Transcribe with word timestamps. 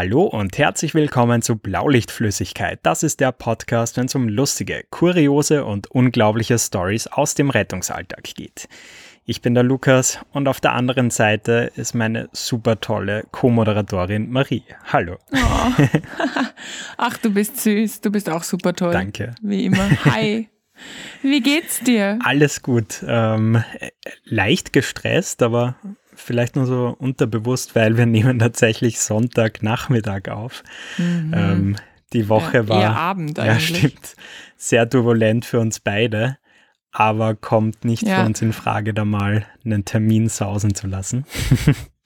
Hallo 0.00 0.22
und 0.22 0.56
herzlich 0.58 0.94
willkommen 0.94 1.42
zu 1.42 1.56
Blaulichtflüssigkeit. 1.56 2.78
Das 2.84 3.02
ist 3.02 3.18
der 3.18 3.32
Podcast, 3.32 3.96
wenn 3.96 4.06
es 4.06 4.14
um 4.14 4.28
lustige, 4.28 4.84
kuriose 4.90 5.64
und 5.64 5.90
unglaubliche 5.90 6.56
Stories 6.56 7.08
aus 7.08 7.34
dem 7.34 7.50
Rettungsalltag 7.50 8.22
geht. 8.22 8.68
Ich 9.24 9.42
bin 9.42 9.54
der 9.54 9.64
Lukas 9.64 10.20
und 10.30 10.46
auf 10.46 10.60
der 10.60 10.74
anderen 10.74 11.10
Seite 11.10 11.72
ist 11.74 11.96
meine 11.96 12.28
super 12.30 12.78
tolle 12.78 13.24
Co-Moderatorin 13.32 14.30
Marie. 14.30 14.62
Hallo. 14.84 15.16
Oh. 15.32 15.72
Ach, 16.96 17.16
du 17.18 17.30
bist 17.30 17.56
süß. 17.60 18.00
Du 18.00 18.12
bist 18.12 18.30
auch 18.30 18.44
super 18.44 18.74
toll. 18.74 18.92
Danke. 18.92 19.34
Wie 19.42 19.64
immer. 19.64 19.90
Hi. 20.04 20.48
Wie 21.22 21.40
geht's 21.40 21.80
dir? 21.80 22.20
Alles 22.22 22.62
gut. 22.62 23.04
Ähm, 23.04 23.64
leicht 24.26 24.72
gestresst, 24.72 25.42
aber 25.42 25.74
vielleicht 26.18 26.56
nur 26.56 26.66
so 26.66 26.96
unterbewusst, 26.98 27.74
weil 27.74 27.96
wir 27.96 28.06
nehmen 28.06 28.38
tatsächlich 28.38 29.00
Sonntagnachmittag 29.00 30.28
auf. 30.28 30.62
Mhm. 30.98 31.32
Ähm, 31.34 31.76
die 32.12 32.28
Woche 32.28 32.58
ja, 32.58 32.68
war 32.68 32.96
Abend 32.96 33.38
eigentlich. 33.38 33.70
Ja, 33.70 33.88
stimmt. 33.88 34.16
Sehr 34.56 34.88
turbulent 34.88 35.44
für 35.44 35.60
uns 35.60 35.80
beide, 35.80 36.38
aber 36.90 37.34
kommt 37.34 37.84
nicht 37.84 38.02
ja. 38.02 38.20
für 38.20 38.26
uns 38.26 38.42
in 38.42 38.52
Frage, 38.52 38.94
da 38.94 39.04
mal 39.04 39.46
einen 39.64 39.84
Termin 39.84 40.28
sausen 40.28 40.74
zu 40.74 40.86
lassen. 40.86 41.24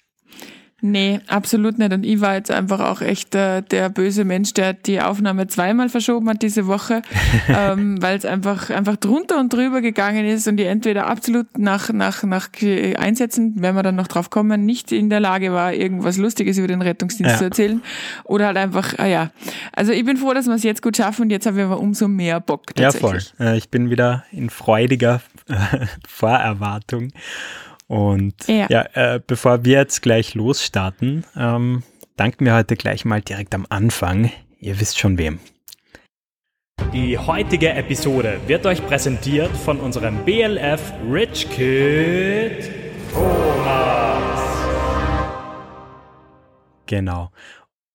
Nee, 0.85 1.21
absolut 1.29 1.79
nicht. 1.79 1.93
Und 1.93 2.05
ich 2.05 2.21
war 2.21 2.35
jetzt 2.35 2.51
einfach 2.51 2.81
auch 2.81 3.03
echt 3.03 3.37
äh, 3.37 3.63
der 3.63 3.89
böse 3.89 4.25
Mensch, 4.25 4.53
der 4.53 4.73
die 4.73 5.01
Aufnahme 5.01 5.47
zweimal 5.47 5.89
verschoben 5.89 6.29
hat 6.29 6.43
diese 6.43 6.67
Woche, 6.67 7.03
ähm, 7.49 8.03
weil 8.03 8.19
es 8.19 8.25
einfach, 8.25 8.69
einfach 8.69 8.97
drunter 8.97 9.39
und 9.39 9.53
drüber 9.53 9.81
gegangen 9.81 10.27
ist 10.27 10.49
und 10.49 10.57
die 10.57 10.65
entweder 10.65 11.07
absolut 11.07 11.57
nach, 11.57 11.91
nach, 11.93 12.25
nach 12.25 12.49
Einsätzen, 12.99 13.55
wenn 13.63 13.77
wir 13.77 13.85
dann 13.85 13.95
noch 13.95 14.09
drauf 14.09 14.31
kommen, 14.31 14.67
nicht 14.67 14.91
in 14.91 15.09
der 15.09 15.21
Lage 15.21 15.53
war, 15.53 15.73
irgendwas 15.73 16.19
Lustiges 16.19 16.59
über 16.59 16.67
den 16.67 16.83
Rettungsdienst 16.83 17.31
ja. 17.35 17.39
zu 17.39 17.45
erzählen. 17.45 17.81
Oder 18.25 18.47
halt 18.47 18.57
einfach, 18.57 18.99
ah 18.99 19.07
ja. 19.07 19.31
Also 19.73 19.93
ich 19.93 20.05
bin 20.05 20.17
froh, 20.17 20.35
dass 20.35 20.47
wir 20.47 20.55
es 20.55 20.65
jetzt 20.65 20.83
gut 20.83 20.97
schaffen 20.97 21.23
und 21.23 21.31
jetzt 21.31 21.47
haben 21.47 21.57
wir 21.57 21.67
aber 21.67 21.79
umso 21.79 22.09
mehr 22.09 22.41
Bock. 22.41 22.65
Ja, 22.77 22.91
voll. 22.91 23.21
Äh, 23.39 23.57
ich 23.57 23.69
bin 23.69 23.89
wieder 23.89 24.25
in 24.33 24.51
freudiger 24.51 25.21
Vorerwartung. 26.09 27.13
Und 27.87 28.47
ja, 28.47 28.67
ja 28.69 28.83
äh, 28.95 29.21
bevor 29.27 29.65
wir 29.65 29.79
jetzt 29.79 30.03
gleich 30.03 30.35
losstarten, 30.35 31.25
ähm, 31.37 31.83
danken 32.17 32.45
wir 32.45 32.55
heute 32.55 32.77
gleich 32.77 33.05
mal 33.05 33.21
direkt 33.21 33.55
am 33.55 33.67
Anfang. 33.69 34.31
Ihr 34.59 34.79
wisst 34.81 34.99
schon 34.99 35.19
wem. 35.19 35.41
Die 36.93 37.17
heutige 37.17 37.71
Episode 37.71 38.39
wird 38.47 38.67
euch 38.67 38.87
präsentiert 38.87 39.57
von 39.57 39.81
unserem 39.81 40.25
BLF 40.25 40.93
Rich 41.11 41.49
Kid 41.51 42.71
Thomas. 43.13 44.41
Genau. 46.87 47.31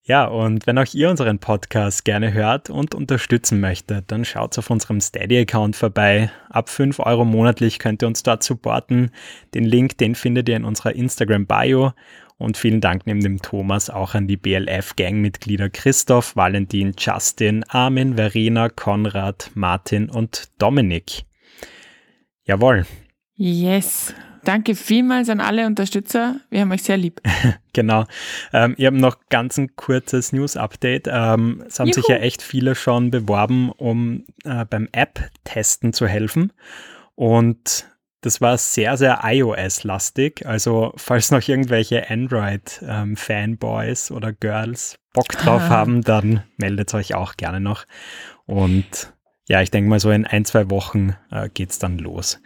Ja, 0.07 0.23
und 0.23 0.65
wenn 0.65 0.77
auch 0.77 0.93
ihr 0.93 1.09
unseren 1.09 1.39
Podcast 1.39 2.05
gerne 2.05 2.31
hört 2.31 2.69
und 2.69 2.95
unterstützen 2.95 3.59
möchtet, 3.59 4.09
dann 4.09 4.23
schaut 4.23 4.57
auf 4.57 4.69
unserem 4.69 5.01
Steady-Account 5.01 5.75
vorbei. 5.75 6.31
Ab 6.49 6.69
5 6.69 6.99
Euro 6.99 7.25
monatlich 7.25 7.77
könnt 7.77 8.01
ihr 8.01 8.07
uns 8.07 8.23
dort 8.23 8.41
supporten. 8.41 9.11
Den 9.53 9.65
Link, 9.65 9.97
den 9.97 10.15
findet 10.15 10.47
ihr 10.47 10.55
in 10.55 10.63
unserer 10.63 10.95
Instagram-Bio. 10.95 11.91
Und 12.37 12.55
vielen 12.55 12.79
Dank 12.79 13.05
neben 13.05 13.19
dem 13.19 13.41
Thomas 13.41 13.89
auch 13.89 14.13
an 14.13 14.27
die 14.27 14.37
BLF-Gangmitglieder 14.37 15.69
Christoph, 15.69 16.37
Valentin, 16.37 16.93
Justin, 16.97 17.65
Armin, 17.67 18.15
Verena, 18.15 18.69
Konrad, 18.69 19.51
Martin 19.55 20.09
und 20.09 20.49
Dominik. 20.57 21.25
Jawohl. 22.45 22.85
Yes. 23.35 24.15
Danke 24.47 24.75
vielmals 24.75 25.27
an 25.27 25.41
alle 25.41 25.65
Unterstützer. 25.65 26.39
Wir 26.49 26.61
haben 26.61 26.71
euch 26.71 26.83
sehr 26.83 26.95
lieb. 26.95 27.19
genau. 27.73 28.05
Ähm, 28.53 28.75
ihr 28.77 28.87
habt 28.87 28.95
noch 28.95 29.17
ganz 29.27 29.57
ein 29.57 29.75
kurzes 29.75 30.31
News-Update. 30.31 31.09
Ähm, 31.11 31.65
es 31.67 31.81
haben 31.81 31.89
Juhu. 31.89 31.95
sich 31.95 32.07
ja 32.07 32.15
echt 32.15 32.41
viele 32.41 32.73
schon 32.73 33.11
beworben, 33.11 33.73
um 33.73 34.23
äh, 34.45 34.63
beim 34.63 34.87
App-Testen 34.93 35.91
zu 35.91 36.07
helfen. 36.07 36.53
Und 37.15 37.89
das 38.21 38.39
war 38.39 38.57
sehr, 38.57 38.95
sehr 38.95 39.19
iOS-lastig. 39.21 40.45
Also, 40.45 40.93
falls 40.95 41.29
noch 41.29 41.45
irgendwelche 41.45 42.09
Android-Fanboys 42.09 44.11
ähm, 44.11 44.15
oder 44.15 44.31
Girls 44.31 44.97
Bock 45.11 45.27
drauf 45.27 45.63
ah. 45.63 45.69
haben, 45.69 46.03
dann 46.03 46.43
meldet 46.55 46.93
euch 46.93 47.15
auch 47.15 47.35
gerne 47.35 47.59
noch. 47.59 47.83
Und 48.45 49.11
ja, 49.49 49.61
ich 49.61 49.71
denke 49.71 49.89
mal, 49.89 49.99
so 49.99 50.09
in 50.09 50.25
ein, 50.25 50.45
zwei 50.45 50.69
Wochen 50.69 51.17
äh, 51.31 51.49
geht 51.49 51.71
es 51.71 51.79
dann 51.79 51.97
los. 51.97 52.39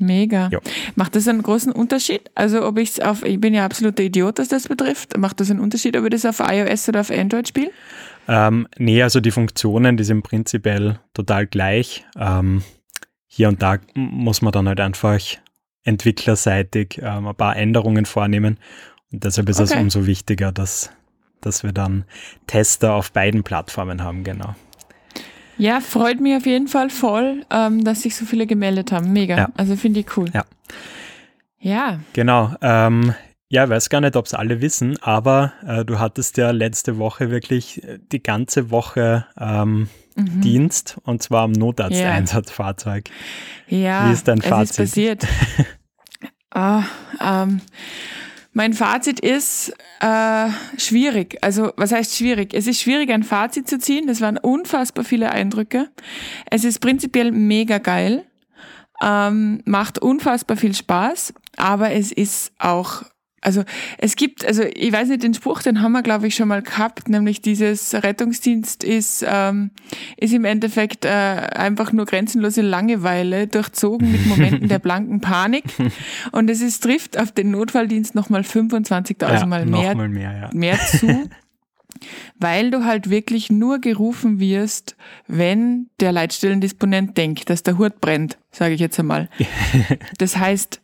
Mega. 0.00 0.48
Ja. 0.50 0.60
Macht 0.94 1.16
das 1.16 1.28
einen 1.28 1.42
großen 1.42 1.72
Unterschied? 1.72 2.30
Also 2.34 2.66
ob 2.66 2.78
ich 2.78 2.90
es 2.90 3.00
auf, 3.00 3.24
ich 3.24 3.40
bin 3.40 3.54
ja 3.54 3.64
absoluter 3.64 4.02
Idiot, 4.02 4.38
was 4.38 4.48
das 4.48 4.68
betrifft. 4.68 5.16
Macht 5.18 5.40
das 5.40 5.50
einen 5.50 5.60
Unterschied, 5.60 5.96
ob 5.96 6.04
ich 6.04 6.10
das 6.10 6.24
auf 6.24 6.40
iOS 6.40 6.88
oder 6.88 7.00
auf 7.00 7.10
Android 7.10 7.48
spiele? 7.48 7.70
Ähm, 8.28 8.68
nee, 8.78 9.02
also 9.02 9.20
die 9.20 9.30
Funktionen, 9.30 9.96
die 9.96 10.04
sind 10.04 10.22
prinzipiell 10.22 10.98
total 11.12 11.46
gleich. 11.46 12.04
Ähm, 12.18 12.62
hier 13.26 13.48
und 13.48 13.62
da 13.62 13.78
muss 13.94 14.42
man 14.42 14.52
dann 14.52 14.68
halt 14.68 14.80
einfach 14.80 15.20
entwicklerseitig 15.84 17.00
ähm, 17.02 17.26
ein 17.26 17.34
paar 17.34 17.56
Änderungen 17.56 18.06
vornehmen. 18.06 18.58
Und 19.12 19.24
deshalb 19.24 19.48
ist 19.48 19.60
okay. 19.60 19.74
es 19.74 19.80
umso 19.80 20.06
wichtiger, 20.06 20.52
dass, 20.52 20.90
dass 21.40 21.62
wir 21.62 21.72
dann 21.72 22.04
Tester 22.46 22.94
auf 22.94 23.12
beiden 23.12 23.42
Plattformen 23.42 24.02
haben, 24.02 24.24
genau. 24.24 24.54
Ja, 25.58 25.80
freut 25.80 26.20
mich 26.20 26.36
auf 26.36 26.46
jeden 26.46 26.68
Fall 26.68 26.90
voll, 26.90 27.44
ähm, 27.50 27.84
dass 27.84 28.02
sich 28.02 28.16
so 28.16 28.24
viele 28.24 28.46
gemeldet 28.46 28.92
haben. 28.92 29.12
Mega. 29.12 29.36
Ja. 29.36 29.48
Also 29.56 29.76
finde 29.76 30.00
ich 30.00 30.16
cool. 30.16 30.28
Ja. 30.32 30.44
Ja. 31.60 32.00
Genau. 32.12 32.54
Ähm, 32.60 33.14
ja, 33.48 33.68
weiß 33.68 33.90
gar 33.90 34.00
nicht, 34.00 34.16
ob 34.16 34.26
es 34.26 34.34
alle 34.34 34.60
wissen, 34.62 34.96
aber 35.02 35.52
äh, 35.66 35.84
du 35.84 35.98
hattest 35.98 36.38
ja 36.38 36.52
letzte 36.52 36.96
Woche 36.96 37.30
wirklich 37.30 37.84
äh, 37.84 37.98
die 38.10 38.22
ganze 38.22 38.70
Woche 38.70 39.26
ähm, 39.38 39.88
mhm. 40.16 40.40
Dienst 40.40 40.96
und 41.04 41.22
zwar 41.22 41.42
am 41.42 41.52
Notarzteinsatzfahrzeug. 41.52 43.10
Ja. 43.68 44.08
Wie 44.08 44.12
ist 44.14 44.26
dein 44.26 44.40
Fazit? 44.40 44.70
Es 44.70 44.70
ist 44.70 44.94
passiert. 44.94 45.26
oh, 46.54 46.80
ähm, 47.20 47.60
mein 48.52 48.74
Fazit 48.74 49.18
ist 49.20 49.74
äh, 50.00 50.48
schwierig. 50.76 51.38
Also 51.40 51.72
was 51.76 51.92
heißt 51.92 52.16
schwierig? 52.16 52.52
Es 52.54 52.66
ist 52.66 52.80
schwierig, 52.80 53.10
ein 53.10 53.22
Fazit 53.22 53.68
zu 53.68 53.78
ziehen. 53.78 54.06
Das 54.06 54.20
waren 54.20 54.36
unfassbar 54.36 55.04
viele 55.04 55.30
Eindrücke. 55.30 55.88
Es 56.50 56.64
ist 56.64 56.80
prinzipiell 56.80 57.32
mega 57.32 57.78
geil, 57.78 58.26
ähm, 59.02 59.62
macht 59.64 59.98
unfassbar 59.98 60.56
viel 60.56 60.74
Spaß, 60.74 61.34
aber 61.56 61.92
es 61.92 62.12
ist 62.12 62.52
auch 62.58 63.02
also 63.42 63.64
es 63.98 64.16
gibt, 64.16 64.46
also 64.46 64.62
ich 64.62 64.92
weiß 64.92 65.08
nicht, 65.08 65.22
den 65.22 65.34
Spruch, 65.34 65.62
den 65.62 65.82
haben 65.82 65.92
wir, 65.92 66.02
glaube 66.02 66.28
ich, 66.28 66.34
schon 66.34 66.48
mal 66.48 66.62
gehabt, 66.62 67.08
nämlich 67.08 67.42
dieses 67.42 67.92
Rettungsdienst 67.92 68.84
ist, 68.84 69.24
ähm, 69.28 69.72
ist 70.16 70.32
im 70.32 70.44
Endeffekt 70.44 71.04
äh, 71.04 71.08
einfach 71.08 71.92
nur 71.92 72.06
grenzenlose 72.06 72.62
Langeweile, 72.62 73.48
durchzogen 73.48 74.10
mit 74.10 74.26
Momenten 74.26 74.68
der 74.68 74.78
blanken 74.80 75.20
Panik. 75.20 75.64
Und 76.30 76.48
es 76.48 76.60
ist, 76.60 76.84
trifft 76.84 77.18
auf 77.18 77.32
den 77.32 77.50
Notfalldienst 77.50 78.14
nochmal 78.14 78.42
25.000 78.42 79.40
ja, 79.40 79.46
Mal 79.46 79.66
mehr, 79.66 79.94
mal 79.96 80.08
mehr, 80.08 80.32
ja. 80.32 80.50
mehr 80.52 80.78
zu. 80.78 81.28
weil 82.38 82.70
du 82.70 82.84
halt 82.84 83.10
wirklich 83.10 83.50
nur 83.50 83.80
gerufen 83.80 84.40
wirst, 84.40 84.96
wenn 85.26 85.88
der 86.00 86.12
Leitstellendisponent 86.12 87.16
denkt, 87.16 87.50
dass 87.50 87.62
der 87.62 87.78
Hut 87.78 88.00
brennt, 88.00 88.38
sage 88.50 88.74
ich 88.74 88.80
jetzt 88.80 88.98
einmal. 88.98 89.28
Das 90.18 90.36
heißt, 90.36 90.81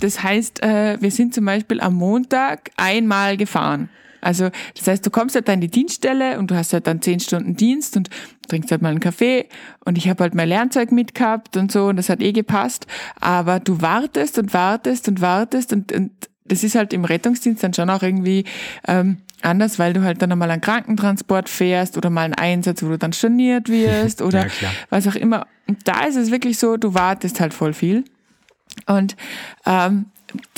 das 0.00 0.22
heißt, 0.22 0.62
äh, 0.62 1.00
wir 1.00 1.10
sind 1.10 1.34
zum 1.34 1.44
Beispiel 1.44 1.80
am 1.80 1.94
Montag 1.94 2.70
einmal 2.76 3.36
gefahren. 3.36 3.88
Also 4.20 4.50
das 4.76 4.86
heißt, 4.86 5.06
du 5.06 5.10
kommst 5.10 5.34
halt 5.34 5.48
dann 5.48 5.54
in 5.54 5.60
die 5.62 5.70
Dienststelle 5.70 6.38
und 6.38 6.50
du 6.50 6.56
hast 6.56 6.72
halt 6.72 6.86
dann 6.86 7.00
zehn 7.02 7.20
Stunden 7.20 7.56
Dienst 7.56 7.96
und 7.96 8.10
trinkst 8.48 8.70
halt 8.70 8.82
mal 8.82 8.90
einen 8.90 9.00
Kaffee 9.00 9.46
und 9.84 9.98
ich 9.98 10.08
habe 10.08 10.24
halt 10.24 10.34
mein 10.34 10.48
Lernzeug 10.48 10.90
mitgehabt 10.90 11.56
und 11.56 11.70
so 11.70 11.86
und 11.86 11.96
das 11.96 12.08
hat 12.08 12.20
eh 12.20 12.32
gepasst. 12.32 12.86
Aber 13.20 13.60
du 13.60 13.80
wartest 13.80 14.38
und 14.38 14.52
wartest 14.54 15.08
und 15.08 15.20
wartest 15.20 15.72
und, 15.72 15.92
und 15.92 16.10
das 16.44 16.64
ist 16.64 16.74
halt 16.74 16.92
im 16.92 17.04
Rettungsdienst 17.04 17.62
dann 17.62 17.74
schon 17.74 17.90
auch 17.90 18.02
irgendwie 18.02 18.44
ähm, 18.86 19.18
anders, 19.42 19.78
weil 19.78 19.92
du 19.92 20.02
halt 20.02 20.22
dann 20.22 20.32
einmal 20.32 20.50
einen 20.50 20.62
Krankentransport 20.62 21.48
fährst 21.48 21.96
oder 21.96 22.10
mal 22.10 22.22
einen 22.22 22.34
Einsatz, 22.34 22.82
wo 22.82 22.88
du 22.88 22.98
dann 22.98 23.12
storniert 23.12 23.68
wirst 23.68 24.22
oder 24.22 24.46
ja, 24.46 24.70
was 24.90 25.06
auch 25.06 25.14
immer. 25.14 25.46
Und 25.66 25.86
da 25.86 26.04
ist 26.04 26.16
es 26.16 26.30
wirklich 26.30 26.58
so, 26.58 26.76
du 26.76 26.94
wartest 26.94 27.40
halt 27.40 27.54
voll 27.54 27.74
viel. 27.74 28.04
Und 28.86 29.16
ähm, 29.66 30.06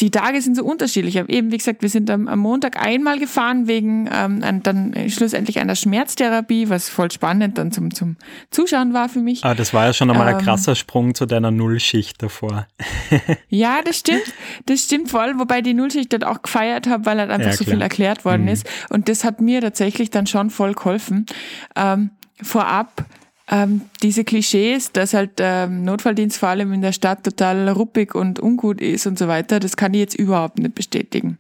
die 0.01 0.11
Tage 0.11 0.41
sind 0.41 0.57
so 0.57 0.65
unterschiedlich. 0.65 1.17
Eben, 1.17 1.53
wie 1.53 1.57
gesagt, 1.57 1.83
wir 1.83 1.89
sind 1.89 2.11
am, 2.11 2.27
am 2.29 2.41
Montag 2.41 2.85
einmal 2.85 3.19
gefahren 3.19 3.69
wegen 3.69 4.09
ähm, 4.13 4.63
dann 4.63 4.95
schlussendlich 5.09 5.61
einer 5.61 5.77
Schmerztherapie, 5.77 6.69
was 6.69 6.89
voll 6.89 7.11
spannend 7.11 7.59
dann 7.59 7.71
zum, 7.71 7.95
zum 7.95 8.17
Zuschauen 8.51 8.95
war 8.95 9.09
für 9.09 9.21
mich. 9.21 9.45
Ah, 9.45 9.55
das 9.55 9.73
war 9.73 9.87
ja 9.87 9.93
schon 9.93 10.11
einmal 10.11 10.29
ähm, 10.29 10.37
ein 10.37 10.45
krasser 10.45 10.75
Sprung 10.75 11.15
zu 11.15 11.27
deiner 11.27 11.51
Nullschicht 11.51 12.23
davor. 12.23 12.67
ja, 13.49 13.81
das 13.85 13.99
stimmt. 13.99 14.33
Das 14.67 14.81
stimmt 14.81 15.11
voll, 15.11 15.39
wobei 15.39 15.63
die 15.63 15.75
Nullschicht 15.75 16.13
dort 16.13 16.25
auch 16.25 16.43
gefeiert 16.43 16.89
habe, 16.89 17.07
weil 17.07 17.19
halt 17.19 17.31
einfach 17.31 17.51
ja, 17.51 17.57
so 17.57 17.65
viel 17.65 17.81
erklärt 17.81 18.25
worden 18.25 18.43
mhm. 18.43 18.49
ist. 18.49 18.69
Und 18.89 19.09
das 19.09 19.25
hat 19.25 19.41
mir 19.41 19.61
tatsächlich 19.61 20.11
dann 20.11 20.27
schon 20.27 20.51
voll 20.51 20.75
geholfen. 20.75 21.27
Ähm, 21.77 22.11
vorab 22.43 23.05
ähm, 23.51 23.83
diese 24.03 24.25
Klischees, 24.25 24.93
dass 24.93 25.13
halt 25.13 25.33
ähm, 25.39 25.85
Notfalldienst 25.85 26.39
vor 26.39 26.51
allem 26.51 26.73
in 26.73 26.83
der 26.83 26.93
Stadt 26.93 27.25
total 27.25 27.69
ruppig 27.69 28.15
und 28.15 28.41
ungut 28.41 28.81
ist 28.81 29.07
und 29.07 29.19
so 29.19 29.29
weiter, 29.29 29.59
das 29.61 29.77
kann 29.77 29.93
ich 29.93 30.01
jetzt 30.01 30.15
überhaupt 30.15 30.59
nicht 30.59 30.75
bestätigen. 30.75 31.39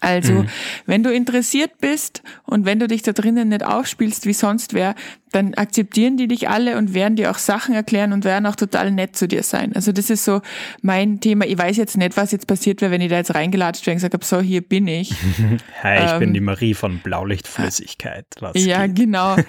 Also, 0.00 0.32
mhm. 0.32 0.48
wenn 0.86 1.02
du 1.02 1.12
interessiert 1.12 1.78
bist 1.80 2.22
und 2.44 2.64
wenn 2.64 2.78
du 2.78 2.86
dich 2.86 3.02
da 3.02 3.12
drinnen 3.12 3.48
nicht 3.48 3.64
aufspielst 3.64 4.26
wie 4.26 4.32
sonst 4.32 4.74
wer, 4.74 4.94
dann 5.32 5.54
akzeptieren 5.54 6.16
die 6.16 6.28
dich 6.28 6.48
alle 6.48 6.78
und 6.78 6.94
werden 6.94 7.16
dir 7.16 7.30
auch 7.30 7.38
Sachen 7.38 7.74
erklären 7.74 8.12
und 8.12 8.24
werden 8.24 8.46
auch 8.46 8.56
total 8.56 8.90
nett 8.90 9.16
zu 9.16 9.28
dir 9.28 9.42
sein. 9.42 9.74
Also 9.74 9.92
das 9.92 10.10
ist 10.10 10.24
so 10.24 10.40
mein 10.82 11.20
Thema. 11.20 11.44
Ich 11.46 11.58
weiß 11.58 11.76
jetzt 11.76 11.96
nicht, 11.96 12.16
was 12.16 12.32
jetzt 12.32 12.46
passiert 12.46 12.80
wäre, 12.80 12.90
wenn 12.90 13.00
ich 13.00 13.10
da 13.10 13.16
jetzt 13.16 13.34
reingelatscht 13.34 13.86
wäre 13.86 13.94
und 13.94 13.98
gesagt 13.98 14.14
habe, 14.14 14.24
so, 14.24 14.40
hier 14.40 14.62
bin 14.62 14.88
ich. 14.88 15.12
Hi, 15.82 16.04
ich 16.04 16.12
ähm, 16.12 16.18
bin 16.20 16.34
die 16.34 16.40
Marie 16.40 16.74
von 16.74 16.98
Blaulichtflüssigkeit. 17.00 18.26
Was 18.40 18.64
ja, 18.64 18.86
geht? 18.86 18.96
genau. 18.96 19.36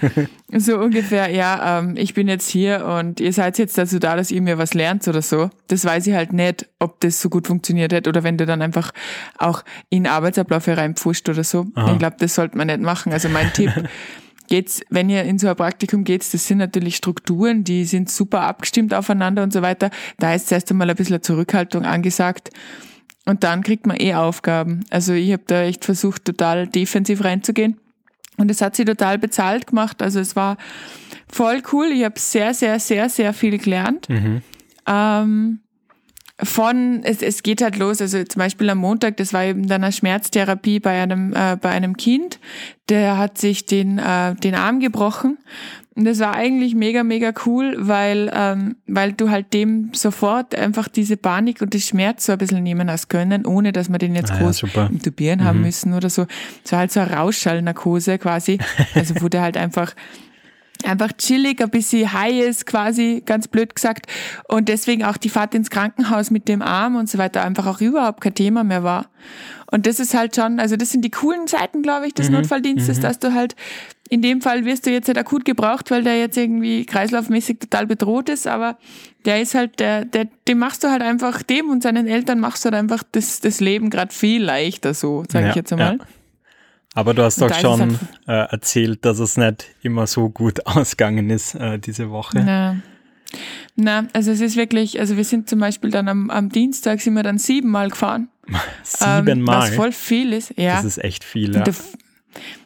So 0.51 0.79
ungefähr, 0.79 1.29
ja, 1.29 1.77
ähm, 1.77 1.95
ich 1.95 2.15
bin 2.15 2.27
jetzt 2.27 2.49
hier 2.49 2.83
und 2.83 3.19
ihr 3.19 3.31
seid 3.33 3.59
jetzt 3.59 3.77
dazu 3.77 3.99
da, 3.99 4.15
dass 4.15 4.31
ihr 4.31 4.41
mir 4.41 4.57
was 4.57 4.73
lernt 4.73 5.07
oder 5.07 5.21
so. 5.21 5.51
Das 5.67 5.85
weiß 5.85 6.07
ich 6.07 6.15
halt 6.15 6.33
nicht, 6.33 6.67
ob 6.79 6.99
das 7.01 7.21
so 7.21 7.29
gut 7.29 7.45
funktioniert 7.45 7.93
hätte 7.93 8.09
oder 8.09 8.23
wenn 8.23 8.35
du 8.35 8.47
dann 8.47 8.63
einfach 8.63 8.91
auch 9.37 9.63
in 9.91 10.07
Arbeitsabläufe 10.29 10.77
reinpfuscht 10.77 11.27
oder 11.29 11.43
so. 11.43 11.67
Aha. 11.75 11.93
Ich 11.93 11.99
glaube, 11.99 12.15
das 12.19 12.35
sollte 12.35 12.57
man 12.57 12.67
nicht 12.67 12.81
machen. 12.81 13.11
Also 13.11 13.29
mein 13.29 13.51
Tipp 13.53 13.71
geht's, 14.47 14.81
wenn 14.89 15.09
ihr 15.09 15.23
in 15.23 15.39
so 15.39 15.47
ein 15.47 15.55
Praktikum 15.55 16.03
geht, 16.03 16.21
das 16.33 16.47
sind 16.47 16.59
natürlich 16.59 16.95
Strukturen, 16.95 17.63
die 17.63 17.85
sind 17.85 18.09
super 18.09 18.41
abgestimmt 18.41 18.93
aufeinander 18.93 19.43
und 19.43 19.53
so 19.53 19.61
weiter. 19.61 19.89
Da 20.17 20.33
ist 20.33 20.47
zuerst 20.49 20.69
einmal 20.71 20.89
ein 20.89 20.95
bisschen 20.95 21.21
Zurückhaltung 21.21 21.85
angesagt. 21.85 22.49
Und 23.25 23.43
dann 23.43 23.63
kriegt 23.63 23.85
man 23.85 23.99
eh 23.99 24.15
Aufgaben. 24.15 24.85
Also 24.89 25.13
ich 25.13 25.31
habe 25.31 25.43
da 25.45 25.63
echt 25.63 25.85
versucht, 25.85 26.25
total 26.25 26.67
defensiv 26.67 27.23
reinzugehen. 27.23 27.77
Und 28.37 28.49
es 28.49 28.61
hat 28.61 28.75
sie 28.75 28.85
total 28.85 29.17
bezahlt 29.17 29.67
gemacht. 29.67 30.01
Also 30.01 30.19
es 30.19 30.35
war 30.35 30.57
voll 31.31 31.61
cool. 31.71 31.87
Ich 31.87 32.05
habe 32.05 32.17
sehr, 32.17 32.53
sehr, 32.53 32.79
sehr, 32.79 33.09
sehr 33.09 33.33
viel 33.33 33.57
gelernt. 33.57 34.09
Mhm. 34.09 34.41
Ähm, 34.87 35.59
von, 36.41 37.01
es, 37.03 37.21
es 37.21 37.43
geht 37.43 37.61
halt 37.61 37.77
los, 37.77 38.01
also 38.01 38.23
zum 38.23 38.39
Beispiel 38.39 38.69
am 38.69 38.77
Montag, 38.77 39.17
das 39.17 39.33
war 39.33 39.43
eben 39.43 39.67
dann 39.67 39.83
eine 39.83 39.91
Schmerztherapie 39.91 40.79
bei 40.79 41.01
einem, 41.01 41.33
äh, 41.33 41.57
bei 41.59 41.69
einem 41.69 41.97
Kind, 41.97 42.39
der 42.87 43.17
hat 43.17 43.37
sich 43.37 43.65
den, 43.65 43.99
äh, 43.99 44.35
den 44.35 44.55
Arm 44.55 44.79
gebrochen. 44.79 45.37
Und 45.95 46.05
das 46.05 46.19
war 46.19 46.33
eigentlich 46.33 46.75
mega, 46.75 47.03
mega 47.03 47.33
cool, 47.45 47.75
weil, 47.77 48.31
ähm, 48.33 48.77
weil 48.87 49.11
du 49.11 49.29
halt 49.29 49.53
dem 49.53 49.89
sofort 49.93 50.55
einfach 50.55 50.87
diese 50.87 51.17
Panik 51.17 51.61
und 51.61 51.73
den 51.73 51.81
Schmerz 51.81 52.25
so 52.25 52.31
ein 52.31 52.37
bisschen 52.37 52.63
nehmen 52.63 52.89
hast 52.89 53.09
können, 53.09 53.45
ohne 53.45 53.73
dass 53.73 53.89
man 53.89 53.99
den 53.99 54.15
jetzt 54.15 54.31
ah, 54.31 54.37
groß 54.37 54.63
ja, 54.73 54.85
intubieren 54.85 55.41
mhm. 55.41 55.43
haben 55.43 55.61
müssen 55.61 55.93
oder 55.93 56.09
so. 56.09 56.25
Es 56.63 56.71
war 56.71 56.79
halt 56.79 56.93
so 56.93 57.01
eine 57.01 57.11
Rauschschallnarkose 57.11 58.17
quasi, 58.17 58.59
also 58.95 59.15
wo 59.19 59.27
der 59.27 59.41
halt 59.41 59.57
einfach 59.57 59.93
einfach 60.89 61.13
chillig, 61.13 61.61
ein 61.61 61.69
bisschen 61.69 62.11
high 62.11 62.47
ist, 62.47 62.65
quasi, 62.65 63.23
ganz 63.25 63.47
blöd 63.47 63.75
gesagt. 63.75 64.07
Und 64.47 64.69
deswegen 64.69 65.03
auch 65.03 65.17
die 65.17 65.29
Fahrt 65.29 65.55
ins 65.55 65.69
Krankenhaus 65.69 66.31
mit 66.31 66.47
dem 66.47 66.61
Arm 66.61 66.95
und 66.95 67.09
so 67.09 67.17
weiter 67.17 67.43
einfach 67.43 67.65
auch 67.67 67.81
überhaupt 67.81 68.21
kein 68.21 68.35
Thema 68.35 68.63
mehr 68.63 68.83
war. 68.83 69.09
Und 69.71 69.85
das 69.85 69.99
ist 69.99 70.13
halt 70.13 70.35
schon, 70.35 70.59
also 70.59 70.75
das 70.75 70.89
sind 70.89 71.05
die 71.05 71.11
coolen 71.11 71.47
Seiten, 71.47 71.81
glaube 71.81 72.07
ich, 72.07 72.13
des 72.13 72.29
mhm. 72.29 72.37
Notfalldienstes, 72.37 72.97
mhm. 72.97 73.01
dass 73.01 73.19
du 73.19 73.33
halt, 73.33 73.55
in 74.09 74.23
dem 74.23 74.41
Fall 74.41 74.65
wirst 74.65 74.87
du 74.87 74.91
jetzt 74.91 75.07
halt 75.07 75.19
akut 75.19 75.45
gebraucht, 75.45 75.91
weil 75.91 76.03
der 76.03 76.17
jetzt 76.19 76.37
irgendwie 76.37 76.85
kreislaufmäßig 76.85 77.59
total 77.59 77.85
bedroht 77.85 78.29
ist, 78.29 78.47
aber 78.47 78.77
der 79.25 79.41
ist 79.41 79.53
halt, 79.53 79.79
der, 79.79 80.05
der, 80.05 80.27
dem 80.47 80.57
machst 80.57 80.83
du 80.83 80.89
halt 80.89 81.03
einfach, 81.03 81.43
dem 81.43 81.69
und 81.69 81.83
seinen 81.83 82.07
Eltern 82.07 82.39
machst 82.39 82.65
du 82.65 82.71
halt 82.71 82.75
einfach 82.75 83.03
das, 83.11 83.39
das 83.41 83.59
Leben 83.59 83.91
gerade 83.91 84.13
viel 84.13 84.43
leichter 84.43 84.95
so, 84.95 85.23
sage 85.31 85.45
ja, 85.45 85.49
ich 85.51 85.55
jetzt 85.55 85.71
einmal. 85.71 85.97
Ja. 85.97 86.05
Aber 86.95 87.13
du 87.13 87.23
hast 87.23 87.41
doch 87.41 87.53
schon 87.53 87.99
äh, 88.27 88.31
erzählt, 88.31 89.05
dass 89.05 89.19
es 89.19 89.37
nicht 89.37 89.65
immer 89.83 90.07
so 90.07 90.29
gut 90.29 90.65
ausgegangen 90.65 91.29
ist 91.29 91.55
äh, 91.55 91.79
diese 91.79 92.09
Woche. 92.09 92.43
Na. 92.43 92.77
Na, 93.75 94.07
also 94.13 94.31
es 94.31 94.41
ist 94.41 94.55
wirklich, 94.55 94.99
also 94.99 95.15
wir 95.15 95.23
sind 95.23 95.47
zum 95.47 95.59
Beispiel 95.59 95.91
dann 95.91 96.07
am, 96.07 96.29
am 96.29 96.49
Dienstag 96.49 96.99
sind 96.99 97.13
wir 97.13 97.23
dann 97.23 97.37
siebenmal 97.37 97.89
gefahren. 97.89 98.29
Siebenmal? 98.83 99.27
Ähm, 99.29 99.47
was 99.47 99.75
voll 99.75 99.91
viel 99.91 100.33
ist, 100.33 100.53
ja. 100.57 100.77
Das 100.77 100.85
ist 100.85 100.97
echt 101.03 101.23
viel, 101.23 101.55
ja. 101.55 101.63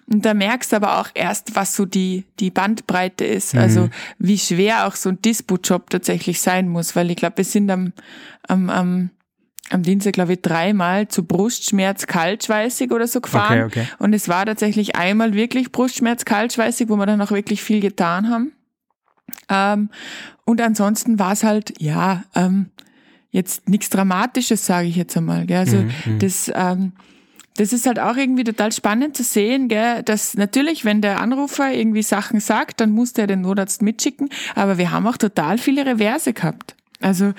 Und 0.08 0.26
da, 0.26 0.34
merkst 0.34 0.72
du 0.72 0.76
aber 0.76 1.00
auch 1.00 1.10
erst, 1.14 1.56
was 1.56 1.76
so 1.76 1.86
die, 1.86 2.26
die 2.40 2.52
Bandbreite 2.52 3.26
ist. 3.26 3.56
Also 3.56 3.82
mhm. 3.82 3.86
Also 3.86 3.96
wie 4.20 4.38
schwer 4.38 4.88
auch 4.88 4.96
so 4.96 5.10
ein 5.10 5.22
Dispo-Job 5.22 5.90
tatsächlich 5.90 6.42
sein 6.42 6.68
muss, 6.68 6.96
weil 6.96 7.10
ich 7.12 7.18
glaube, 7.18 7.38
wir 7.38 7.46
sind 7.46 7.70
am, 7.70 7.94
am, 8.48 8.70
am 8.70 9.10
am 9.70 9.84
Dienstag, 9.84 10.14
glaube 10.14 10.34
ich, 10.34 10.42
dreimal 10.42 11.08
zu 11.08 11.24
Brustschmerz 11.24 12.06
kaltschweißig 12.06 12.92
oder 12.92 13.08
so 13.08 13.22
gefahren. 13.22 13.64
Okay, 13.64 13.82
okay. 13.82 13.88
Und 14.00 14.14
es 14.14 14.28
war 14.28 14.46
tatsächlich 14.46 14.96
einmal 14.96 15.34
wirklich 15.34 15.72
Brustschmerz 15.72 16.26
kaltschweißig, 16.26 16.90
wo 16.90 16.96
wir 16.98 17.06
dann 17.06 17.22
auch 17.22 17.32
wirklich 17.32 17.64
viel 17.64 17.80
getan 17.80 18.30
haben. 18.30 18.52
Ähm, 19.50 19.90
und 20.46 20.62
ansonsten 20.62 21.18
war 21.20 21.32
es 21.32 21.44
halt, 21.44 21.82
ja, 21.82 22.24
ähm, 22.36 22.72
jetzt 23.32 23.68
nichts 23.68 23.90
Dramatisches, 23.90 24.66
sage 24.66 24.88
ich 24.88 24.96
jetzt 24.96 25.18
einmal. 25.18 25.46
Gell? 25.46 25.58
Also 25.58 25.78
mhm, 25.78 25.92
mhm, 26.06 26.20
das, 26.20 26.52
ähm, 26.54 26.92
das 27.56 27.74
ist 27.74 27.86
halt 27.86 28.00
auch 28.00 28.16
irgendwie 28.16 28.44
total 28.44 28.72
spannend 28.72 29.16
zu 29.16 29.24
sehen, 29.24 29.70
gell? 29.70 30.04
dass 30.04 30.36
natürlich, 30.36 30.86
wenn 30.86 31.02
der 31.02 31.20
Anrufer 31.20 31.72
irgendwie 31.72 32.04
Sachen 32.04 32.40
sagt, 32.40 32.82
dann 32.82 32.92
muss 32.92 33.14
der 33.14 33.28
den 33.28 33.42
Notarzt 33.42 33.82
mitschicken. 33.82 34.30
Aber 34.56 34.78
wir 34.78 34.92
haben 34.92 35.08
auch 35.08 35.18
total 35.18 35.58
viele 35.58 35.86
Reverse 35.86 36.34
gehabt. 36.34 36.76
Also 37.00 37.34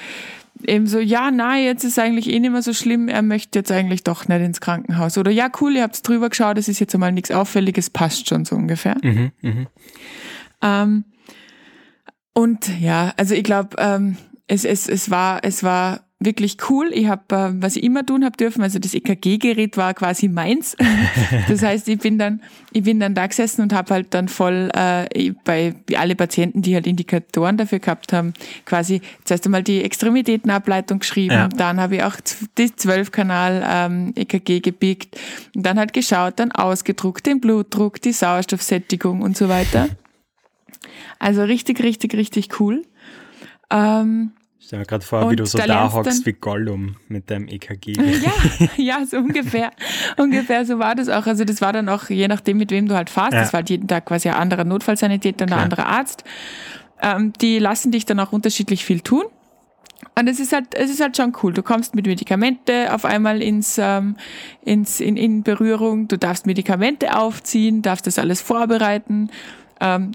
eben 0.68 0.86
so, 0.86 0.98
ja, 0.98 1.30
na, 1.30 1.58
jetzt 1.58 1.84
ist 1.84 1.98
eigentlich 1.98 2.28
eh 2.28 2.38
nicht 2.38 2.50
mehr 2.50 2.62
so 2.62 2.72
schlimm, 2.72 3.08
er 3.08 3.22
möchte 3.22 3.58
jetzt 3.58 3.70
eigentlich 3.72 4.04
doch 4.04 4.28
nicht 4.28 4.40
ins 4.40 4.60
Krankenhaus. 4.60 5.18
Oder 5.18 5.30
ja, 5.30 5.50
cool, 5.60 5.76
ihr 5.76 5.82
habt 5.82 6.06
drüber 6.06 6.28
geschaut, 6.28 6.58
es 6.58 6.68
ist 6.68 6.80
jetzt 6.80 6.94
einmal 6.94 7.12
nichts 7.12 7.30
Auffälliges, 7.30 7.90
passt 7.90 8.28
schon 8.28 8.44
so 8.44 8.56
ungefähr. 8.56 8.96
Mhm, 9.02 9.32
mh. 9.42 9.66
ähm, 10.62 11.04
und 12.32 12.80
ja, 12.80 13.12
also 13.16 13.34
ich 13.34 13.44
glaube, 13.44 13.76
ähm, 13.78 14.16
es, 14.46 14.64
es, 14.64 14.88
es, 14.88 15.10
war, 15.10 15.40
es 15.42 15.62
war 15.62 16.03
wirklich 16.20 16.56
cool. 16.70 16.90
Ich 16.92 17.06
habe, 17.08 17.22
äh, 17.34 17.62
was 17.62 17.76
ich 17.76 17.82
immer 17.82 18.04
tun 18.04 18.24
habe 18.24 18.36
dürfen, 18.36 18.62
also 18.62 18.78
das 18.78 18.94
EKG-Gerät 18.94 19.76
war 19.76 19.94
quasi 19.94 20.28
meins. 20.28 20.76
das 21.48 21.62
heißt, 21.62 21.88
ich 21.88 21.98
bin 21.98 22.18
dann, 22.18 22.40
ich 22.72 22.84
bin 22.84 23.00
dann 23.00 23.14
da 23.14 23.26
gesessen 23.26 23.62
und 23.62 23.72
habe 23.72 23.94
halt 23.94 24.14
dann 24.14 24.28
voll 24.28 24.70
äh, 24.74 25.32
bei 25.44 25.74
alle 25.96 26.14
Patienten, 26.14 26.62
die 26.62 26.74
halt 26.74 26.86
Indikatoren 26.86 27.56
dafür 27.56 27.78
gehabt 27.78 28.12
haben, 28.12 28.32
quasi 28.64 29.00
zuerst 29.24 29.44
einmal 29.46 29.62
die 29.62 29.82
Extremitätenableitung 29.82 31.00
geschrieben. 31.00 31.34
Ja. 31.34 31.48
Dann 31.48 31.80
habe 31.80 31.96
ich 31.96 32.02
auch 32.02 32.16
die 32.58 32.68
12-Kanal 32.68 33.64
ähm, 33.68 34.12
EKG 34.16 34.60
gepickt 34.60 35.18
und 35.54 35.64
dann 35.64 35.78
halt 35.78 35.92
geschaut, 35.92 36.34
dann 36.38 36.52
ausgedruckt, 36.52 37.26
den 37.26 37.40
Blutdruck, 37.40 38.00
die 38.00 38.12
Sauerstoffsättigung 38.12 39.22
und 39.22 39.36
so 39.36 39.48
weiter. 39.48 39.88
Also 41.18 41.42
richtig, 41.42 41.82
richtig, 41.82 42.14
richtig 42.14 42.60
cool. 42.60 42.84
Ähm, 43.70 44.32
ich 44.64 44.68
stelle 44.68 44.80
mir 44.80 44.86
gerade 44.86 45.04
vor, 45.04 45.26
und 45.26 45.30
wie 45.32 45.36
du 45.36 45.44
so 45.44 45.58
da 45.58 45.92
hockst 45.92 46.24
wie 46.24 46.32
Gollum 46.32 46.96
mit 47.08 47.30
deinem 47.30 47.48
EKG. 47.48 47.92
Ja, 47.98 48.68
ja, 48.76 49.04
so 49.04 49.18
ungefähr. 49.18 49.72
ungefähr 50.16 50.64
so 50.64 50.78
war 50.78 50.94
das 50.94 51.10
auch. 51.10 51.26
Also 51.26 51.44
das 51.44 51.60
war 51.60 51.74
dann 51.74 51.90
auch, 51.90 52.08
je 52.08 52.28
nachdem, 52.28 52.56
mit 52.56 52.70
wem 52.70 52.88
du 52.88 52.94
halt 52.94 53.10
fahrst, 53.10 53.34
ja. 53.34 53.40
das 53.40 53.52
war 53.52 53.58
halt 53.58 53.68
jeden 53.68 53.88
Tag 53.88 54.06
quasi 54.06 54.30
ein 54.30 54.36
anderer 54.36 54.64
Notfallsanitäter 54.64 55.44
und 55.44 55.52
ein 55.52 55.58
anderer 55.58 55.84
Arzt. 55.84 56.24
Ähm, 57.02 57.34
die 57.42 57.58
lassen 57.58 57.92
dich 57.92 58.06
dann 58.06 58.18
auch 58.18 58.32
unterschiedlich 58.32 58.86
viel 58.86 59.00
tun. 59.00 59.24
Und 60.18 60.28
es 60.28 60.40
ist 60.40 60.54
halt, 60.54 60.74
es 60.74 60.90
ist 60.90 61.02
halt 61.02 61.14
schon 61.14 61.36
cool. 61.42 61.52
Du 61.52 61.62
kommst 61.62 61.94
mit 61.94 62.06
Medikamente 62.06 62.94
auf 62.94 63.04
einmal 63.04 63.42
ins, 63.42 63.76
ähm, 63.78 64.16
ins, 64.64 64.98
in, 64.98 65.18
in 65.18 65.42
Berührung. 65.42 66.08
Du 66.08 66.16
darfst 66.16 66.46
Medikamente 66.46 67.14
aufziehen, 67.14 67.82
darfst 67.82 68.06
das 68.06 68.18
alles 68.18 68.40
vorbereiten 68.40 69.28
ähm, 69.84 70.12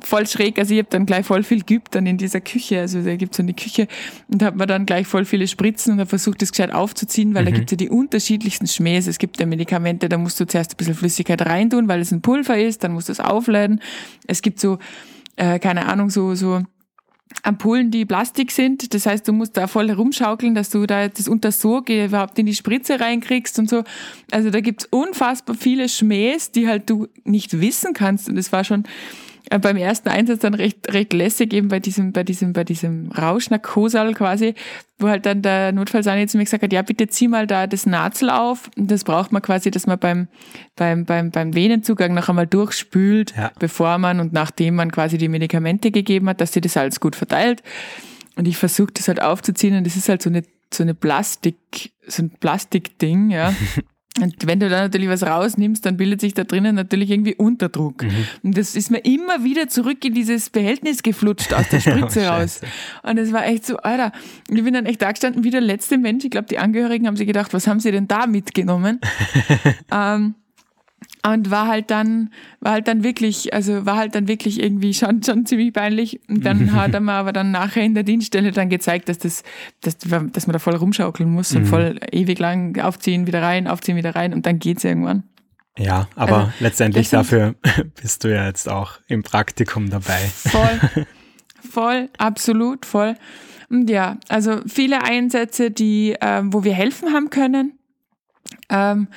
voll 0.00 0.26
schräg. 0.26 0.58
Also 0.58 0.74
ich 0.74 0.80
habe 0.80 0.88
dann 0.90 1.06
gleich 1.06 1.24
voll 1.24 1.44
viel 1.44 1.62
geübt 1.62 1.94
dann 1.94 2.06
in 2.06 2.18
dieser 2.18 2.40
Küche. 2.40 2.80
Also 2.80 3.02
da 3.02 3.14
gibt's 3.14 3.36
so 3.36 3.42
eine 3.42 3.54
Küche 3.54 3.86
und 4.28 4.42
habe 4.42 4.58
mir 4.58 4.66
dann 4.66 4.84
gleich 4.84 5.06
voll 5.06 5.24
viele 5.24 5.46
Spritzen 5.46 5.94
und 5.94 6.00
habe 6.00 6.08
versucht, 6.08 6.42
das 6.42 6.50
gescheit 6.50 6.72
aufzuziehen, 6.72 7.34
weil 7.34 7.42
mhm. 7.42 7.46
da 7.46 7.52
gibt's 7.52 7.70
ja 7.70 7.76
die 7.76 7.88
unterschiedlichsten 7.88 8.66
Schmähs. 8.66 9.06
Es 9.06 9.18
gibt 9.18 9.38
ja 9.38 9.46
Medikamente, 9.46 10.08
da 10.08 10.18
musst 10.18 10.40
du 10.40 10.46
zuerst 10.46 10.74
ein 10.74 10.76
bisschen 10.76 10.94
Flüssigkeit 10.94 11.40
reintun, 11.46 11.86
weil 11.86 12.00
es 12.00 12.10
ein 12.10 12.20
Pulver 12.20 12.58
ist, 12.58 12.82
dann 12.82 12.92
musst 12.92 13.08
du 13.08 13.12
es 13.12 13.20
aufladen. 13.20 13.80
Es 14.26 14.42
gibt 14.42 14.58
so, 14.58 14.78
äh, 15.36 15.60
keine 15.60 15.86
Ahnung, 15.86 16.10
so, 16.10 16.34
so 16.34 16.62
Ampullen, 17.42 17.90
die 17.90 18.04
Plastik 18.04 18.50
sind. 18.52 18.94
Das 18.94 19.06
heißt, 19.06 19.26
du 19.26 19.32
musst 19.32 19.56
da 19.56 19.66
voll 19.66 19.88
herumschaukeln, 19.88 20.54
dass 20.54 20.70
du 20.70 20.86
da 20.86 21.08
das 21.08 21.28
Untersog 21.28 21.88
überhaupt 21.88 22.38
in 22.38 22.46
die 22.46 22.54
Spritze 22.54 23.00
reinkriegst 23.00 23.58
und 23.58 23.68
so. 23.68 23.84
Also 24.30 24.50
da 24.50 24.60
gibt's 24.60 24.86
unfassbar 24.90 25.56
viele 25.56 25.88
Schmähs, 25.88 26.50
die 26.50 26.68
halt 26.68 26.88
du 26.88 27.08
nicht 27.24 27.60
wissen 27.60 27.94
kannst. 27.94 28.28
Und 28.28 28.36
es 28.36 28.52
war 28.52 28.64
schon 28.64 28.84
beim 29.58 29.76
ersten 29.76 30.08
Einsatz 30.08 30.40
dann 30.40 30.54
recht, 30.54 30.92
recht 30.92 31.12
lässig, 31.12 31.52
eben 31.52 31.68
bei 31.68 31.80
diesem, 31.80 32.12
bei 32.12 32.24
diesem, 32.24 32.52
bei 32.52 32.64
diesem 32.64 33.10
Rauschnarkosal 33.12 34.14
quasi, 34.14 34.54
wo 34.98 35.08
halt 35.08 35.26
dann 35.26 35.42
der 35.42 35.72
Notfallsani 35.72 36.26
zu 36.26 36.38
mir 36.38 36.44
gesagt 36.44 36.62
hat, 36.62 36.72
ja, 36.72 36.82
bitte 36.82 37.08
zieh 37.08 37.28
mal 37.28 37.46
da 37.46 37.66
das 37.66 37.86
Nazel 37.86 38.30
auf. 38.30 38.70
Und 38.76 38.90
das 38.90 39.04
braucht 39.04 39.32
man 39.32 39.42
quasi, 39.42 39.70
dass 39.70 39.86
man 39.86 39.98
beim, 39.98 40.28
beim, 40.76 41.04
beim, 41.04 41.30
beim 41.30 41.54
Venenzugang 41.54 42.14
noch 42.14 42.28
einmal 42.28 42.46
durchspült, 42.46 43.34
ja. 43.36 43.52
bevor 43.58 43.98
man 43.98 44.20
und 44.20 44.32
nachdem 44.32 44.76
man 44.76 44.90
quasi 44.90 45.18
die 45.18 45.28
Medikamente 45.28 45.90
gegeben 45.90 46.28
hat, 46.28 46.40
dass 46.40 46.52
sie 46.52 46.60
das 46.60 46.76
alles 46.76 47.00
gut 47.00 47.16
verteilt. 47.16 47.62
Und 48.36 48.48
ich 48.48 48.56
versuche 48.56 48.92
das 48.94 49.08
halt 49.08 49.20
aufzuziehen 49.20 49.76
und 49.76 49.86
das 49.86 49.96
ist 49.96 50.08
halt 50.08 50.22
so 50.22 50.30
eine, 50.30 50.42
so 50.72 50.82
eine 50.82 50.94
Plastik, 50.94 51.92
so 52.06 52.22
ein 52.22 52.30
Plastikding, 52.30 53.30
ja. 53.30 53.54
Und 54.20 54.46
wenn 54.46 54.60
du 54.60 54.68
da 54.68 54.82
natürlich 54.82 55.08
was 55.08 55.22
rausnimmst, 55.22 55.86
dann 55.86 55.96
bildet 55.96 56.20
sich 56.20 56.34
da 56.34 56.44
drinnen 56.44 56.74
natürlich 56.74 57.10
irgendwie 57.10 57.34
Unterdruck. 57.34 58.02
Mhm. 58.02 58.26
Und 58.42 58.58
das 58.58 58.74
ist 58.74 58.90
mir 58.90 58.98
immer 58.98 59.42
wieder 59.42 59.68
zurück 59.68 60.04
in 60.04 60.12
dieses 60.12 60.50
Behältnis 60.50 61.02
geflutscht 61.02 61.54
aus 61.54 61.68
der 61.70 61.80
Spritze 61.80 62.26
oh, 62.26 62.30
raus. 62.30 62.60
Und 63.02 63.16
es 63.16 63.32
war 63.32 63.46
echt 63.46 63.64
so, 63.64 63.78
Alter, 63.78 64.12
ich 64.50 64.62
bin 64.62 64.74
dann 64.74 64.84
echt 64.84 65.00
da 65.00 65.10
gestanden 65.12 65.44
wie 65.44 65.50
der 65.50 65.62
letzte 65.62 65.96
Mensch. 65.96 66.24
Ich 66.24 66.30
glaube, 66.30 66.48
die 66.48 66.58
Angehörigen 66.58 67.06
haben 67.06 67.16
sich 67.16 67.26
gedacht, 67.26 67.54
was 67.54 67.66
haben 67.66 67.80
sie 67.80 67.90
denn 67.90 68.06
da 68.06 68.26
mitgenommen? 68.26 69.00
ähm, 69.92 70.34
und 71.24 71.50
war 71.50 71.68
halt 71.68 71.90
dann, 71.90 72.30
war 72.60 72.72
halt 72.72 72.88
dann 72.88 73.04
wirklich, 73.04 73.54
also 73.54 73.86
war 73.86 73.96
halt 73.96 74.14
dann 74.14 74.26
wirklich 74.26 74.60
irgendwie 74.60 74.92
schon, 74.92 75.22
schon 75.22 75.46
ziemlich 75.46 75.72
peinlich. 75.72 76.20
Und 76.28 76.44
dann 76.44 76.72
hat 76.72 76.94
er 76.94 77.00
mir 77.00 77.12
aber 77.12 77.32
dann 77.32 77.52
nachher 77.52 77.84
in 77.84 77.94
der 77.94 78.02
Dienststelle 78.02 78.50
dann 78.50 78.68
gezeigt, 78.68 79.08
dass 79.08 79.18
das, 79.18 79.44
dass, 79.82 79.98
dass 79.98 80.46
man 80.46 80.52
da 80.52 80.58
voll 80.58 80.74
rumschaukeln 80.74 81.30
muss 81.30 81.54
und 81.54 81.62
mhm. 81.62 81.66
voll 81.66 82.00
ewig 82.10 82.38
lang 82.40 82.78
aufziehen, 82.80 83.26
wieder 83.26 83.40
rein, 83.40 83.68
aufziehen, 83.68 83.96
wieder 83.96 84.16
rein 84.16 84.34
und 84.34 84.46
dann 84.46 84.58
geht's 84.58 84.82
irgendwann. 84.82 85.22
Ja, 85.78 86.08
aber 86.16 86.36
also, 86.38 86.52
letztendlich 86.58 87.08
dafür 87.08 87.54
bist 88.02 88.24
du 88.24 88.34
ja 88.34 88.46
jetzt 88.46 88.68
auch 88.68 88.98
im 89.06 89.22
Praktikum 89.22 89.90
dabei. 89.90 90.18
Voll, 90.34 91.06
voll, 91.70 92.08
absolut, 92.18 92.84
voll. 92.84 93.14
Und 93.70 93.88
ja, 93.88 94.18
also 94.28 94.60
viele 94.66 95.02
Einsätze, 95.04 95.70
die, 95.70 96.12
äh, 96.20 96.42
wo 96.44 96.64
wir 96.64 96.74
helfen 96.74 97.12
haben 97.14 97.30
können. 97.30 97.78
Ähm, 98.68 99.08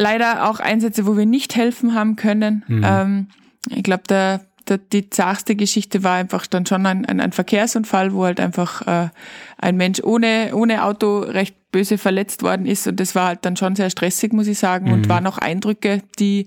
leider 0.00 0.48
auch 0.48 0.58
Einsätze, 0.60 1.06
wo 1.06 1.16
wir 1.16 1.26
nicht 1.26 1.54
helfen 1.54 1.94
haben 1.94 2.16
können. 2.16 2.64
Mhm. 2.66 2.84
Ähm, 2.84 3.26
ich 3.68 3.82
glaube, 3.82 4.04
der, 4.08 4.40
der, 4.68 4.78
die 4.78 5.10
zarteste 5.10 5.54
Geschichte 5.54 6.02
war 6.02 6.14
einfach 6.14 6.46
dann 6.46 6.66
schon 6.66 6.86
ein, 6.86 7.04
ein, 7.04 7.20
ein 7.20 7.32
Verkehrsunfall, 7.32 8.12
wo 8.12 8.24
halt 8.24 8.40
einfach 8.40 8.86
äh, 8.86 9.10
ein 9.58 9.76
Mensch 9.76 10.00
ohne, 10.02 10.52
ohne 10.54 10.84
Auto 10.84 11.20
recht 11.20 11.54
böse 11.70 11.98
verletzt 11.98 12.42
worden 12.42 12.66
ist. 12.66 12.86
Und 12.88 12.98
das 12.98 13.14
war 13.14 13.28
halt 13.28 13.40
dann 13.42 13.56
schon 13.56 13.76
sehr 13.76 13.90
stressig, 13.90 14.32
muss 14.32 14.46
ich 14.46 14.58
sagen. 14.58 14.86
Mhm. 14.86 14.92
Und 14.92 15.08
waren 15.08 15.24
noch 15.24 15.38
Eindrücke, 15.38 16.02
die, 16.18 16.46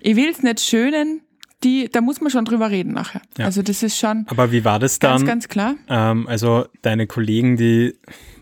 ich 0.00 0.16
will 0.16 0.28
es 0.28 0.42
nicht 0.42 0.60
schönen, 0.60 1.22
die, 1.64 1.88
da 1.90 2.02
muss 2.02 2.20
man 2.20 2.30
schon 2.30 2.44
drüber 2.44 2.70
reden 2.70 2.92
nachher. 2.92 3.22
Ja. 3.38 3.46
Also 3.46 3.62
das 3.62 3.82
ist 3.82 3.98
schon. 3.98 4.26
Aber 4.28 4.52
wie 4.52 4.64
war 4.64 4.78
das 4.78 4.98
dann? 4.98 5.12
Ganz, 5.12 5.24
ganz 5.26 5.48
klar. 5.48 5.74
Ähm, 5.88 6.28
also 6.28 6.66
deine 6.82 7.06
Kollegen, 7.06 7.56
die 7.56 7.94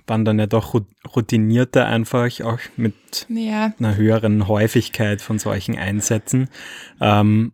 waren 0.06 0.24
dann 0.24 0.38
ja 0.38 0.46
doch 0.46 0.74
routinierter 1.14 1.86
einfach, 1.86 2.28
auch 2.40 2.58
mit 2.76 3.26
ja. 3.28 3.72
einer 3.78 3.96
höheren 3.96 4.48
Häufigkeit 4.48 5.22
von 5.22 5.38
solchen 5.38 5.78
Einsätzen. 5.78 6.48
Ähm, 7.00 7.52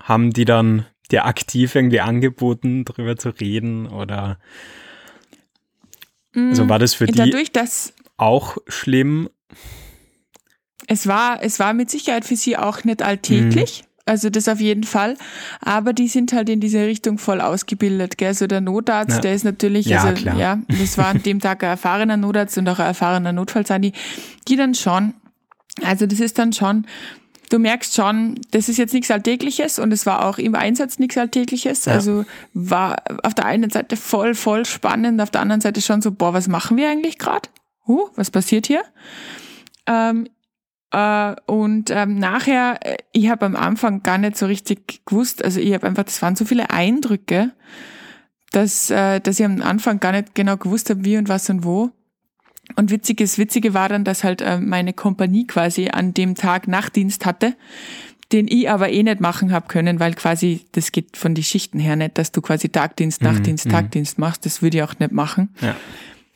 haben 0.00 0.32
die 0.32 0.44
dann 0.44 0.86
dir 1.10 1.24
aktiv 1.24 1.74
irgendwie 1.74 2.00
angeboten, 2.00 2.84
darüber 2.84 3.16
zu 3.16 3.30
reden 3.30 3.86
oder 3.86 4.38
also 6.34 6.64
mm, 6.64 6.68
war 6.68 6.78
das 6.78 6.94
für 6.94 7.06
Dadurch, 7.06 7.50
die 7.50 7.52
auch 8.16 8.58
schlimm? 8.66 9.30
Es 10.86 11.06
war, 11.06 11.42
es 11.42 11.58
war 11.58 11.72
mit 11.72 11.90
Sicherheit 11.90 12.24
für 12.24 12.36
sie 12.36 12.56
auch 12.56 12.84
nicht 12.84 13.02
alltäglich. 13.02 13.82
Mhm. 13.82 13.85
Also 14.06 14.30
das 14.30 14.48
auf 14.48 14.60
jeden 14.60 14.84
Fall. 14.84 15.16
Aber 15.60 15.92
die 15.92 16.06
sind 16.06 16.32
halt 16.32 16.48
in 16.48 16.60
diese 16.60 16.86
Richtung 16.86 17.18
voll 17.18 17.40
ausgebildet. 17.40 18.16
Gell? 18.16 18.28
Also 18.28 18.46
der 18.46 18.60
Notarzt, 18.60 19.16
ja. 19.16 19.20
der 19.20 19.34
ist 19.34 19.44
natürlich, 19.44 19.86
ja, 19.86 20.04
also 20.04 20.22
klar. 20.22 20.38
ja, 20.38 20.58
das 20.68 20.96
war 20.96 21.08
an 21.08 21.22
dem 21.22 21.40
Tag 21.40 21.64
ein 21.64 21.70
erfahrener 21.70 22.16
Notarzt 22.16 22.56
und 22.56 22.68
auch 22.68 22.78
ein 22.78 22.86
erfahrener 22.86 23.32
Notfallsani, 23.32 23.92
die 24.46 24.56
dann 24.56 24.74
schon, 24.74 25.14
also 25.82 26.06
das 26.06 26.20
ist 26.20 26.38
dann 26.38 26.52
schon, 26.52 26.86
du 27.50 27.58
merkst 27.58 27.94
schon, 27.96 28.40
das 28.52 28.68
ist 28.68 28.76
jetzt 28.76 28.94
nichts 28.94 29.10
Alltägliches 29.10 29.80
und 29.80 29.92
es 29.92 30.06
war 30.06 30.24
auch 30.24 30.38
im 30.38 30.54
Einsatz 30.54 31.00
nichts 31.00 31.18
Alltägliches. 31.18 31.86
Ja. 31.86 31.94
Also 31.94 32.24
war 32.54 33.02
auf 33.24 33.34
der 33.34 33.46
einen 33.46 33.70
Seite 33.70 33.96
voll, 33.96 34.34
voll 34.34 34.64
spannend, 34.66 35.20
auf 35.20 35.30
der 35.30 35.40
anderen 35.40 35.60
Seite 35.60 35.82
schon 35.82 36.00
so, 36.00 36.12
boah, 36.12 36.32
was 36.32 36.46
machen 36.46 36.76
wir 36.76 36.88
eigentlich 36.88 37.18
gerade? 37.18 37.48
Huh, 37.88 38.08
was 38.14 38.30
passiert 38.30 38.68
hier? 38.68 38.82
Ähm, 39.86 40.26
äh, 40.26 40.30
und 41.46 41.90
ähm, 41.90 42.18
nachher, 42.18 42.78
äh, 42.80 42.96
ich 43.12 43.28
habe 43.28 43.44
am 43.44 43.56
Anfang 43.56 44.02
gar 44.02 44.18
nicht 44.18 44.36
so 44.36 44.46
richtig 44.46 45.04
gewusst, 45.04 45.44
also 45.44 45.60
ich 45.60 45.74
habe 45.74 45.86
einfach, 45.86 46.04
das 46.04 46.22
waren 46.22 46.36
so 46.36 46.44
viele 46.44 46.70
Eindrücke, 46.70 47.52
dass, 48.52 48.90
äh, 48.90 49.20
dass 49.20 49.38
ich 49.38 49.44
am 49.44 49.60
Anfang 49.60 50.00
gar 50.00 50.12
nicht 50.12 50.34
genau 50.34 50.56
gewusst 50.56 50.88
habe, 50.88 51.04
wie 51.04 51.18
und 51.18 51.28
was 51.28 51.50
und 51.50 51.64
wo. 51.64 51.90
Und 52.74 52.90
witziges, 52.90 53.38
Witzige 53.38 53.74
war 53.74 53.88
dann, 53.88 54.04
dass 54.04 54.24
halt 54.24 54.40
äh, 54.40 54.58
meine 54.58 54.92
Kompanie 54.92 55.46
quasi 55.46 55.88
an 55.88 56.14
dem 56.14 56.34
Tag 56.34 56.66
Nachtdienst 56.66 57.26
hatte, 57.26 57.54
den 58.32 58.48
ich 58.48 58.68
aber 58.68 58.90
eh 58.90 59.02
nicht 59.02 59.20
machen 59.20 59.52
hab 59.52 59.68
können, 59.68 60.00
weil 60.00 60.14
quasi 60.14 60.66
das 60.72 60.90
geht 60.90 61.16
von 61.16 61.34
die 61.34 61.44
Schichten 61.44 61.78
her 61.78 61.96
nicht, 61.96 62.18
dass 62.18 62.32
du 62.32 62.40
quasi 62.40 62.68
Tagdienst, 62.68 63.22
mhm, 63.22 63.28
Nachtdienst, 63.28 63.66
mhm, 63.66 63.70
Tagdienst 63.70 64.18
machst. 64.18 64.46
Das 64.46 64.62
würde 64.62 64.78
ich 64.78 64.82
auch 64.82 64.98
nicht 64.98 65.12
machen. 65.12 65.54
Ja. 65.60 65.76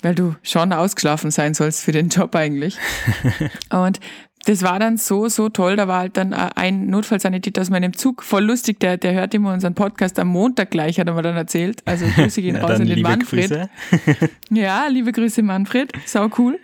Weil 0.03 0.15
du 0.15 0.35
schon 0.43 0.73
ausgeschlafen 0.73 1.31
sein 1.31 1.55
sollst 1.55 1.83
für 1.83 1.93
den 1.93 2.11
Job 2.11 2.35
eigentlich. 2.37 2.79
und 3.71 4.01
das 4.47 4.63
war 4.63 4.79
dann 4.79 4.97
so, 4.97 5.29
so 5.29 5.49
toll. 5.49 5.77
Da 5.77 5.87
war 5.87 6.01
halt 6.01 6.17
dann 6.17 6.33
äh, 6.33 6.49
ein 6.55 6.87
Notfallsanitäter 6.87 7.61
aus 7.61 7.71
meinem 7.71 7.97
Zug, 7.97 8.23
voll 8.23 8.45
lustig, 8.45 8.81
der, 8.81 8.97
der 8.97 9.13
hört 9.13 9.35
immer 9.35 9.53
unseren 9.53 9.75
Podcast 9.75 10.19
am 10.19 10.29
Montag 10.29 10.71
gleich, 10.71 10.99
hat 10.99 11.07
er 11.09 11.15
mir 11.15 11.23
dann 11.23 11.37
erzählt. 11.37 11.83
Also 11.85 12.07
Grüße 12.15 12.41
gehen 12.41 12.57
raus 12.57 12.81
an 12.81 12.87
den 12.87 13.03
Manfred. 13.03 13.69
ja, 14.51 14.87
liebe 14.87 15.13
Grüße 15.13 15.43
Manfred, 15.43 15.93
sau 16.07 16.29
cool. 16.39 16.59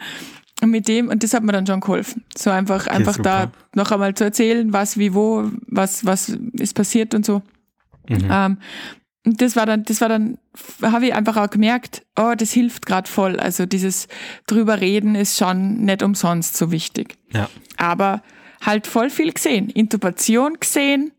Und 0.63 0.71
mit 0.71 0.89
dem, 0.89 1.09
und 1.09 1.23
das 1.23 1.35
hat 1.35 1.43
mir 1.43 1.53
dann 1.53 1.67
schon 1.67 1.81
geholfen. 1.81 2.25
So 2.37 2.51
einfach, 2.51 2.87
einfach 2.87 3.15
super. 3.15 3.51
da 3.75 3.81
noch 3.81 3.93
einmal 3.93 4.15
zu 4.15 4.25
erzählen, 4.25 4.73
was, 4.73 4.97
wie, 4.97 5.13
wo, 5.13 5.51
was, 5.67 6.07
was 6.07 6.31
ist 6.55 6.75
passiert 6.75 7.15
und 7.15 7.27
so. 7.27 7.43
Mhm. 8.09 8.29
Ähm, 8.31 8.59
das 9.27 9.57
war 9.57 9.67
dann, 9.67 9.83
das 9.85 10.01
war 10.01 10.09
dann, 10.09 10.39
habe 10.83 11.07
ich 11.07 11.15
einfach 11.15 11.37
auch 11.37 11.51
gemerkt, 11.51 12.03
oh, 12.17 12.35
das 12.37 12.53
hilft 12.53 12.87
gerade 12.87 13.11
voll. 13.11 13.41
Also 13.41 13.67
dieses 13.67 14.07
drüber 14.47 14.81
reden 14.81 15.17
ist 15.17 15.37
schon 15.37 15.85
nicht 15.85 16.03
umsonst 16.03 16.57
so 16.57 16.71
wichtig. 16.71 17.17
Ja. 17.33 17.49
Aber 17.77 18.23
halt 18.65 18.87
voll 18.87 19.11
viel 19.11 19.33
gesehen. 19.33 19.69
Intubation 19.69 20.55
gesehen. 20.61 21.13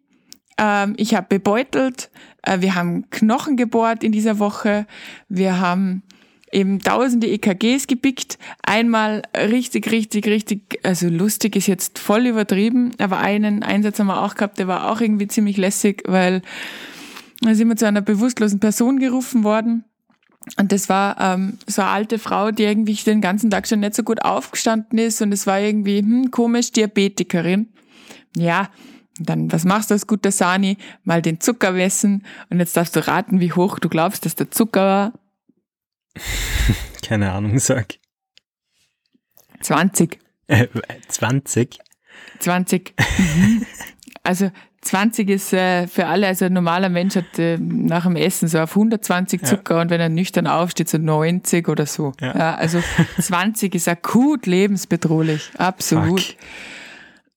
Ähm, 0.57 0.93
ich 0.97 1.15
habe 1.15 1.27
bebeutelt. 1.27 2.09
Äh, 2.43 2.61
wir 2.61 2.75
haben 2.75 3.09
Knochen 3.09 3.57
gebohrt 3.57 4.03
in 4.03 4.13
dieser 4.13 4.39
Woche. 4.39 4.87
Wir 5.27 5.59
haben 5.59 6.03
eben 6.51 6.79
tausende 6.79 7.27
EKGs 7.27 7.87
gepickt. 7.87 8.37
Einmal 8.63 9.23
richtig, 9.35 9.91
richtig, 9.91 10.27
richtig, 10.27 10.79
also 10.83 11.09
lustig 11.09 11.55
ist 11.55 11.67
jetzt 11.67 11.99
voll 11.99 12.25
übertrieben, 12.25 12.93
aber 12.99 13.19
einen 13.19 13.63
Einsatz 13.63 13.99
haben 13.99 14.07
wir 14.07 14.23
auch 14.23 14.35
gehabt, 14.35 14.57
der 14.57 14.67
war 14.67 14.89
auch 14.89 15.01
irgendwie 15.01 15.27
ziemlich 15.27 15.57
lässig, 15.57 16.03
weil 16.05 16.41
da 17.41 17.53
sind 17.53 17.67
wir 17.67 17.75
zu 17.75 17.87
einer 17.87 18.01
bewusstlosen 18.01 18.59
Person 18.59 18.99
gerufen 18.99 19.43
worden. 19.43 19.83
Und 20.55 20.71
das 20.71 20.87
war 20.87 21.19
ähm, 21.19 21.57
so 21.67 21.81
eine 21.81 21.91
alte 21.91 22.19
Frau, 22.19 22.51
die 22.51 22.63
irgendwie 22.63 22.95
den 22.95 23.21
ganzen 23.21 23.49
Tag 23.49 23.67
schon 23.67 23.81
nicht 23.81 23.95
so 23.95 24.03
gut 24.03 24.23
aufgestanden 24.23 24.97
ist 24.97 25.21
und 25.21 25.33
es 25.33 25.45
war 25.45 25.59
irgendwie 25.59 25.99
hm, 25.99 26.31
komisch, 26.31 26.71
Diabetikerin. 26.71 27.67
Ja, 28.35 28.69
dann, 29.19 29.51
was 29.51 29.65
machst 29.65 29.89
du 29.89 29.95
als 29.95 30.07
guter 30.07 30.31
Sani? 30.31 30.77
Mal 31.03 31.21
den 31.21 31.41
Zucker 31.41 31.71
messen 31.71 32.25
und 32.49 32.59
jetzt 32.59 32.77
darfst 32.77 32.95
du 32.95 33.05
raten, 33.05 33.39
wie 33.39 33.51
hoch 33.51 33.79
du 33.79 33.89
glaubst, 33.89 34.25
dass 34.25 34.35
der 34.35 34.51
Zucker 34.51 34.81
war. 34.81 35.13
Keine 37.03 37.31
Ahnung, 37.31 37.59
sag. 37.59 37.95
20. 39.61 40.19
Äh, 40.47 40.67
20? 41.07 41.79
20. 42.39 42.93
Mhm. 42.97 43.65
Also 44.23 44.51
20 44.81 45.29
ist 45.29 45.53
äh, 45.53 45.87
für 45.87 46.07
alle, 46.07 46.27
also 46.27 46.45
ein 46.45 46.53
normaler 46.53 46.89
Mensch 46.89 47.15
hat 47.15 47.39
äh, 47.39 47.57
nach 47.57 48.03
dem 48.03 48.15
Essen 48.15 48.47
so 48.47 48.59
auf 48.59 48.71
120 48.71 49.43
Zucker 49.43 49.75
ja. 49.75 49.81
und 49.81 49.89
wenn 49.89 49.99
er 49.99 50.09
nüchtern 50.09 50.47
aufsteht, 50.47 50.87
so 50.89 50.97
90 50.97 51.67
oder 51.67 51.85
so. 51.85 52.13
Ja. 52.21 52.37
ja 52.37 52.55
also 52.55 52.81
20 53.19 53.73
ist 53.75 53.87
akut 53.87 54.45
lebensbedrohlich, 54.45 55.51
absolut. 55.57 56.21
Fuck. 56.21 56.35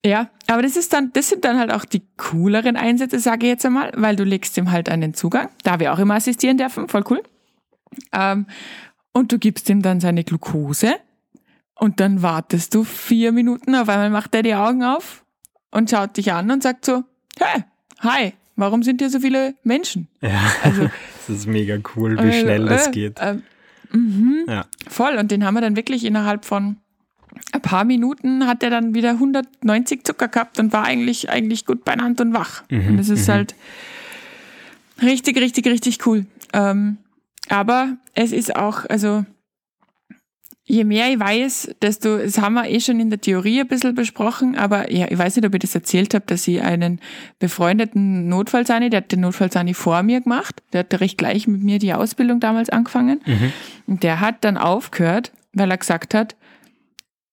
Ja, 0.05 0.31
aber 0.47 0.63
das 0.63 0.77
ist 0.77 0.93
dann, 0.93 1.13
das 1.13 1.29
sind 1.29 1.45
dann 1.45 1.59
halt 1.59 1.71
auch 1.71 1.85
die 1.85 2.03
cooleren 2.17 2.77
Einsätze, 2.77 3.19
sage 3.19 3.47
ich 3.47 3.51
jetzt 3.51 3.67
einmal, 3.67 3.93
weil 3.97 4.17
du 4.17 4.25
legst 4.25 4.57
ihm 4.57 4.71
halt 4.71 4.89
einen 4.89 5.13
Zugang, 5.13 5.49
da 5.63 5.79
wir 5.79 5.93
auch 5.93 5.99
immer 5.99 6.15
assistieren 6.15 6.57
dürfen, 6.57 6.89
voll 6.89 7.05
cool. 7.11 7.23
Ähm, 8.13 8.47
und 9.13 9.33
du 9.33 9.39
gibst 9.39 9.69
ihm 9.69 9.83
dann 9.83 10.01
seine 10.01 10.25
Glucose 10.25 10.95
und 11.75 12.01
dann 12.01 12.23
wartest 12.23 12.75
du 12.75 12.85
vier 12.85 13.33
Minuten, 13.33 13.75
auf 13.75 13.89
einmal 13.89 14.11
macht 14.11 14.35
er 14.35 14.43
die 14.43 14.55
Augen 14.55 14.85
auf 14.85 15.25
und 15.71 15.91
schaut 15.91 16.17
dich 16.17 16.33
an 16.33 16.51
und 16.51 16.63
sagt 16.63 16.87
so, 16.87 17.05
hey, 17.41 17.65
hi, 18.01 18.33
warum 18.57 18.83
sind 18.83 19.01
hier 19.01 19.11
so 19.11 19.21
viele 19.21 19.55
Menschen? 19.65 20.09
Ja, 20.21 20.41
also, 20.63 20.83
das 21.27 21.37
ist 21.37 21.47
mega 21.47 21.79
cool, 21.97 22.17
wie 22.19 22.29
äh, 22.29 22.41
schnell 22.41 22.67
das 22.67 22.89
äh, 22.89 22.91
geht. 22.91 23.19
Äh, 23.19 23.39
mhm, 23.93 24.45
ja. 24.49 24.67
Voll, 24.89 25.17
und 25.17 25.31
den 25.31 25.45
haben 25.45 25.55
wir 25.55 25.61
dann 25.61 25.77
wirklich 25.77 26.05
innerhalb 26.05 26.45
von 26.45 26.77
ein 27.53 27.63
paar 27.63 27.85
Minuten 27.85 28.47
hat 28.47 28.63
er 28.63 28.71
dann 28.71 28.95
wieder 28.95 29.11
190 29.11 30.05
Zucker 30.05 30.29
gehabt 30.29 30.59
und 30.59 30.73
war 30.73 30.85
eigentlich, 30.85 31.31
eigentlich 31.31 31.65
gut 31.65 31.85
beieinander 31.85 32.25
und 32.25 32.35
wach. 32.35 32.63
Mhm, 32.71 32.89
und 32.89 32.97
das 32.99 33.09
ist 33.09 33.29
mhm. 33.29 33.33
halt 33.33 33.55
richtig, 35.03 35.37
richtig, 35.39 35.67
richtig 35.67 36.07
cool. 36.07 36.27
Ähm, 36.53 36.99
aber 37.49 37.97
es 38.15 38.33
ist 38.33 38.57
auch, 38.57 38.85
also 38.89 39.25
je 40.71 40.85
mehr 40.85 41.11
ich 41.11 41.19
weiß, 41.19 41.75
desto, 41.83 42.19
das 42.19 42.39
haben 42.39 42.55
wir 42.55 42.69
eh 42.69 42.81
schon 42.81 43.01
in 43.01 43.11
der 43.11 43.21
Theorie 43.21 43.61
ein 43.61 43.69
bisschen 43.69 43.95
besprochen, 43.95 44.57
aber 44.57 44.91
ja, 44.93 45.07
ich 45.11 45.19
weiß 45.19 45.37
nicht, 45.37 45.45
ob 45.45 45.55
ich 45.55 45.61
das 45.61 45.75
erzählt 45.75 46.15
habe, 46.15 46.25
dass 46.27 46.47
ich 46.47 46.63
einen 46.63 47.01
befreundeten 47.39 48.29
Notfallsani, 48.29 48.89
der 48.89 48.99
hat 48.99 49.13
den 49.13 49.21
Notfallsani 49.21 49.75
vor 49.75 50.03
mir 50.03 50.21
gemacht, 50.21 50.63
der 50.73 50.81
hat 50.81 51.01
recht 51.01 51.19
gleich 51.19 51.49
mit 51.49 51.63
mir 51.63 51.79
die 51.79 51.93
Ausbildung 51.93 52.41
damals 52.41 52.71
angefangen. 52.71 53.21
Mhm. 53.27 53.53
Und 53.87 54.03
der 54.05 54.21
hat 54.21 54.45
dann 54.45 54.57
aufgehört, 54.57 55.33
weil 55.53 55.71
er 55.71 55.79
gesagt 55.79 56.15
hat, 56.15 56.37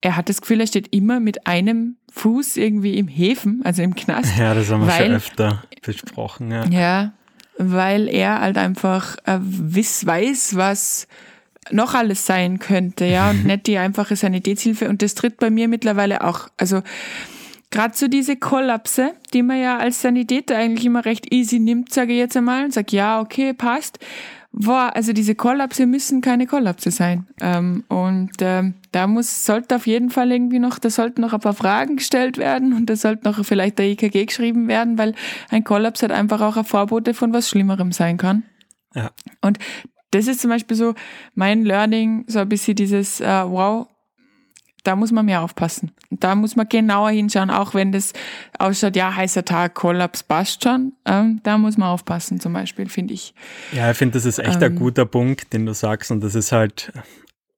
er 0.02 0.16
hat 0.16 0.30
das 0.30 0.42
Gefühl, 0.42 0.60
er 0.60 0.68
steht 0.68 0.94
immer 0.94 1.20
mit 1.20 1.46
einem 1.48 1.98
Fuß 2.12 2.58
irgendwie 2.58 2.98
im 2.98 3.08
Häfen, 3.08 3.62
also 3.64 3.84
im 3.84 3.96
Knast. 3.96 4.38
Ja, 4.38 4.54
das 4.56 4.72
haben 4.72 4.82
wir 4.82 4.88
weil, 4.88 5.06
schon 5.06 5.16
öfter 5.16 5.64
besprochen. 5.84 6.52
Ja. 6.52 6.66
ja, 6.66 7.14
weil 7.58 8.08
er 8.08 8.42
halt 8.42 8.58
einfach 8.58 9.18
äh, 9.26 9.40
weiß, 9.40 10.56
was 10.56 11.08
noch 11.72 11.94
alles 11.94 12.26
sein 12.26 12.60
könnte, 12.60 13.06
ja, 13.06 13.30
und 13.30 13.46
nicht 13.46 13.68
die 13.68 13.78
einfache 13.78 14.16
Sanitätshilfe. 14.16 14.90
Und 14.90 15.02
das 15.02 15.16
tritt 15.16 15.38
bei 15.38 15.50
mir 15.50 15.68
mittlerweile 15.68 16.24
auch. 16.24 16.50
Also 16.58 16.82
gerade 17.72 17.96
so 17.96 18.08
diese 18.08 18.36
Kollapse, 18.36 19.14
die 19.34 19.44
man 19.44 19.60
ja 19.60 19.78
als 19.78 20.02
Sanitäter 20.02 20.58
eigentlich 20.58 20.86
immer 20.86 21.06
recht 21.06 21.34
easy 21.34 21.60
nimmt, 21.60 21.94
sage 21.94 22.14
ich 22.14 22.20
jetzt 22.20 22.38
einmal, 22.38 22.66
und 22.66 22.74
sage, 22.74 22.96
ja, 22.96 23.20
okay, 23.20 23.54
passt. 23.54 24.00
Boah, 24.60 24.92
also 24.96 25.14
diese 25.14 25.36
Kollapse 25.36 25.86
müssen 25.86 26.22
keine 26.22 26.48
Kollapse 26.48 26.90
sein. 26.90 27.28
Ähm, 27.42 27.84
und 27.90 28.32
ähm, 28.40 28.76
da 28.92 29.06
muss, 29.06 29.46
sollte 29.46 29.76
auf 29.76 29.86
jeden 29.86 30.10
Fall 30.10 30.32
irgendwie 30.32 30.58
noch, 30.58 30.80
da 30.80 30.90
sollten 30.90 31.22
noch 31.22 31.34
ein 31.34 31.42
paar 31.42 31.54
Fragen 31.54 31.98
gestellt 31.98 32.38
werden 32.38 32.74
und 32.74 32.90
da 32.90 32.96
sollte 32.96 33.26
noch 33.26 33.46
vielleicht 33.46 33.78
der 33.78 33.86
EKG 33.86 34.26
geschrieben 34.26 34.68
werden, 34.68 34.98
weil 34.98 35.14
ein 35.50 35.64
Kollaps 35.64 36.02
halt 36.02 36.12
einfach 36.12 36.42
auch 36.42 36.58
ein 36.58 36.66
Vorbote 36.66 37.14
von 37.14 37.34
was 37.34 37.50
Schlimmerem 37.50 37.92
sein 37.92 38.18
kann. 38.18 38.44
Ja. 38.96 39.12
Und 39.42 39.60
das 40.12 40.28
ist 40.28 40.42
zum 40.42 40.50
Beispiel 40.50 40.78
so 40.78 40.94
mein 41.36 41.64
Learning, 41.64 42.26
so 42.28 42.40
ein 42.40 42.50
bisschen 42.50 42.76
dieses, 42.76 43.22
äh, 43.22 43.44
wow, 43.46 43.88
da 44.84 44.96
muss 44.96 45.12
man 45.12 45.26
mehr 45.26 45.42
aufpassen. 45.42 45.92
Da 46.10 46.34
muss 46.36 46.56
man 46.56 46.70
genauer 46.70 47.10
hinschauen, 47.10 47.50
auch 47.50 47.74
wenn 47.74 47.92
das 47.92 48.14
ausschaut, 48.58 48.96
ja, 48.96 49.14
heißer 49.14 49.44
Tag, 49.44 49.76
Kollaps 49.76 50.24
passt 50.24 50.64
schon. 50.64 50.94
Ähm, 51.06 51.42
da 51.44 51.58
muss 51.58 51.78
man 51.78 51.90
aufpassen, 51.90 52.40
zum 52.40 52.54
Beispiel, 52.54 52.88
finde 52.88 53.14
ich. 53.14 53.34
Ja, 53.74 53.92
ich 53.92 53.98
finde, 53.98 54.14
das 54.14 54.26
ist 54.26 54.40
echt 54.40 54.62
ähm, 54.62 54.72
ein 54.72 54.76
guter 54.76 55.06
Punkt, 55.06 55.52
den 55.52 55.66
du 55.66 55.74
sagst. 55.74 56.10
Und 56.10 56.24
das 56.24 56.36
ist 56.36 56.54
halt 56.54 56.94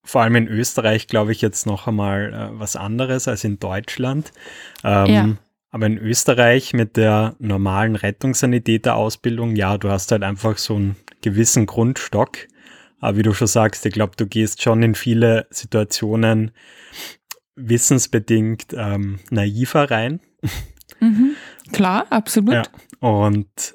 vor 0.04 0.22
allem 0.22 0.38
in 0.38 0.48
Österreich, 0.48 1.06
glaube 1.06 1.32
ich, 1.32 1.42
jetzt 1.42 1.68
noch 1.68 1.88
einmal 1.88 2.34
äh, 2.34 2.60
was 2.60 2.76
anderes 2.76 3.28
als 3.28 3.44
in 3.44 3.60
Deutschland. 3.60 4.32
Ähm, 4.84 5.06
ja. 5.06 5.30
Aber 5.70 5.86
in 5.86 6.00
Österreich 6.00 6.74
mit 6.74 6.98
der 6.98 7.36
normalen 7.38 7.96
Rettungssanitäterausbildung, 7.96 9.56
ja, 9.56 9.78
du 9.78 9.92
hast 9.92 10.12
halt 10.12 10.24
einfach 10.24 10.58
so 10.58 10.76
einen 10.78 10.96
gewissen 11.22 11.66
Grundstock. 11.66 12.48
Aber 13.00 13.18
wie 13.18 13.24
du 13.24 13.34
schon 13.34 13.48
sagst, 13.48 13.86
ich 13.86 13.94
glaube, 13.94 14.14
du 14.18 14.28
gehst 14.28 14.62
schon 14.62 14.84
in 14.84 14.96
viele 14.96 15.48
Situationen 15.50 16.52
wissensbedingt 17.56 18.74
ähm, 18.74 19.20
naiver 19.30 19.90
rein. 19.90 20.20
Mhm, 21.00 21.36
klar, 21.72 22.08
absolut. 22.10 22.54
Ja, 22.54 22.64
und 23.00 23.74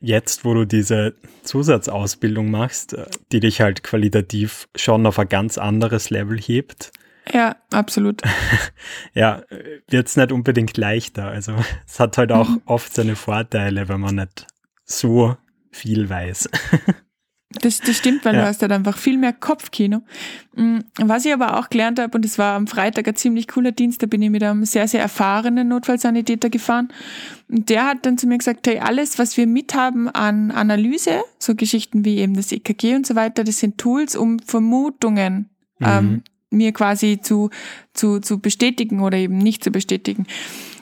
jetzt, 0.00 0.44
wo 0.44 0.54
du 0.54 0.64
diese 0.64 1.14
Zusatzausbildung 1.42 2.50
machst, 2.50 2.94
äh, 2.94 3.06
die 3.32 3.40
dich 3.40 3.60
halt 3.60 3.82
qualitativ 3.82 4.68
schon 4.74 5.06
auf 5.06 5.18
ein 5.18 5.28
ganz 5.28 5.58
anderes 5.58 6.10
Level 6.10 6.38
hebt. 6.38 6.92
Ja, 7.32 7.56
absolut. 7.72 8.22
ja, 9.14 9.42
wird 9.88 10.08
es 10.08 10.16
nicht 10.16 10.32
unbedingt 10.32 10.76
leichter. 10.76 11.28
Also 11.28 11.54
es 11.86 12.00
hat 12.00 12.18
halt 12.18 12.32
auch 12.32 12.48
mhm. 12.48 12.62
oft 12.64 12.92
seine 12.92 13.16
Vorteile, 13.16 13.88
wenn 13.88 14.00
man 14.00 14.16
nicht 14.16 14.46
so 14.84 15.36
viel 15.70 16.08
weiß. 16.08 16.48
Das, 17.62 17.80
das 17.80 17.96
stimmt, 17.96 18.24
weil 18.24 18.36
ja. 18.36 18.42
du 18.42 18.46
hast 18.46 18.62
halt 18.62 18.70
einfach 18.70 18.96
viel 18.96 19.18
mehr 19.18 19.32
Kopfkino. 19.32 20.02
Mm, 20.54 20.78
was 20.98 21.24
ich 21.24 21.32
aber 21.32 21.58
auch 21.58 21.68
gelernt 21.68 21.98
habe, 21.98 22.16
und 22.16 22.24
es 22.24 22.38
war 22.38 22.54
am 22.54 22.68
Freitag 22.68 23.08
ein 23.08 23.16
ziemlich 23.16 23.48
cooler 23.48 23.72
Dienst, 23.72 24.00
da 24.00 24.06
bin 24.06 24.22
ich 24.22 24.30
mit 24.30 24.44
einem 24.44 24.64
sehr, 24.64 24.86
sehr 24.86 25.00
erfahrenen 25.00 25.66
Notfallsanitäter 25.66 26.48
gefahren. 26.48 26.92
Und 27.48 27.68
der 27.68 27.86
hat 27.86 28.06
dann 28.06 28.18
zu 28.18 28.28
mir 28.28 28.38
gesagt, 28.38 28.68
hey, 28.68 28.78
alles, 28.78 29.18
was 29.18 29.36
wir 29.36 29.48
mithaben 29.48 30.08
an 30.08 30.52
Analyse, 30.52 31.22
so 31.40 31.56
Geschichten 31.56 32.04
wie 32.04 32.18
eben 32.18 32.34
das 32.34 32.52
EKG 32.52 32.94
und 32.94 33.04
so 33.04 33.16
weiter, 33.16 33.42
das 33.42 33.58
sind 33.58 33.78
Tools, 33.78 34.14
um 34.14 34.38
Vermutungen 34.38 35.50
mhm. 35.80 35.86
ähm, 35.86 36.22
mir 36.50 36.72
quasi 36.72 37.18
zu, 37.20 37.50
zu, 37.94 38.20
zu 38.20 38.38
bestätigen 38.38 39.00
oder 39.00 39.16
eben 39.16 39.38
nicht 39.38 39.64
zu 39.64 39.72
bestätigen. 39.72 40.26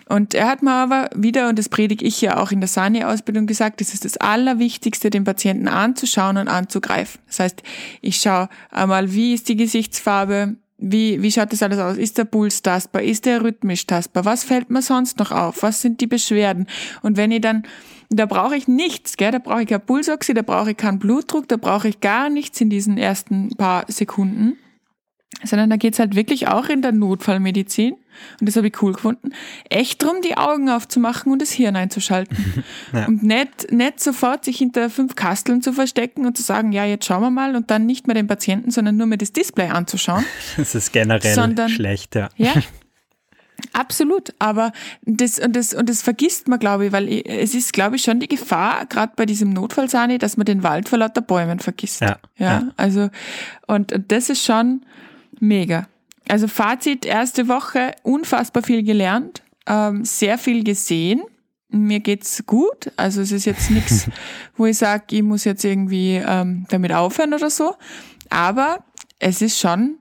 Und 0.09 0.35
er 0.35 0.49
hat 0.49 0.63
mir 0.63 0.73
aber 0.73 1.11
wieder, 1.15 1.49
und 1.49 1.59
das 1.59 1.69
predige 1.69 2.05
ich 2.05 2.21
ja 2.21 2.39
auch 2.39 2.51
in 2.51 2.61
der 2.61 2.69
Sani-Ausbildung 2.69 3.47
gesagt, 3.47 3.81
es 3.81 3.93
ist 3.93 4.05
das 4.05 4.17
Allerwichtigste, 4.17 5.11
den 5.11 5.25
Patienten 5.25 5.69
anzuschauen 5.69 6.39
und 6.39 6.49
anzugreifen. 6.49 7.21
Das 7.27 7.41
heißt, 7.41 7.63
ich 8.01 8.17
schaue 8.17 8.49
einmal, 8.71 9.13
wie 9.13 9.35
ist 9.35 9.49
die 9.49 9.57
Gesichtsfarbe, 9.57 10.57
wie, 10.79 11.21
wie 11.23 11.33
schaut 11.33 11.53
das 11.53 11.63
alles 11.63 11.79
aus? 11.79 11.97
Ist 11.99 12.17
der 12.19 12.25
Puls 12.25 12.63
tastbar? 12.63 13.03
Ist 13.03 13.27
der 13.27 13.43
rhythmisch 13.43 13.87
tastbar? 13.87 14.25
Was 14.25 14.45
fällt 14.45 14.71
mir 14.71 14.81
sonst 14.81 15.19
noch 15.19 15.33
auf? 15.33 15.63
Was 15.63 15.83
sind 15.83 16.01
die 16.01 16.07
Beschwerden? 16.07 16.69
Und 17.03 17.17
wenn 17.17 17.33
ich 17.33 17.41
dann, 17.41 17.65
da 18.09 18.27
brauche 18.27 18.57
ich 18.57 18.69
nichts, 18.69 19.17
gell? 19.17 19.33
da 19.33 19.41
brauche 19.41 19.63
ich 19.63 19.69
kein 19.69 19.85
Pulsoxy, 19.85 20.33
da 20.33 20.43
brauche 20.43 20.71
ich 20.71 20.77
keinen 20.77 20.99
Blutdruck, 20.99 21.49
da 21.49 21.57
brauche 21.57 21.89
ich 21.89 22.01
gar 22.01 22.31
nichts 22.31 22.61
in 22.61 22.71
diesen 22.71 22.97
ersten 22.97 23.51
paar 23.57 23.85
Sekunden 23.89 24.57
sondern 25.45 25.71
da 25.71 25.77
geht's 25.77 25.99
halt 25.99 26.15
wirklich 26.17 26.49
auch 26.49 26.69
in 26.69 26.83
der 26.83 26.93
Notfallmedizin, 26.93 27.95
und 28.41 28.49
das 28.49 28.57
habe 28.57 28.69
ich 28.69 28.83
cool 28.83 28.93
gefunden, 28.93 29.31
echt 29.71 30.03
drum, 30.03 30.17
die 30.23 30.37
Augen 30.37 30.69
aufzumachen 30.69 31.31
und 31.33 31.41
das 31.41 31.53
Hirn 31.53 31.77
einzuschalten. 31.77 32.65
ja. 32.93 33.07
Und 33.07 33.23
nicht, 33.23 33.71
nicht 33.71 34.01
sofort 34.01 34.45
sich 34.45 34.59
hinter 34.59 34.91
fünf 34.91 35.15
Kasteln 35.15 35.63
zu 35.63 35.73
verstecken 35.73 36.27
und 36.27 36.37
zu 36.37 36.43
sagen, 36.43 36.73
ja, 36.73 36.85
jetzt 36.85 37.07
schauen 37.07 37.23
wir 37.23 37.31
mal 37.31 37.55
und 37.55 37.71
dann 37.71 37.87
nicht 37.87 38.07
mehr 38.07 38.15
den 38.15 38.27
Patienten, 38.27 38.71
sondern 38.71 38.97
nur 38.97 39.07
mehr 39.07 39.19
das 39.19 39.33
Display 39.33 39.69
anzuschauen. 39.69 40.25
Das 40.57 40.75
ist 40.75 40.93
generell 40.93 41.35
sondern, 41.35 41.69
schlecht, 41.69 42.15
ja. 42.17 42.29
Ja, 42.37 42.55
Absolut, 43.73 44.35
aber 44.39 44.73
das 45.03 45.39
und 45.39 45.57
das 45.57 45.75
und 45.75 45.89
das 45.89 46.03
vergisst 46.03 46.47
man, 46.47 46.61
glaube 46.61 46.87
ich, 46.87 46.93
weil 46.93 47.09
es 47.27 47.55
ist, 47.55 47.73
glaube 47.73 47.97
ich, 47.97 48.03
schon 48.03 48.21
die 48.21 48.29
Gefahr, 48.29 48.87
gerade 48.87 49.13
bei 49.17 49.27
diesem 49.27 49.51
Notfallsani, 49.51 50.19
dass 50.19 50.37
man 50.37 50.47
den 50.47 50.63
Wald 50.63 50.89
vor 50.89 50.99
lauter 50.99 51.23
Bäumen 51.23 51.59
vergisst. 51.59 52.01
Ja, 52.01 52.19
ja, 52.37 52.47
ja. 52.47 52.69
also 52.77 53.11
und, 53.67 53.93
und 53.93 54.13
das 54.13 54.31
ist 54.31 54.45
schon 54.45 54.83
Mega. 55.41 55.89
Also 56.29 56.49
Fazit, 56.49 57.05
erste 57.07 57.49
Woche, 57.49 57.93
unfassbar 58.03 58.63
viel 58.63 58.83
gelernt, 58.83 59.43
ähm, 59.67 60.05
sehr 60.05 60.39
viel 60.39 60.63
gesehen. 60.65 61.23
Mir 61.71 62.01
geht's 62.01 62.45
gut. 62.47 62.91
Also 62.97 63.21
es 63.21 63.33
ist 63.33 63.45
jetzt 63.45 63.71
nichts, 63.71 64.09
wo 64.57 64.67
ich 64.67 64.79
sage, 64.79 65.05
ich 65.11 65.23
muss 65.23 65.45
jetzt 65.45 65.65
irgendwie 65.65 66.17
ähm, 66.17 66.67
damit 66.71 66.93
aufhören 66.93 67.35
oder 67.35 67.51
so. 67.51 67.75
Aber 68.31 68.85
es 69.19 69.43
ist 69.43 69.59
schon 69.59 69.97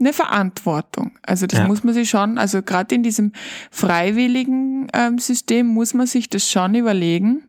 eine 0.00 0.12
Verantwortung. 0.12 1.18
Also 1.22 1.46
das 1.46 1.60
ja. 1.60 1.66
muss 1.66 1.82
man 1.82 1.94
sich 1.94 2.08
schon, 2.08 2.38
also 2.38 2.62
gerade 2.62 2.94
in 2.94 3.02
diesem 3.02 3.32
freiwilligen 3.70 4.88
ähm, 4.92 5.18
System 5.18 5.66
muss 5.66 5.94
man 5.94 6.06
sich 6.06 6.28
das 6.28 6.48
schon 6.48 6.74
überlegen, 6.74 7.47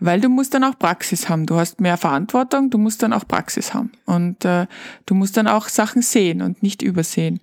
weil 0.00 0.20
du 0.20 0.28
musst 0.28 0.54
dann 0.54 0.64
auch 0.64 0.78
Praxis 0.78 1.28
haben. 1.28 1.46
Du 1.46 1.56
hast 1.56 1.80
mehr 1.80 1.96
Verantwortung, 1.96 2.70
du 2.70 2.78
musst 2.78 3.02
dann 3.02 3.12
auch 3.12 3.26
Praxis 3.26 3.74
haben. 3.74 3.92
Und 4.06 4.44
äh, 4.44 4.66
du 5.06 5.14
musst 5.14 5.36
dann 5.36 5.46
auch 5.46 5.68
Sachen 5.68 6.02
sehen 6.02 6.42
und 6.42 6.62
nicht 6.62 6.82
übersehen. 6.82 7.40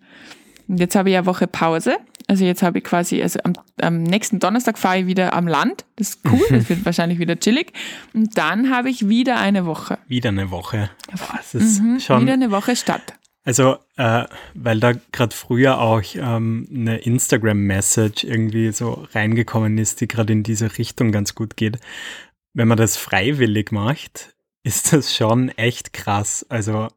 Und 0.67 0.80
jetzt 0.80 0.95
habe 0.95 1.10
ich 1.10 1.13
ja 1.13 1.25
Woche 1.25 1.47
Pause. 1.47 1.97
Also 2.28 2.43
jetzt 2.43 2.63
habe 2.63 2.80
ich 2.80 2.84
quasi, 2.84 3.21
also 3.21 3.39
am, 3.43 3.54
am 3.80 4.01
nächsten 4.01 4.39
Donnerstag 4.39 4.80
fahre 4.80 4.99
ich 4.99 5.06
wieder 5.06 5.34
am 5.34 5.47
Land. 5.47 5.86
Das 5.95 6.10
ist 6.10 6.19
cool, 6.32 6.45
das 6.49 6.69
wird 6.69 6.84
wahrscheinlich 6.86 7.19
wieder 7.19 7.39
chillig. 7.39 7.71
Und 8.13 8.38
dann 8.38 8.71
habe 8.71 8.89
ich 8.89 9.08
wieder 9.08 9.38
eine 9.38 9.65
Woche. 9.65 9.99
Wieder 10.08 10.30
eine 10.30 10.49
Woche. 10.49 10.89
Das 11.38 11.54
ist 11.54 11.82
mhm, 11.82 11.99
schon 11.99 12.21
wieder 12.23 12.34
eine 12.34 12.49
Woche 12.49 12.75
Stadt. 12.75 13.13
Also, 13.45 13.77
äh, 13.95 14.25
weil 14.55 14.79
da 14.79 14.93
gerade 15.12 15.36
früher 15.36 15.79
auch 15.79 16.01
ähm, 16.15 16.67
eine 16.71 16.97
Instagram-Message 16.97 18.23
irgendwie 18.23 18.71
so 18.71 19.08
reingekommen 19.13 19.77
ist, 19.77 20.01
die 20.01 20.08
gerade 20.08 20.34
in 20.34 20.41
diese 20.41 20.79
Richtung 20.79 21.12
ganz 21.12 21.36
gut 21.36 21.55
geht. 21.55 21.77
Wenn 22.53 22.67
man 22.67 22.77
das 22.77 22.97
freiwillig 22.97 23.71
macht, 23.71 24.36
ist 24.63 24.91
das 24.91 25.15
schon 25.15 25.49
echt 25.49 25.93
krass. 25.93 26.43
Also, 26.49 26.88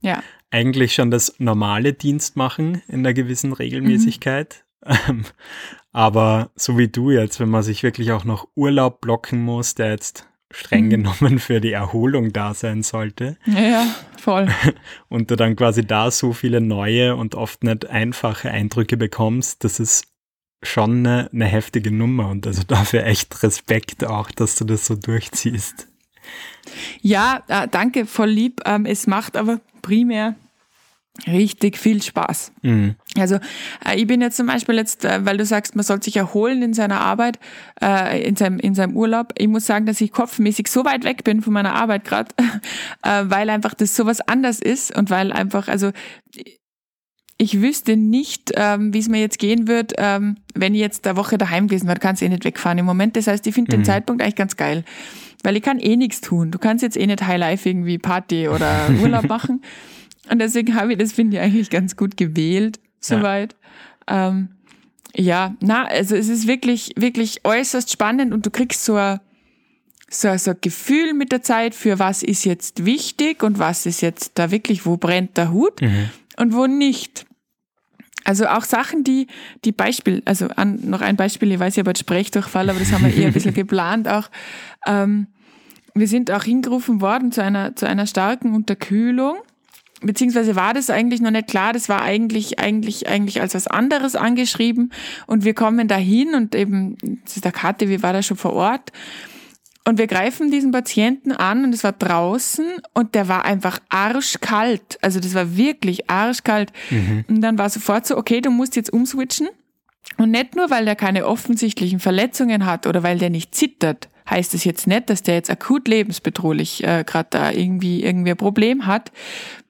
ja. 0.00 0.24
eigentlich 0.50 0.94
schon 0.94 1.12
das 1.12 1.36
normale 1.38 1.92
Dienst 1.92 2.36
machen 2.36 2.82
in 2.88 3.00
einer 3.00 3.14
gewissen 3.14 3.52
Regelmäßigkeit. 3.52 4.64
Mhm. 4.84 5.24
Aber 5.92 6.50
so 6.54 6.78
wie 6.78 6.88
du 6.88 7.10
jetzt, 7.10 7.40
wenn 7.40 7.48
man 7.48 7.62
sich 7.62 7.82
wirklich 7.82 8.12
auch 8.12 8.24
noch 8.24 8.48
Urlaub 8.54 9.00
blocken 9.00 9.40
muss, 9.40 9.74
der 9.74 9.90
jetzt 9.90 10.27
streng 10.50 10.86
mhm. 10.86 10.90
genommen 10.90 11.38
für 11.38 11.60
die 11.60 11.72
Erholung 11.72 12.32
da 12.32 12.54
sein 12.54 12.82
sollte. 12.82 13.36
Ja, 13.46 13.60
ja, 13.60 13.94
voll. 14.18 14.48
Und 15.08 15.30
du 15.30 15.36
dann 15.36 15.56
quasi 15.56 15.86
da 15.86 16.10
so 16.10 16.32
viele 16.32 16.60
neue 16.60 17.16
und 17.16 17.34
oft 17.34 17.64
nicht 17.64 17.86
einfache 17.86 18.50
Eindrücke 18.50 18.96
bekommst, 18.96 19.64
das 19.64 19.80
ist 19.80 20.06
schon 20.62 21.06
eine, 21.06 21.30
eine 21.32 21.44
heftige 21.44 21.92
Nummer 21.92 22.28
und 22.28 22.46
also 22.46 22.64
dafür 22.64 23.04
echt 23.04 23.42
Respekt 23.44 24.04
auch, 24.04 24.30
dass 24.32 24.56
du 24.56 24.64
das 24.64 24.86
so 24.86 24.96
durchziehst. 24.96 25.86
Ja, 27.00 27.44
äh, 27.46 27.68
danke, 27.68 28.06
voll 28.06 28.30
lieb. 28.30 28.60
Ähm, 28.64 28.84
es 28.84 29.06
macht 29.06 29.36
aber 29.36 29.60
primär 29.82 30.34
richtig 31.26 31.76
viel 31.76 32.02
Spaß. 32.02 32.52
Mhm. 32.62 32.94
Also 33.18 33.36
äh, 33.84 33.96
ich 33.96 34.06
bin 34.06 34.20
jetzt 34.20 34.36
zum 34.36 34.46
Beispiel 34.46 34.76
jetzt, 34.76 35.04
äh, 35.04 35.24
weil 35.24 35.36
du 35.36 35.44
sagst, 35.44 35.74
man 35.76 35.84
soll 35.84 36.02
sich 36.02 36.16
erholen 36.16 36.62
in 36.62 36.74
seiner 36.74 37.00
Arbeit, 37.00 37.38
äh, 37.82 38.22
in, 38.22 38.36
seinem, 38.36 38.58
in 38.58 38.74
seinem 38.74 38.96
Urlaub. 38.96 39.32
Ich 39.36 39.48
muss 39.48 39.66
sagen, 39.66 39.86
dass 39.86 40.00
ich 40.00 40.12
kopfmäßig 40.12 40.68
so 40.68 40.84
weit 40.84 41.04
weg 41.04 41.24
bin 41.24 41.42
von 41.42 41.52
meiner 41.52 41.74
Arbeit 41.74 42.04
gerade, 42.04 42.34
weil 43.02 43.50
einfach 43.50 43.74
das 43.74 43.96
sowas 43.96 44.20
anders 44.20 44.60
ist 44.60 44.96
und 44.96 45.10
weil 45.10 45.32
einfach, 45.32 45.68
also 45.68 45.92
ich 47.38 47.62
wüsste 47.62 47.96
nicht, 47.96 48.52
ähm, 48.56 48.92
wie 48.92 48.98
es 48.98 49.08
mir 49.08 49.20
jetzt 49.20 49.38
gehen 49.38 49.68
wird, 49.68 49.92
ähm, 49.96 50.38
wenn 50.54 50.74
ich 50.74 50.80
jetzt 50.80 51.06
eine 51.06 51.16
Woche 51.16 51.38
daheim 51.38 51.68
gewesen 51.68 51.86
wäre. 51.86 51.94
Du 51.94 52.00
kannst 52.00 52.20
eh 52.20 52.28
nicht 52.28 52.44
wegfahren 52.44 52.78
im 52.78 52.84
Moment. 52.84 53.16
Das 53.16 53.28
heißt, 53.28 53.46
ich 53.46 53.54
finde 53.54 53.74
mhm. 53.76 53.80
den 53.80 53.84
Zeitpunkt 53.84 54.22
eigentlich 54.22 54.34
ganz 54.34 54.56
geil. 54.56 54.84
Weil 55.44 55.56
ich 55.56 55.62
kann 55.62 55.78
eh 55.78 55.94
nichts 55.96 56.20
tun. 56.20 56.50
Du 56.50 56.58
kannst 56.58 56.82
jetzt 56.82 56.96
eh 56.96 57.06
nicht 57.06 57.24
High 57.24 57.38
Life 57.38 57.68
irgendwie 57.68 57.98
Party 57.98 58.48
oder 58.48 58.90
Urlaub 59.00 59.28
machen. 59.28 59.62
Und 60.30 60.38
deswegen 60.40 60.74
habe 60.74 60.92
ich 60.92 60.98
das, 60.98 61.12
finde 61.12 61.36
ich, 61.36 61.42
eigentlich 61.42 61.70
ganz 61.70 61.96
gut 61.96 62.16
gewählt, 62.16 62.80
soweit. 63.00 63.56
Ja. 64.08 64.28
Ähm, 64.28 64.48
ja, 65.14 65.54
na, 65.60 65.86
also 65.86 66.16
es 66.16 66.28
ist 66.28 66.46
wirklich, 66.46 66.92
wirklich 66.96 67.44
äußerst 67.44 67.90
spannend 67.90 68.32
und 68.32 68.46
du 68.46 68.50
kriegst 68.50 68.84
so 68.84 68.94
ein, 68.94 69.20
so, 70.10 70.36
so 70.36 70.52
ein 70.52 70.58
Gefühl 70.60 71.12
mit 71.14 71.32
der 71.32 71.42
Zeit 71.42 71.74
für 71.74 71.98
was 71.98 72.22
ist 72.22 72.44
jetzt 72.44 72.84
wichtig 72.84 73.42
und 73.42 73.58
was 73.58 73.86
ist 73.86 74.00
jetzt 74.00 74.32
da 74.34 74.50
wirklich, 74.50 74.86
wo 74.86 74.96
brennt 74.96 75.36
der 75.36 75.52
Hut 75.52 75.80
mhm. 75.80 76.10
und 76.36 76.54
wo 76.54 76.66
nicht. 76.66 77.26
Also 78.24 78.46
auch 78.46 78.64
Sachen, 78.64 79.04
die, 79.04 79.26
die 79.64 79.72
Beispiel, 79.72 80.22
also 80.24 80.48
an, 80.48 80.80
noch 80.84 81.00
ein 81.00 81.16
Beispiel, 81.16 81.50
ich 81.50 81.58
weiß, 81.58 81.78
habe 81.78 81.90
jetzt 81.90 82.00
Sprechdurchfall, 82.00 82.68
aber 82.68 82.78
das 82.78 82.92
haben 82.92 83.04
wir 83.04 83.14
eher 83.14 83.28
ein 83.28 83.32
bisschen 83.32 83.54
geplant 83.54 84.06
auch. 84.06 84.28
Ähm, 84.86 85.28
wir 85.94 86.06
sind 86.06 86.30
auch 86.30 86.44
hingerufen 86.44 87.00
worden 87.00 87.32
zu 87.32 87.42
einer, 87.42 87.74
zu 87.74 87.86
einer 87.88 88.06
starken 88.06 88.54
Unterkühlung. 88.54 89.38
Beziehungsweise 90.00 90.54
war 90.54 90.74
das 90.74 90.90
eigentlich 90.90 91.20
noch 91.20 91.32
nicht 91.32 91.48
klar, 91.48 91.72
das 91.72 91.88
war 91.88 92.02
eigentlich, 92.02 92.58
eigentlich, 92.58 93.08
eigentlich 93.08 93.40
als 93.40 93.54
was 93.54 93.66
anderes 93.66 94.14
angeschrieben. 94.14 94.92
Und 95.26 95.44
wir 95.44 95.54
kommen 95.54 95.88
dahin 95.88 96.34
und 96.34 96.54
eben, 96.54 96.96
das 97.24 97.36
ist 97.36 97.44
der 97.44 97.52
Karte, 97.52 97.88
wir 97.88 98.02
waren 98.02 98.14
da 98.14 98.22
schon 98.22 98.36
vor 98.36 98.52
Ort. 98.52 98.92
Und 99.84 99.98
wir 99.98 100.06
greifen 100.06 100.50
diesen 100.50 100.70
Patienten 100.70 101.32
an 101.32 101.64
und 101.64 101.74
es 101.74 101.82
war 101.82 101.92
draußen 101.92 102.66
und 102.92 103.14
der 103.14 103.26
war 103.26 103.46
einfach 103.46 103.78
arschkalt. 103.88 104.98
Also 105.00 105.18
das 105.18 105.34
war 105.34 105.56
wirklich 105.56 106.10
arschkalt. 106.10 106.72
Mhm. 106.90 107.24
Und 107.26 107.40
dann 107.40 107.56
war 107.56 107.70
sofort 107.70 108.06
so, 108.06 108.18
okay, 108.18 108.42
du 108.42 108.50
musst 108.50 108.76
jetzt 108.76 108.92
umswitchen. 108.92 109.48
Und 110.18 110.30
nicht 110.30 110.56
nur, 110.56 110.70
weil 110.70 110.84
der 110.84 110.94
keine 110.94 111.26
offensichtlichen 111.26 112.00
Verletzungen 112.00 112.66
hat 112.66 112.86
oder 112.86 113.02
weil 113.02 113.18
der 113.18 113.30
nicht 113.30 113.54
zittert, 113.54 114.08
heißt 114.30 114.54
es 114.54 114.64
jetzt 114.64 114.86
nicht, 114.86 115.10
dass 115.10 115.22
der 115.22 115.34
jetzt 115.34 115.50
akut 115.50 115.88
lebensbedrohlich 115.88 116.84
äh, 116.84 117.04
gerade 117.04 117.28
da 117.30 117.50
irgendwie 117.50 118.02
irgendwie 118.02 118.30
ein 118.30 118.36
Problem 118.36 118.86
hat. 118.86 119.12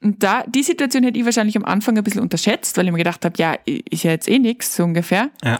Und 0.00 0.22
da 0.22 0.44
die 0.46 0.62
Situation 0.62 1.02
hätte 1.02 1.18
ich 1.18 1.24
wahrscheinlich 1.24 1.56
am 1.56 1.64
Anfang 1.64 1.96
ein 1.98 2.04
bisschen 2.04 2.20
unterschätzt, 2.22 2.76
weil 2.76 2.86
ich 2.86 2.92
mir 2.92 2.98
gedacht 2.98 3.24
habe, 3.24 3.34
ja, 3.36 3.56
ist 3.64 4.04
ja 4.04 4.12
jetzt 4.12 4.28
eh 4.28 4.38
nix 4.38 4.76
so 4.76 4.84
ungefähr. 4.84 5.30
Ja. 5.42 5.58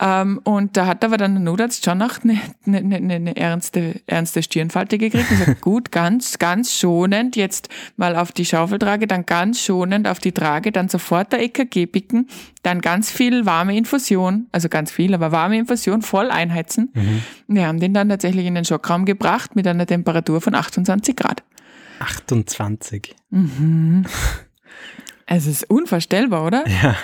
Ähm, 0.00 0.40
und 0.42 0.76
da 0.76 0.86
hat 0.86 1.04
aber 1.04 1.16
dann 1.16 1.34
der 1.34 1.42
Notarzt 1.42 1.84
schon 1.84 1.98
noch 1.98 2.22
eine, 2.24 2.40
eine, 2.66 2.96
eine, 2.96 3.14
eine 3.14 3.36
ernste, 3.36 4.00
ernste 4.06 4.42
Stirnfalte 4.42 4.98
gekriegt 4.98 5.30
und 5.30 5.38
sagt, 5.38 5.60
gut, 5.60 5.92
ganz, 5.92 6.38
ganz 6.38 6.72
schonend, 6.76 7.36
jetzt 7.36 7.68
mal 7.96 8.16
auf 8.16 8.32
die 8.32 8.44
Schaufeltrage, 8.44 9.06
dann 9.06 9.26
ganz 9.26 9.60
schonend 9.60 10.08
auf 10.08 10.18
die 10.18 10.32
Trage, 10.32 10.72
dann 10.72 10.88
sofort 10.88 11.32
der 11.32 11.42
EKG 11.42 11.86
picken, 11.86 12.28
dann 12.62 12.80
ganz 12.80 13.10
viel 13.10 13.46
warme 13.46 13.76
Infusion, 13.76 14.46
also 14.52 14.68
ganz 14.68 14.90
viel, 14.90 15.14
aber 15.14 15.32
warme 15.32 15.56
Infusion 15.56 16.02
voll 16.02 16.30
einheizen. 16.30 16.90
Mhm. 16.94 17.22
Wir 17.48 17.66
haben 17.66 17.80
den 17.80 17.94
dann 17.94 18.08
tatsächlich 18.08 18.27
in 18.36 18.54
den 18.54 18.64
Schockraum 18.64 19.04
gebracht 19.04 19.56
mit 19.56 19.66
einer 19.66 19.86
Temperatur 19.86 20.40
von 20.40 20.54
28 20.54 21.16
Grad. 21.16 21.42
28. 22.00 23.14
Mhm. 23.30 24.04
Es 25.30 25.46
ist 25.46 25.68
unvorstellbar, 25.68 26.46
oder? 26.46 26.66
Ja. 26.66 26.96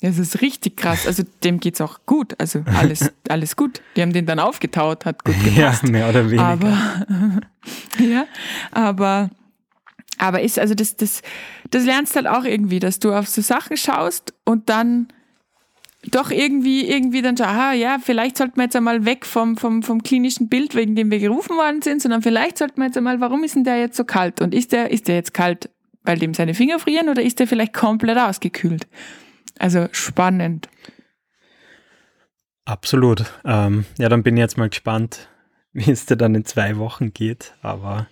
Es 0.00 0.18
ist 0.18 0.40
richtig 0.40 0.78
krass. 0.78 1.06
Also 1.06 1.24
dem 1.44 1.60
geht's 1.60 1.82
auch 1.82 2.00
gut. 2.06 2.34
Also 2.38 2.64
alles, 2.66 3.12
alles 3.28 3.54
gut. 3.54 3.82
Die 3.96 4.02
haben 4.02 4.14
den 4.14 4.24
dann 4.24 4.38
aufgetaut, 4.38 5.04
hat 5.04 5.22
gut 5.24 5.34
gepasst. 5.44 5.82
Ja, 5.82 5.90
mehr 5.90 6.08
oder 6.08 6.24
weniger. 6.24 6.44
Aber, 6.44 6.68
ja, 7.98 8.26
aber, 8.72 9.30
aber 10.16 10.40
ist, 10.40 10.58
also 10.58 10.74
das, 10.74 10.96
das, 10.96 11.20
das 11.70 11.84
lernst 11.84 12.16
halt 12.16 12.26
auch 12.26 12.44
irgendwie, 12.44 12.78
dass 12.78 12.98
du 12.98 13.12
auf 13.12 13.28
so 13.28 13.42
Sachen 13.42 13.76
schaust 13.76 14.32
und 14.44 14.70
dann 14.70 15.08
doch 16.10 16.30
irgendwie, 16.30 16.88
irgendwie 16.88 17.22
dann 17.22 17.36
schon, 17.36 17.46
aha, 17.46 17.72
ja, 17.72 17.98
vielleicht 18.02 18.36
sollten 18.36 18.56
wir 18.56 18.64
jetzt 18.64 18.76
einmal 18.76 19.04
weg 19.04 19.26
vom, 19.26 19.56
vom, 19.56 19.82
vom 19.82 20.02
klinischen 20.02 20.48
Bild, 20.48 20.74
wegen 20.74 20.94
dem 20.94 21.10
wir 21.10 21.18
gerufen 21.18 21.56
worden 21.56 21.82
sind, 21.82 22.02
sondern 22.02 22.22
vielleicht 22.22 22.58
sollten 22.58 22.80
wir 22.80 22.86
jetzt 22.86 22.96
einmal, 22.96 23.20
warum 23.20 23.44
ist 23.44 23.54
denn 23.54 23.64
der 23.64 23.78
jetzt 23.78 23.96
so 23.96 24.04
kalt? 24.04 24.40
Und 24.40 24.54
ist 24.54 24.72
der, 24.72 24.90
ist 24.90 25.08
der 25.08 25.16
jetzt 25.16 25.34
kalt, 25.34 25.70
weil 26.02 26.18
dem 26.18 26.34
seine 26.34 26.54
Finger 26.54 26.78
frieren 26.78 27.08
oder 27.08 27.22
ist 27.22 27.38
der 27.38 27.46
vielleicht 27.46 27.72
komplett 27.72 28.18
ausgekühlt? 28.18 28.86
Also 29.58 29.88
spannend. 29.92 30.68
Absolut. 32.66 33.24
Ähm, 33.44 33.86
ja, 33.98 34.08
dann 34.08 34.22
bin 34.22 34.36
ich 34.36 34.40
jetzt 34.40 34.58
mal 34.58 34.68
gespannt, 34.68 35.28
wie 35.72 35.90
es 35.90 36.06
dir 36.06 36.16
dann 36.16 36.34
in 36.34 36.44
zwei 36.44 36.76
Wochen 36.78 37.12
geht. 37.12 37.54
Aber 37.62 38.08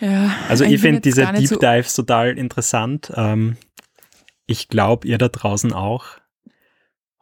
ja, 0.00 0.34
also 0.48 0.64
ich 0.64 0.80
finde 0.80 1.00
diese 1.00 1.26
Deep 1.26 1.60
Dives 1.60 1.94
total 1.94 2.38
interessant. 2.38 3.12
Ähm, 3.14 3.56
ich 4.46 4.68
glaube, 4.68 5.06
ihr 5.06 5.18
da 5.18 5.28
draußen 5.28 5.72
auch. 5.72 6.19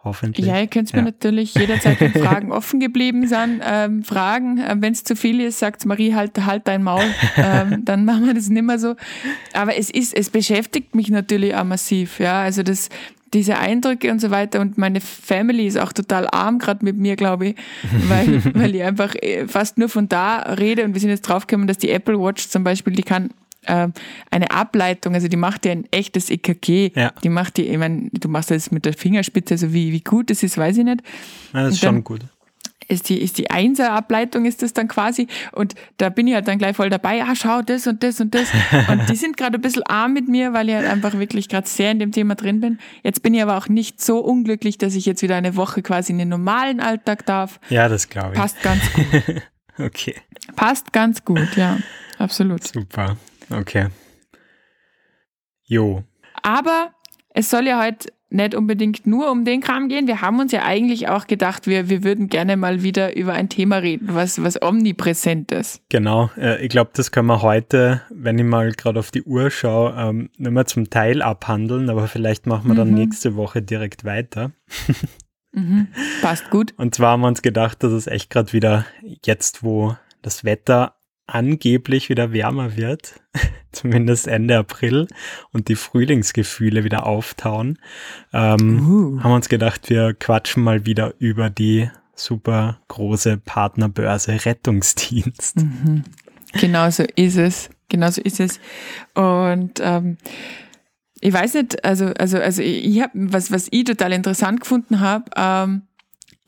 Hoffentlich. 0.08 0.46
Ja, 0.46 0.58
ihr 0.58 0.66
könnt 0.66 0.92
mir 0.94 1.00
ja. 1.00 1.04
natürlich 1.04 1.54
jederzeit, 1.54 2.00
wenn 2.00 2.12
Fragen 2.24 2.50
offen 2.50 2.80
geblieben 2.80 3.26
sind, 3.26 3.60
ähm, 3.62 4.04
fragen. 4.04 4.58
Ähm, 4.66 4.80
wenn 4.80 4.94
es 4.94 5.04
zu 5.04 5.16
viel 5.16 5.40
ist, 5.40 5.58
sagt 5.58 5.84
Marie, 5.84 6.14
halt, 6.14 6.44
halt 6.46 6.66
dein 6.66 6.82
Maul. 6.82 7.04
ähm, 7.36 7.84
dann 7.84 8.04
machen 8.06 8.26
wir 8.26 8.34
das 8.34 8.48
nicht 8.48 8.62
mehr 8.62 8.78
so. 8.78 8.96
Aber 9.52 9.76
es 9.76 9.90
ist, 9.90 10.16
es 10.16 10.30
beschäftigt 10.30 10.94
mich 10.94 11.10
natürlich 11.10 11.54
auch 11.54 11.64
massiv. 11.64 12.20
Ja, 12.20 12.40
also 12.40 12.62
das, 12.62 12.88
diese 13.34 13.58
Eindrücke 13.58 14.10
und 14.10 14.20
so 14.20 14.30
weiter. 14.30 14.60
Und 14.60 14.78
meine 14.78 15.02
Family 15.02 15.66
ist 15.66 15.78
auch 15.78 15.92
total 15.92 16.26
arm, 16.30 16.58
gerade 16.58 16.84
mit 16.84 16.96
mir, 16.96 17.16
glaube 17.16 17.48
ich, 17.48 17.56
weil, 18.08 18.42
weil 18.54 18.74
ich 18.74 18.82
einfach 18.82 19.14
äh, 19.16 19.46
fast 19.46 19.76
nur 19.76 19.90
von 19.90 20.08
da 20.08 20.38
rede. 20.38 20.84
Und 20.84 20.94
wir 20.94 21.00
sind 21.00 21.10
jetzt 21.10 21.22
draufgekommen, 21.22 21.66
dass 21.66 21.78
die 21.78 21.90
Apple 21.90 22.18
Watch 22.18 22.48
zum 22.48 22.64
Beispiel, 22.64 22.94
die 22.94 23.02
kann 23.02 23.28
äh, 23.62 23.88
eine 24.30 24.50
Ableitung, 24.50 25.14
also 25.14 25.28
die 25.28 25.36
macht 25.36 25.66
ja 25.66 25.72
ein 25.72 25.84
echtes 25.90 26.30
EKG. 26.30 26.92
Ja. 26.94 27.12
Die 27.22 27.28
macht 27.28 27.56
die, 27.56 27.68
ich 27.68 27.78
meine, 27.78 28.08
du 28.12 28.28
machst 28.28 28.50
das 28.50 28.70
mit 28.70 28.84
der 28.84 28.94
Fingerspitze, 28.94 29.54
also 29.54 29.72
wie, 29.72 29.92
wie 29.92 30.00
gut 30.00 30.30
das 30.30 30.42
ist, 30.42 30.58
weiß 30.58 30.78
ich 30.78 30.84
nicht. 30.84 31.02
Ja, 31.52 31.64
das 31.64 31.74
ist 31.74 31.80
schon 31.80 32.04
gut 32.04 32.20
ist 32.88 33.08
die, 33.10 33.20
ist 33.20 33.38
die 33.38 33.50
Einser-Ableitung, 33.50 34.46
ist 34.46 34.62
das 34.62 34.72
dann 34.72 34.88
quasi. 34.88 35.28
Und 35.52 35.74
da 35.98 36.08
bin 36.08 36.26
ich 36.26 36.34
halt 36.34 36.48
dann 36.48 36.58
gleich 36.58 36.74
voll 36.74 36.88
dabei, 36.90 37.22
ah, 37.22 37.34
schau, 37.36 37.60
das 37.62 37.86
und 37.86 38.02
das 38.02 38.20
und 38.20 38.34
das. 38.34 38.48
Und 38.88 39.08
die 39.08 39.16
sind 39.16 39.36
gerade 39.36 39.58
ein 39.58 39.60
bisschen 39.60 39.82
arm 39.84 40.14
mit 40.14 40.28
mir, 40.28 40.52
weil 40.54 40.68
ich 40.68 40.74
halt 40.74 40.86
einfach 40.86 41.18
wirklich 41.18 41.48
gerade 41.48 41.68
sehr 41.68 41.90
in 41.90 41.98
dem 41.98 42.12
Thema 42.12 42.34
drin 42.34 42.60
bin. 42.60 42.78
Jetzt 43.02 43.22
bin 43.22 43.34
ich 43.34 43.42
aber 43.42 43.56
auch 43.58 43.68
nicht 43.68 44.00
so 44.00 44.20
unglücklich, 44.20 44.78
dass 44.78 44.94
ich 44.94 45.04
jetzt 45.04 45.22
wieder 45.22 45.36
eine 45.36 45.56
Woche 45.56 45.82
quasi 45.82 46.12
in 46.12 46.18
den 46.18 46.30
normalen 46.30 46.80
Alltag 46.80 47.26
darf. 47.26 47.60
Ja, 47.68 47.88
das 47.88 48.08
glaube 48.08 48.32
ich. 48.32 48.40
Passt 48.40 48.62
ganz 48.62 48.82
gut. 48.92 49.42
okay. 49.78 50.14
Passt 50.56 50.92
ganz 50.92 51.24
gut, 51.24 51.56
ja. 51.56 51.78
Absolut. 52.18 52.66
Super. 52.66 53.16
Okay. 53.50 53.88
Jo. 55.64 56.02
Aber 56.42 56.92
es 57.30 57.50
soll 57.50 57.66
ja 57.66 57.82
heute 57.82 58.08
nicht 58.30 58.54
unbedingt 58.54 59.06
nur 59.06 59.30
um 59.30 59.44
den 59.44 59.60
Kram 59.60 59.88
gehen. 59.88 60.06
Wir 60.06 60.20
haben 60.20 60.38
uns 60.38 60.52
ja 60.52 60.62
eigentlich 60.62 61.08
auch 61.08 61.26
gedacht, 61.26 61.66
wir, 61.66 61.88
wir 61.88 62.04
würden 62.04 62.28
gerne 62.28 62.56
mal 62.56 62.82
wieder 62.82 63.16
über 63.16 63.32
ein 63.32 63.48
Thema 63.48 63.76
reden, 63.76 64.08
was, 64.12 64.42
was 64.42 64.60
omnipräsent 64.60 65.50
ist. 65.50 65.80
Genau, 65.88 66.30
äh, 66.36 66.62
ich 66.62 66.68
glaube, 66.68 66.90
das 66.94 67.10
können 67.10 67.28
wir 67.28 67.42
heute, 67.42 68.02
wenn 68.10 68.38
ich 68.38 68.44
mal 68.44 68.72
gerade 68.72 68.98
auf 68.98 69.10
die 69.10 69.22
Uhr 69.22 69.50
schaue, 69.50 69.94
ähm, 69.96 70.30
nicht 70.36 70.50
mehr 70.50 70.66
zum 70.66 70.90
Teil 70.90 71.22
abhandeln, 71.22 71.88
aber 71.88 72.06
vielleicht 72.06 72.46
machen 72.46 72.68
wir 72.68 72.74
dann 72.74 72.90
mhm. 72.90 72.96
nächste 72.96 73.34
Woche 73.34 73.62
direkt 73.62 74.04
weiter. 74.04 74.52
mhm. 75.52 75.88
Passt 76.20 76.50
gut. 76.50 76.74
Und 76.76 76.94
zwar 76.94 77.12
haben 77.12 77.22
wir 77.22 77.28
uns 77.28 77.42
gedacht, 77.42 77.82
dass 77.82 77.92
es 77.92 78.06
echt 78.06 78.28
gerade 78.30 78.52
wieder 78.52 78.84
jetzt, 79.24 79.62
wo 79.62 79.96
das 80.20 80.44
Wetter 80.44 80.97
angeblich 81.28 82.08
wieder 82.08 82.32
wärmer 82.32 82.76
wird, 82.76 83.20
zumindest 83.72 84.26
Ende 84.26 84.58
April, 84.58 85.06
und 85.52 85.68
die 85.68 85.76
Frühlingsgefühle 85.76 86.82
wieder 86.82 87.06
auftauen, 87.06 87.78
ähm, 88.32 88.88
uh. 88.88 89.22
haben 89.22 89.30
wir 89.30 89.36
uns 89.36 89.48
gedacht, 89.48 89.88
wir 89.90 90.14
quatschen 90.14 90.64
mal 90.64 90.86
wieder 90.86 91.14
über 91.18 91.50
die 91.50 91.88
super 92.14 92.80
große 92.88 93.36
Partnerbörse 93.36 94.44
Rettungsdienst. 94.44 95.56
Mhm. 95.56 96.02
Genau 96.54 96.90
so 96.90 97.04
ist 97.14 97.36
es. 97.36 97.70
Genau 97.88 98.10
so 98.10 98.20
ist 98.20 98.40
es. 98.40 98.58
Und 99.14 99.80
ähm, 99.80 100.16
ich 101.20 101.32
weiß 101.32 101.54
nicht, 101.54 101.84
also, 101.84 102.06
also, 102.06 102.38
also 102.38 102.62
ich 102.62 103.00
habe, 103.00 103.12
was, 103.14 103.50
was 103.50 103.68
ich 103.70 103.84
total 103.84 104.12
interessant 104.12 104.60
gefunden 104.60 105.00
habe, 105.00 105.24
ähm, 105.36 105.82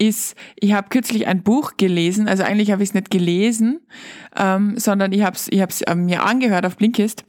ist, 0.00 0.34
ich 0.56 0.72
habe 0.72 0.88
kürzlich 0.88 1.26
ein 1.26 1.42
Buch 1.42 1.76
gelesen, 1.76 2.26
also 2.26 2.42
eigentlich 2.42 2.72
habe 2.72 2.82
ich 2.82 2.90
es 2.90 2.94
nicht 2.94 3.10
gelesen, 3.10 3.80
ähm, 4.36 4.78
sondern 4.78 5.12
ich 5.12 5.22
habe 5.22 5.36
es 5.36 5.48
ich 5.50 5.60
hab's, 5.60 5.82
ähm, 5.86 6.06
mir 6.06 6.24
angehört 6.24 6.64
auf 6.64 6.76
Blinkist 6.76 7.24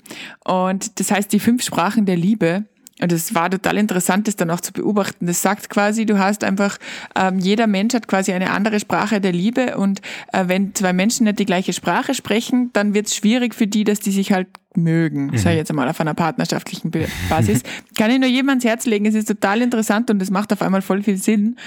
und 0.45 0.99
das 0.99 1.11
heißt 1.11 1.31
die 1.33 1.39
fünf 1.39 1.63
Sprachen 1.63 2.05
der 2.05 2.17
Liebe. 2.17 2.65
Und 3.01 3.11
es 3.11 3.33
war 3.33 3.49
total 3.49 3.77
interessant, 3.77 4.27
das 4.27 4.35
dann 4.35 4.49
auch 4.51 4.61
zu 4.61 4.73
beobachten. 4.73 5.25
Das 5.25 5.41
sagt 5.41 5.69
quasi, 5.69 6.05
du 6.05 6.19
hast 6.19 6.43
einfach, 6.43 6.77
ähm, 7.15 7.39
jeder 7.39 7.67
Mensch 7.67 7.93
hat 7.93 8.07
quasi 8.07 8.31
eine 8.31 8.51
andere 8.51 8.79
Sprache 8.79 9.19
der 9.19 9.31
Liebe 9.31 9.77
und 9.77 10.01
äh, 10.33 10.43
wenn 10.47 10.75
zwei 10.75 10.93
Menschen 10.93 11.25
nicht 11.25 11.39
die 11.39 11.45
gleiche 11.45 11.73
Sprache 11.73 12.13
sprechen, 12.13 12.69
dann 12.73 12.93
wird 12.93 13.07
es 13.07 13.15
schwierig 13.15 13.55
für 13.55 13.67
die, 13.67 13.83
dass 13.83 13.99
die 13.99 14.11
sich 14.11 14.31
halt 14.31 14.47
mögen, 14.75 15.27
mhm. 15.27 15.37
sage 15.37 15.55
ich 15.55 15.59
jetzt 15.59 15.69
einmal 15.69 15.89
auf 15.89 15.99
einer 15.99 16.13
partnerschaftlichen 16.13 16.91
Basis. 17.29 17.63
Kann 17.97 18.11
ich 18.11 18.19
nur 18.19 18.29
jedem 18.29 18.49
ans 18.49 18.63
Herz 18.63 18.85
legen, 18.85 19.05
es 19.05 19.15
ist 19.15 19.27
total 19.27 19.61
interessant 19.61 20.09
und 20.09 20.21
es 20.21 20.29
macht 20.29 20.53
auf 20.53 20.61
einmal 20.61 20.81
voll 20.81 21.03
viel 21.03 21.17
Sinn. 21.17 21.57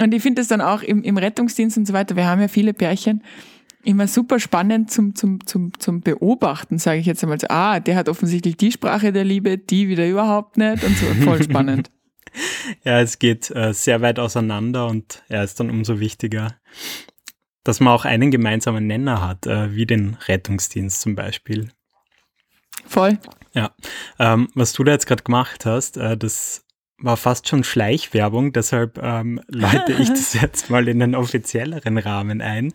Und 0.00 0.14
ich 0.14 0.22
finde 0.22 0.42
es 0.42 0.48
dann 0.48 0.60
auch 0.60 0.82
im, 0.82 1.02
im 1.02 1.16
Rettungsdienst 1.16 1.76
und 1.76 1.86
so 1.86 1.92
weiter, 1.92 2.16
wir 2.16 2.26
haben 2.26 2.40
ja 2.40 2.48
viele 2.48 2.72
Pärchen, 2.72 3.22
immer 3.86 4.08
super 4.08 4.40
spannend 4.40 4.90
zum, 4.90 5.14
zum, 5.14 5.46
zum, 5.46 5.78
zum 5.78 6.00
Beobachten, 6.00 6.78
sage 6.78 7.00
ich 7.00 7.06
jetzt 7.06 7.22
einmal. 7.22 7.38
Ah, 7.48 7.80
der 7.80 7.96
hat 7.96 8.08
offensichtlich 8.08 8.56
die 8.56 8.72
Sprache 8.72 9.12
der 9.12 9.24
Liebe, 9.24 9.58
die 9.58 9.88
wieder 9.88 10.06
überhaupt 10.06 10.56
nicht 10.56 10.82
und 10.84 10.96
so, 10.96 11.06
voll 11.24 11.42
spannend. 11.42 11.90
ja, 12.84 13.00
es 13.00 13.18
geht 13.18 13.50
äh, 13.50 13.72
sehr 13.72 14.00
weit 14.00 14.18
auseinander 14.18 14.88
und 14.88 15.22
er 15.28 15.38
ja, 15.38 15.44
ist 15.44 15.60
dann 15.60 15.70
umso 15.70 16.00
wichtiger, 16.00 16.56
dass 17.64 17.80
man 17.80 17.94
auch 17.94 18.04
einen 18.04 18.30
gemeinsamen 18.30 18.86
Nenner 18.86 19.26
hat, 19.26 19.46
äh, 19.46 19.74
wie 19.74 19.86
den 19.86 20.16
Rettungsdienst 20.26 21.00
zum 21.00 21.14
Beispiel. 21.14 21.70
Voll. 22.86 23.18
Ja, 23.54 23.74
ähm, 24.18 24.48
was 24.54 24.72
du 24.74 24.84
da 24.84 24.92
jetzt 24.92 25.06
gerade 25.06 25.22
gemacht 25.22 25.64
hast, 25.64 25.96
äh, 25.96 26.16
das 26.16 26.65
war 26.98 27.16
fast 27.16 27.48
schon 27.48 27.62
Schleichwerbung, 27.62 28.52
deshalb 28.52 28.98
ähm, 29.02 29.40
leite 29.48 29.92
ich 29.92 30.08
das 30.10 30.34
jetzt 30.34 30.70
mal 30.70 30.88
in 30.88 31.00
den 31.00 31.14
offizielleren 31.14 31.98
Rahmen 31.98 32.40
ein. 32.40 32.72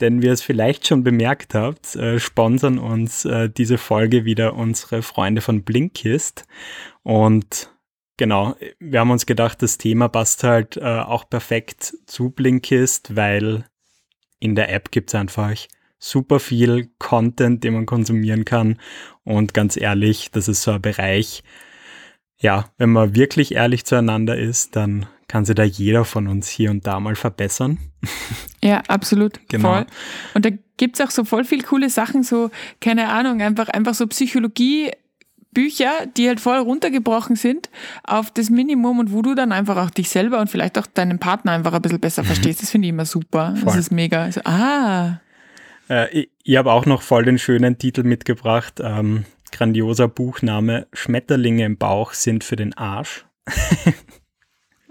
Denn 0.00 0.22
wie 0.22 0.26
ihr 0.26 0.32
es 0.32 0.42
vielleicht 0.42 0.86
schon 0.86 1.02
bemerkt 1.02 1.54
habt, 1.54 1.96
äh, 1.96 2.20
sponsern 2.20 2.78
uns 2.78 3.24
äh, 3.24 3.50
diese 3.50 3.78
Folge 3.78 4.24
wieder 4.24 4.54
unsere 4.54 5.02
Freunde 5.02 5.40
von 5.40 5.64
Blinkist. 5.64 6.44
Und 7.02 7.72
genau, 8.16 8.54
wir 8.78 9.00
haben 9.00 9.10
uns 9.10 9.26
gedacht, 9.26 9.60
das 9.60 9.76
Thema 9.76 10.08
passt 10.08 10.44
halt 10.44 10.76
äh, 10.76 10.82
auch 10.82 11.28
perfekt 11.28 11.94
zu 12.06 12.30
Blinkist, 12.30 13.16
weil 13.16 13.64
in 14.38 14.54
der 14.54 14.72
App 14.72 14.92
gibt 14.92 15.10
es 15.10 15.14
einfach 15.16 15.56
super 15.98 16.38
viel 16.38 16.90
Content, 16.98 17.64
den 17.64 17.74
man 17.74 17.86
konsumieren 17.86 18.44
kann. 18.44 18.78
Und 19.24 19.52
ganz 19.52 19.76
ehrlich, 19.76 20.30
das 20.30 20.46
ist 20.46 20.62
so 20.62 20.70
ein 20.70 20.82
Bereich, 20.82 21.42
ja, 22.40 22.66
wenn 22.78 22.90
man 22.90 23.14
wirklich 23.14 23.54
ehrlich 23.54 23.84
zueinander 23.84 24.36
ist, 24.36 24.76
dann 24.76 25.06
kann 25.26 25.44
sich 25.44 25.54
da 25.54 25.64
jeder 25.64 26.04
von 26.04 26.26
uns 26.26 26.48
hier 26.48 26.70
und 26.70 26.86
da 26.86 27.00
mal 27.00 27.16
verbessern. 27.16 27.78
Ja, 28.60 28.82
absolut. 28.88 29.38
Genau. 29.48 29.72
Voll. 29.72 29.86
Und 30.34 30.44
da 30.44 30.50
gibt's 30.78 31.00
auch 31.00 31.12
so 31.12 31.24
voll 31.24 31.44
viel 31.44 31.62
coole 31.62 31.90
Sachen, 31.90 32.24
so, 32.24 32.50
keine 32.80 33.08
Ahnung, 33.08 33.40
einfach, 33.40 33.68
einfach 33.68 33.94
so 33.94 34.08
Psychologie. 34.08 34.90
Bücher, 35.52 36.06
die 36.16 36.28
halt 36.28 36.40
voll 36.40 36.58
runtergebrochen 36.58 37.36
sind 37.36 37.70
auf 38.04 38.30
das 38.32 38.50
Minimum 38.50 38.98
und 38.98 39.12
wo 39.12 39.22
du 39.22 39.34
dann 39.34 39.52
einfach 39.52 39.76
auch 39.76 39.90
dich 39.90 40.08
selber 40.10 40.40
und 40.40 40.50
vielleicht 40.50 40.76
auch 40.76 40.86
deinen 40.86 41.20
Partner 41.20 41.52
einfach 41.52 41.72
ein 41.72 41.80
bisschen 41.80 42.00
besser 42.00 42.22
verstehst. 42.24 42.62
Das 42.62 42.70
finde 42.70 42.86
ich 42.86 42.90
immer 42.90 43.06
super. 43.06 43.54
Voll. 43.56 43.64
Das 43.64 43.76
ist 43.76 43.90
mega. 43.90 44.24
Also, 44.24 44.40
ah. 44.44 45.20
Äh, 45.88 46.10
ich, 46.10 46.30
ich 46.42 46.56
habe 46.56 46.72
auch 46.72 46.84
noch 46.84 47.02
voll 47.02 47.24
den 47.24 47.38
schönen 47.38 47.78
Titel 47.78 48.02
mitgebracht. 48.02 48.80
Ähm, 48.82 49.24
grandioser 49.58 50.08
Buchname. 50.08 50.86
Schmetterlinge 50.92 51.64
im 51.64 51.76
Bauch 51.76 52.12
sind 52.12 52.44
für 52.44 52.56
den 52.56 52.76
Arsch. 52.76 53.26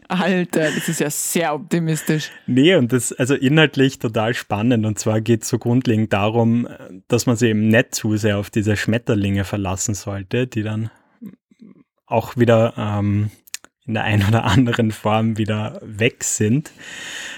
Alter, 0.09 0.71
das 0.71 0.87
ist 0.87 0.99
ja 0.99 1.09
sehr 1.09 1.53
optimistisch. 1.53 2.31
Nee, 2.47 2.75
und 2.75 2.93
das 2.93 3.11
also 3.11 3.35
inhaltlich 3.35 3.99
total 3.99 4.33
spannend. 4.33 4.85
Und 4.85 4.99
zwar 4.99 5.21
geht 5.21 5.43
es 5.43 5.49
so 5.49 5.57
grundlegend 5.57 6.13
darum, 6.13 6.67
dass 7.07 7.25
man 7.25 7.35
sich 7.35 7.49
eben 7.49 7.67
nicht 7.67 7.95
zu 7.95 8.15
sehr 8.17 8.37
auf 8.37 8.49
diese 8.49 8.77
Schmetterlinge 8.77 9.43
verlassen 9.43 9.95
sollte, 9.95 10.47
die 10.47 10.63
dann 10.63 10.89
auch 12.05 12.37
wieder 12.37 12.73
ähm, 12.77 13.31
in 13.85 13.95
der 13.95 14.03
einen 14.03 14.27
oder 14.27 14.43
anderen 14.45 14.91
Form 14.91 15.37
wieder 15.37 15.79
weg 15.81 16.23
sind. 16.23 16.71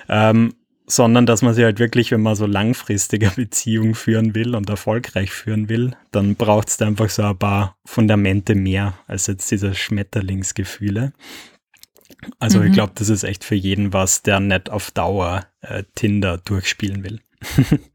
Ähm, 0.07 0.53
sondern 0.89 1.25
dass 1.25 1.41
man 1.41 1.53
sie 1.53 1.63
halt 1.63 1.79
wirklich, 1.79 2.11
wenn 2.11 2.21
man 2.21 2.35
so 2.35 2.45
langfristige 2.45 3.29
Beziehungen 3.35 3.95
führen 3.95 4.35
will 4.35 4.55
und 4.55 4.69
erfolgreich 4.69 5.31
führen 5.31 5.69
will, 5.69 5.95
dann 6.11 6.35
braucht 6.35 6.69
es 6.69 6.77
da 6.77 6.87
einfach 6.87 7.09
so 7.09 7.23
ein 7.23 7.37
paar 7.37 7.77
Fundamente 7.85 8.55
mehr 8.55 8.97
als 9.07 9.27
jetzt 9.27 9.51
diese 9.51 9.75
Schmetterlingsgefühle. 9.75 11.13
Also 12.39 12.59
mhm. 12.59 12.67
ich 12.67 12.73
glaube, 12.73 12.93
das 12.95 13.09
ist 13.09 13.23
echt 13.23 13.43
für 13.43 13.55
jeden 13.55 13.93
was, 13.93 14.23
der 14.23 14.39
nicht 14.39 14.69
auf 14.69 14.91
Dauer 14.91 15.45
äh, 15.61 15.83
Tinder 15.95 16.37
durchspielen 16.37 17.03
will. 17.03 17.21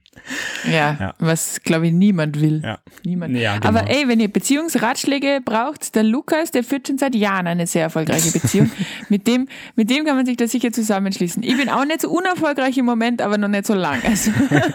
Ja, 0.65 0.97
ja. 0.99 1.15
was 1.19 1.63
glaube 1.63 1.89
ich 1.89 1.93
niemand 1.93 2.41
will. 2.41 2.63
Ja. 2.65 2.79
Niemand. 3.05 3.37
Ja, 3.37 3.59
genau. 3.59 3.69
Aber 3.69 3.91
ey, 3.91 4.09
wenn 4.09 4.21
ihr 4.21 4.29
Beziehungsratschläge 4.29 5.41
braucht, 5.45 5.95
der 5.95 6.03
Lukas, 6.03 6.51
der 6.51 6.65
führt 6.65 6.89
schon 6.89 6.99
seit 6.99 7.15
Jahren 7.15 7.47
eine 7.47 7.67
sehr 7.67 7.83
erfolgreiche 7.83 8.31
Beziehung. 8.39 8.71
mit, 9.09 9.27
dem, 9.27 9.49
mit 9.77 9.91
dem 9.91 10.05
kann 10.05 10.17
man 10.17 10.27
sich 10.27 10.37
da 10.37 10.47
sicher 10.47 10.73
zusammenschließen. 10.73 11.43
Ich 11.43 11.57
bin 11.57 11.69
auch 11.69 11.85
nicht 11.85 12.01
so 12.01 12.11
unerfolgreich 12.11 12.79
im 12.79 12.87
Moment, 12.87 13.21
aber 13.21 13.39
noch 13.39 13.49
nicht 13.49 13.67
so 13.67 13.75
lang. 13.75 14.03
Also 14.05 14.31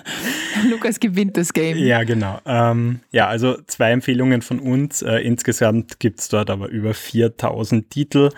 Lukas 0.70 1.00
gewinnt 1.00 1.38
das 1.38 1.54
Game. 1.54 1.78
Ja, 1.78 2.04
genau. 2.04 2.40
Ähm, 2.46 3.02
ja, 3.12 3.28
also 3.28 3.58
zwei 3.68 3.92
Empfehlungen 3.92 4.42
von 4.42 4.60
uns. 4.60 5.02
Äh, 5.02 5.18
insgesamt 5.20 6.00
gibt 6.00 6.20
es 6.20 6.30
dort 6.30 6.50
aber 6.50 6.70
über 6.70 6.94
4000 6.94 7.90
Titel 7.90 8.30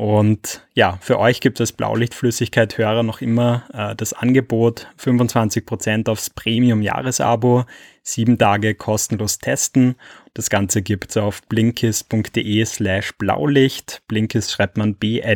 und 0.00 0.66
ja, 0.74 0.98
für 1.02 1.18
euch 1.18 1.40
gibt 1.40 1.60
es 1.60 1.72
Blaulichtflüssigkeit-Hörer 1.72 3.02
noch 3.02 3.20
immer 3.20 3.64
äh, 3.74 3.94
das 3.94 4.14
Angebot 4.14 4.86
25% 4.98 6.08
aufs 6.08 6.30
Premium-Jahresabo, 6.30 7.66
sieben 8.02 8.38
Tage 8.38 8.74
kostenlos 8.74 9.36
testen. 9.38 9.96
Das 10.32 10.48
Ganze 10.48 10.80
gibt 10.80 11.10
es 11.10 11.18
auf 11.18 11.42
blinkist.de 11.48 12.64
slash 12.64 13.12
Blaulicht. 13.18 14.00
Blinkist 14.08 14.52
schreibt 14.52 14.78
man 14.78 14.94
b-l-i-n-k-i-s-d.de 14.94 15.34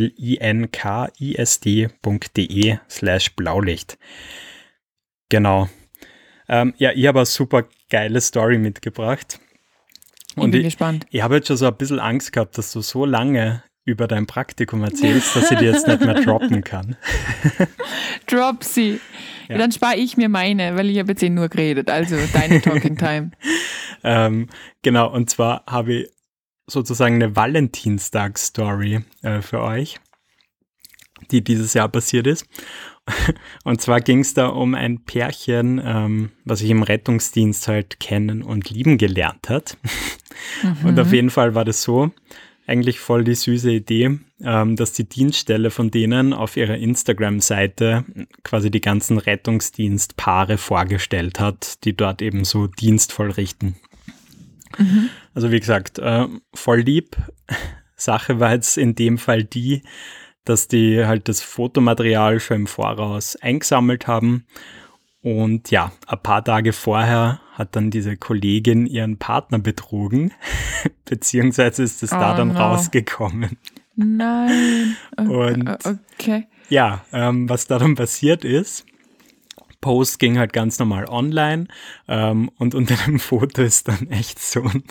slash 2.89 3.37
Blaulicht. 3.37 3.99
Genau. 5.29 5.69
Ähm, 6.49 6.75
ja, 6.79 6.93
ich 6.93 7.07
habe 7.07 7.21
eine 7.21 7.27
super 7.27 7.65
geile 7.91 8.21
Story 8.21 8.59
mitgebracht. 8.59 9.41
Und 10.37 10.47
ich 10.47 10.53
bin 10.53 10.61
ich, 10.61 10.67
gespannt. 10.67 11.07
Ich 11.11 11.23
habe 11.23 11.37
jetzt 11.37 11.49
schon 11.49 11.57
so 11.57 11.67
ein 11.67 11.77
bisschen 11.77 12.01
Angst 12.01 12.33
gehabt, 12.33 12.59
dass 12.59 12.73
du 12.73 12.81
so 12.81 13.05
lange 13.05 13.63
über 13.85 14.09
dein 14.09 14.27
Praktikum 14.27 14.83
erzählst, 14.83 15.37
dass 15.37 15.51
ich 15.51 15.59
dir 15.59 15.73
jetzt 15.73 15.87
nicht 15.87 16.01
mehr 16.01 16.15
droppen 16.23 16.65
kann. 16.65 16.97
Drop 18.27 18.65
sie. 18.65 19.01
Ja. 19.49 19.59
Dann 19.59 19.73
spare 19.73 19.97
ich 19.97 20.17
mir 20.17 20.31
meine, 20.31 20.75
weil 20.75 20.89
ich 20.89 20.99
habe 20.99 21.13
jetzt 21.13 21.23
eh 21.23 21.29
nur 21.29 21.49
geredet. 21.49 21.91
Also 21.91 22.17
deine 22.33 22.63
Talking 22.63 22.97
Time. 22.97 23.33
ähm, 24.05 24.49
genau, 24.83 25.13
und 25.13 25.29
zwar 25.29 25.65
habe 25.67 25.95
ich 25.95 26.11
sozusagen 26.67 27.17
eine 27.17 27.37
Valentinstag-Story 27.37 29.05
äh, 29.23 29.43
für 29.43 29.61
euch, 29.61 30.01
die 31.31 31.45
dieses 31.45 31.75
Jahr 31.75 31.91
passiert 31.91 32.27
ist. 32.27 32.47
Und 33.65 33.81
zwar 33.81 34.01
ging 34.01 34.21
es 34.21 34.35
da 34.35 34.47
um 34.47 34.75
ein 34.75 35.05
Pärchen, 35.05 35.81
ähm, 35.85 36.31
was 36.45 36.63
ich 36.63 36.71
im 36.71 36.83
Rettungsdienst 36.83 37.69
halt 37.69 38.01
kennen 38.01 38.43
und 38.43 38.71
lieben 38.71 38.99
gelernt 38.99 39.49
hat. 39.49 39.77
Mhm. 40.63 40.77
Und 40.89 41.01
auf 41.01 41.13
jeden 41.13 41.31
Fall 41.31 41.55
war 41.55 41.65
das 41.65 41.83
so, 41.83 42.13
eigentlich 42.67 42.99
voll 42.99 43.25
die 43.25 43.35
süße 43.35 43.71
Idee, 43.71 44.19
ähm, 44.43 44.77
dass 44.77 44.93
die 44.93 45.09
Dienststelle 45.09 45.71
von 45.71 45.91
denen 45.91 46.33
auf 46.33 46.57
ihrer 46.57 46.77
Instagram-Seite 46.77 48.05
quasi 48.43 48.71
die 48.71 48.81
ganzen 48.81 49.19
Rettungsdienstpaare 49.19 50.57
vorgestellt 50.57 51.41
hat, 51.41 51.85
die 51.85 51.95
dort 51.95 52.23
eben 52.23 52.45
so 52.45 52.67
dienstvoll 52.67 53.31
richten. 53.33 53.77
Mhm. 54.79 55.11
Also 55.35 55.51
wie 55.51 55.61
gesagt, 55.61 55.99
äh, 55.99 56.27
voll 56.55 56.81
lieb. 56.81 57.17
Sache 57.97 58.41
war 58.41 58.53
jetzt 58.53 58.77
in 58.77 58.95
dem 58.95 59.19
Fall 59.19 59.45
die, 59.45 59.83
dass 60.45 60.69
die 60.69 61.05
halt 61.05 61.29
das 61.29 61.41
Fotomaterial 61.41 62.41
schon 62.41 62.63
im 62.63 62.67
Voraus 62.67 63.37
eingesammelt 63.37 64.07
haben 64.07 64.47
und 65.25 65.71
ja, 65.71 65.91
ein 66.07 66.23
paar 66.23 66.45
Tage 66.45 66.75
vorher 66.75 67.41
hat 67.55 67.77
dann 67.77 67.91
diese 67.91 68.15
Kollegin 68.15 68.85
ihren 68.87 69.17
Partner 69.17 69.59
betrogen, 69.59 70.35
beziehungsweise 71.07 71.83
ist 71.83 72.03
es 72.03 72.13
oh, 72.13 72.17
da 72.17 72.37
dann 72.37 72.49
no. 72.49 72.61
rausgekommen. 72.61 73.57
Nein. 73.97 74.97
Und 75.17 75.67
okay. 75.69 76.47
ja, 76.69 77.07
ähm, 77.11 77.49
was 77.49 77.67
da 77.67 77.79
dann 77.79 77.95
passiert 77.95 78.45
ist, 78.45 78.85
Post 79.81 80.19
ging 80.19 80.37
halt 80.37 80.53
ganz 80.53 80.79
normal 80.79 81.07
online 81.09 81.69
ähm, 82.09 82.51
und 82.59 82.75
unter 82.75 82.97
dem 83.07 83.19
Foto 83.19 83.63
ist 83.63 83.87
dann 83.89 84.11
echt 84.11 84.39
so 84.39 84.63
ein 84.63 84.83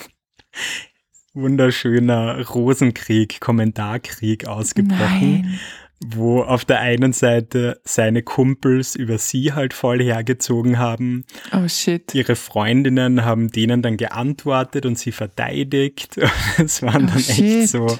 wunderschöner 1.34 2.46
Rosenkrieg, 2.46 3.40
Kommentarkrieg 3.40 4.46
ausgebrochen. 4.46 5.42
Nein 5.42 5.60
wo 6.06 6.42
auf 6.42 6.64
der 6.64 6.80
einen 6.80 7.12
Seite 7.12 7.80
seine 7.84 8.22
Kumpels 8.22 8.94
über 8.94 9.18
sie 9.18 9.52
halt 9.52 9.72
voll 9.72 10.02
hergezogen 10.02 10.78
haben. 10.78 11.24
Oh 11.52 11.66
shit. 11.68 12.14
Ihre 12.14 12.36
Freundinnen 12.36 13.24
haben 13.24 13.50
denen 13.50 13.80
dann 13.82 13.96
geantwortet 13.96 14.86
und 14.86 14.98
sie 14.98 15.12
verteidigt. 15.12 16.16
Es 16.58 16.82
waren 16.82 17.04
oh, 17.04 17.08
dann 17.08 17.20
shit. 17.20 17.62
echt 17.62 17.68
so, 17.68 17.98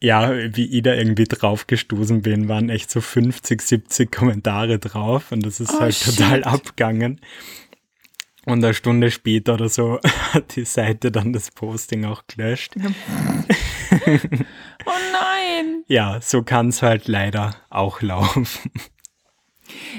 ja, 0.00 0.32
wie 0.54 0.76
ich 0.76 0.82
da 0.82 0.94
irgendwie 0.94 1.24
draufgestoßen 1.24 2.22
bin, 2.22 2.48
waren 2.48 2.68
echt 2.68 2.90
so 2.90 3.00
50, 3.00 3.62
70 3.62 4.10
Kommentare 4.10 4.78
drauf 4.78 5.32
und 5.32 5.46
das 5.46 5.60
ist 5.60 5.72
oh, 5.72 5.80
halt 5.80 5.94
shit. 5.94 6.16
total 6.16 6.44
abgegangen. 6.44 7.20
Und 8.44 8.64
eine 8.64 8.74
Stunde 8.74 9.10
später 9.10 9.54
oder 9.54 9.68
so 9.68 10.00
hat 10.32 10.56
die 10.56 10.64
Seite 10.64 11.12
dann 11.12 11.32
das 11.32 11.50
Posting 11.50 12.04
auch 12.04 12.24
gelöscht. 12.26 12.74
oh 14.06 14.90
nein! 15.12 15.84
Ja, 15.86 16.20
so 16.20 16.42
kann 16.42 16.68
es 16.68 16.82
halt 16.82 17.06
leider 17.06 17.54
auch 17.70 18.02
laufen. 18.02 18.46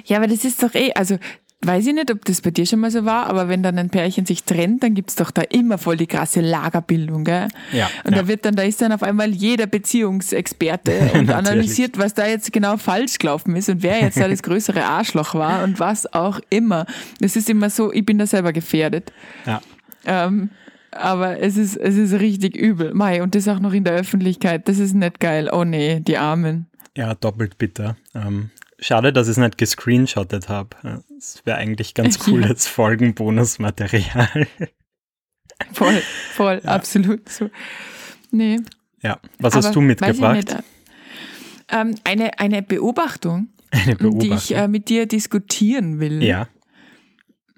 Ja, 0.06 0.18
aber 0.18 0.28
das 0.28 0.44
ist 0.44 0.62
doch 0.62 0.76
eh, 0.76 0.92
also 0.94 1.18
weiß 1.66 1.88
ich 1.88 1.94
nicht, 1.94 2.12
ob 2.12 2.26
das 2.26 2.42
bei 2.42 2.52
dir 2.52 2.66
schon 2.66 2.80
mal 2.80 2.92
so 2.92 3.06
war, 3.06 3.28
aber 3.28 3.48
wenn 3.48 3.64
dann 3.64 3.78
ein 3.78 3.90
Pärchen 3.90 4.26
sich 4.26 4.44
trennt, 4.44 4.84
dann 4.84 4.94
gibt 4.94 5.10
es 5.10 5.16
doch 5.16 5.32
da 5.32 5.42
immer 5.42 5.78
voll 5.78 5.98
die 5.98 6.08
krasse 6.08 6.42
Lagerbildung, 6.42 7.24
gell? 7.24 7.48
Ja. 7.72 7.90
Und 8.04 8.14
ja. 8.14 8.22
da 8.22 8.28
wird 8.28 8.46
dann, 8.46 8.56
da 8.56 8.64
ist 8.64 8.82
dann 8.82 8.92
auf 8.92 9.04
einmal 9.04 9.32
jeder 9.32 9.66
Beziehungsexperte 9.66 11.12
und 11.14 11.32
analysiert, 11.32 11.98
was 11.98 12.14
da 12.14 12.28
jetzt 12.28 12.52
genau 12.52 12.78
falsch 12.78 13.18
gelaufen 13.20 13.56
ist 13.56 13.70
und 13.70 13.84
wer 13.84 14.02
jetzt 14.02 14.20
da 14.20 14.28
das 14.28 14.44
größere 14.44 14.84
Arschloch 14.84 15.36
war 15.36 15.64
und 15.64 15.80
was 15.80 16.12
auch 16.14 16.40
immer. 16.50 16.86
Das 17.20 17.36
ist 17.36 17.50
immer 17.50 17.70
so, 17.70 17.92
ich 17.92 18.06
bin 18.06 18.18
da 18.18 18.28
selber 18.28 18.54
gefährdet. 18.54 19.12
Ja. 19.46 19.62
Ähm, 20.06 20.50
aber 20.92 21.40
es 21.40 21.58
ist, 21.58 21.76
es 21.76 21.96
ist 21.96 22.14
richtig 22.20 22.56
übel. 22.56 22.94
Mai, 22.94 23.24
und 23.24 23.36
das 23.36 23.48
auch 23.48 23.60
noch 23.60 23.74
in 23.74 23.84
der 23.84 23.94
Öffentlichkeit. 23.94 24.68
Das 24.68 24.80
ist 24.80 24.94
nicht 24.94 25.20
geil. 25.20 25.50
Oh 25.52 25.64
nee, 25.64 26.00
die 26.00 26.18
Armen. 26.18 26.68
Ja, 26.96 27.16
doppelt 27.16 27.58
bitter. 27.58 27.96
Ähm, 28.14 28.52
schade, 28.84 29.14
dass 29.14 29.28
ich 29.28 29.32
es 29.32 29.38
nicht 29.38 29.58
gescreenshottet 29.58 30.50
habe. 30.50 31.02
Das 31.10 31.42
wäre 31.46 31.58
eigentlich 31.58 31.94
ganz 31.94 32.20
cooles 32.20 32.66
ja. 32.66 32.72
Folgenbonusmaterial. 32.72 34.48
voll, 35.74 36.02
voll, 36.34 36.62
ja. 36.64 36.72
absolut 36.72 37.30
so. 37.30 37.50
Nee. 38.32 38.60
Ja, 39.02 39.20
was 39.40 39.56
hast 39.56 39.76
du 39.76 39.82
mitgebracht? 39.82 40.58
Ähm, 41.70 41.96
eine, 42.04 42.40
eine 42.40 42.62
Beobachtung, 42.62 43.50
eine 43.72 43.96
Beobachtung, 43.96 44.20
die 44.20 44.36
ich 44.36 44.56
äh, 44.56 44.68
mit 44.68 44.90
dir 44.90 45.06
diskutieren 45.06 46.00
will. 46.00 46.24
Ja. 46.24 46.48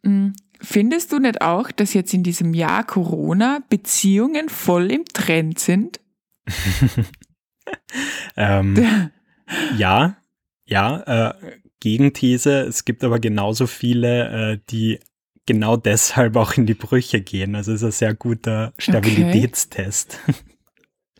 Mm, 0.03 0.29
findest 0.61 1.11
du 1.11 1.19
nicht 1.19 1.41
auch, 1.41 1.71
dass 1.71 1.93
jetzt 1.93 2.13
in 2.13 2.23
diesem 2.23 2.53
Jahr 2.53 2.83
Corona 2.83 3.59
Beziehungen 3.69 4.49
voll 4.49 4.91
im 4.91 5.05
Trend 5.05 5.59
sind? 5.59 5.99
ähm, 8.37 9.11
ja, 9.77 10.17
ja. 10.65 11.29
Äh, 11.29 11.33
Gegenthese, 11.79 12.61
es 12.61 12.85
gibt 12.85 13.03
aber 13.03 13.19
genauso 13.19 13.67
viele, 13.67 14.53
äh, 14.53 14.59
die 14.69 14.99
genau 15.45 15.77
deshalb 15.77 16.35
auch 16.35 16.53
in 16.53 16.65
die 16.65 16.73
Brüche 16.73 17.21
gehen. 17.21 17.55
Also 17.55 17.73
es 17.73 17.81
ist 17.81 17.85
ein 17.85 17.91
sehr 17.91 18.13
guter 18.15 18.73
Stabilitätstest. 18.77 20.19
Okay. 20.27 20.37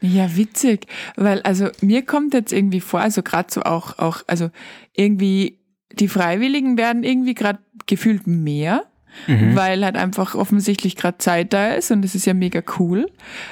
Ja, 0.02 0.36
witzig, 0.36 0.88
weil 1.16 1.42
also 1.44 1.70
mir 1.82 2.06
kommt 2.06 2.34
jetzt 2.34 2.52
irgendwie 2.52 2.82
vor, 2.82 3.00
also 3.00 3.24
gerade 3.24 3.52
so 3.52 3.62
auch, 3.64 3.98
auch, 3.98 4.24
also 4.28 4.52
irgendwie 4.94 5.60
die 5.94 6.10
Freiwilligen 6.10 6.78
werden 6.78 7.04
irgendwie 7.04 7.34
gerade 7.34 7.60
gefühlt 7.86 8.28
mehr, 8.28 8.84
mhm. 9.28 9.56
weil 9.56 9.84
halt 9.86 9.96
einfach 9.96 10.36
offensichtlich 10.36 10.96
gerade 10.96 11.18
Zeit 11.20 11.54
da 11.54 11.70
ist 11.70 11.92
und 11.92 12.02
das 12.02 12.14
ist 12.14 12.26
ja 12.26 12.34
mega 12.34 12.62
cool. 12.78 13.10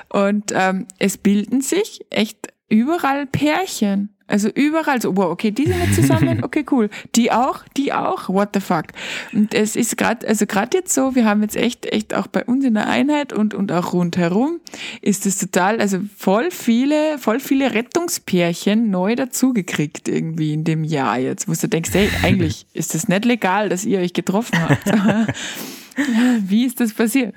Und 0.10 0.52
ähm, 0.54 0.86
es 1.00 1.18
bilden 1.18 1.62
sich 1.62 2.06
echt 2.10 2.50
überall 2.68 3.26
Pärchen. 3.26 4.13
Also 4.26 4.50
überall 4.50 5.02
so, 5.02 5.16
wow, 5.18 5.26
okay, 5.26 5.52
die 5.52 5.66
sind 5.66 5.80
jetzt 5.84 5.96
zusammen, 5.96 6.44
okay, 6.44 6.66
cool. 6.72 6.90
Die 7.16 7.32
auch, 7.32 7.64
die 7.76 7.92
auch, 7.92 8.30
what 8.30 8.50
the 8.54 8.62
fuck. 8.62 8.86
Und 9.34 9.54
es 9.54 9.76
ist 9.76 9.98
gerade, 9.98 10.28
also 10.28 10.46
gerade 10.46 10.78
jetzt 10.78 10.94
so, 10.94 11.16
wir 11.16 11.26
haben 11.26 11.42
jetzt 11.42 11.58
echt, 11.58 11.86
echt 11.86 12.14
auch 12.14 12.28
bei 12.28 12.46
uns 12.46 12.64
in 12.64 12.76
der 12.76 12.88
Einheit 12.88 13.34
und, 13.34 13.54
und 13.54 13.72
auch 13.72 13.94
rundherum 13.94 14.60
ist 15.02 15.26
es 15.26 15.38
total, 15.38 15.82
also 15.82 16.00
voll 16.18 16.52
viele, 16.52 17.18
voll 17.18 17.40
viele 17.40 17.74
Rettungspärchen 17.74 18.90
neu 18.90 19.16
dazugekriegt 19.16 20.08
irgendwie 20.08 20.54
in 20.54 20.64
dem 20.64 20.84
Jahr 20.84 21.20
jetzt, 21.20 21.48
wo 21.48 21.54
du 21.54 21.68
denkst, 21.68 21.92
hey, 21.94 22.10
eigentlich 22.24 22.66
ist 22.74 22.96
das 22.96 23.08
nicht 23.08 23.26
legal, 23.26 23.70
dass 23.70 23.84
ihr 23.84 24.00
euch 24.00 24.14
getroffen 24.14 24.58
habt. 24.62 24.84
Wie 26.40 26.66
ist 26.66 26.80
das 26.80 26.94
passiert? 26.94 27.36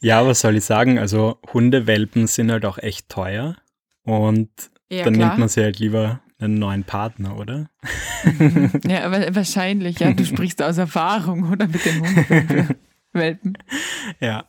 Ja, 0.00 0.26
was 0.26 0.40
soll 0.40 0.56
ich 0.56 0.64
sagen? 0.64 0.98
Also 0.98 1.38
Hundewelpen 1.52 2.26
sind 2.26 2.50
halt 2.50 2.64
auch 2.64 2.78
echt 2.78 3.08
teuer 3.08 3.56
und 4.04 4.48
ja, 4.92 5.04
dann 5.04 5.14
klar. 5.14 5.28
nimmt 5.28 5.38
man 5.40 5.48
sich 5.48 5.62
halt 5.62 5.78
lieber 5.78 6.20
einen 6.38 6.54
neuen 6.54 6.84
Partner, 6.84 7.38
oder? 7.38 7.70
Mhm. 8.24 8.70
Ja, 8.86 9.04
aber 9.04 9.34
wahrscheinlich, 9.34 9.98
ja. 10.00 10.12
Du 10.12 10.24
sprichst 10.24 10.62
aus 10.62 10.78
Erfahrung, 10.78 11.50
oder? 11.50 11.66
Mit 11.66 11.84
den 11.84 12.00
Hundewelpen. 12.00 13.58
Ja. 14.20 14.46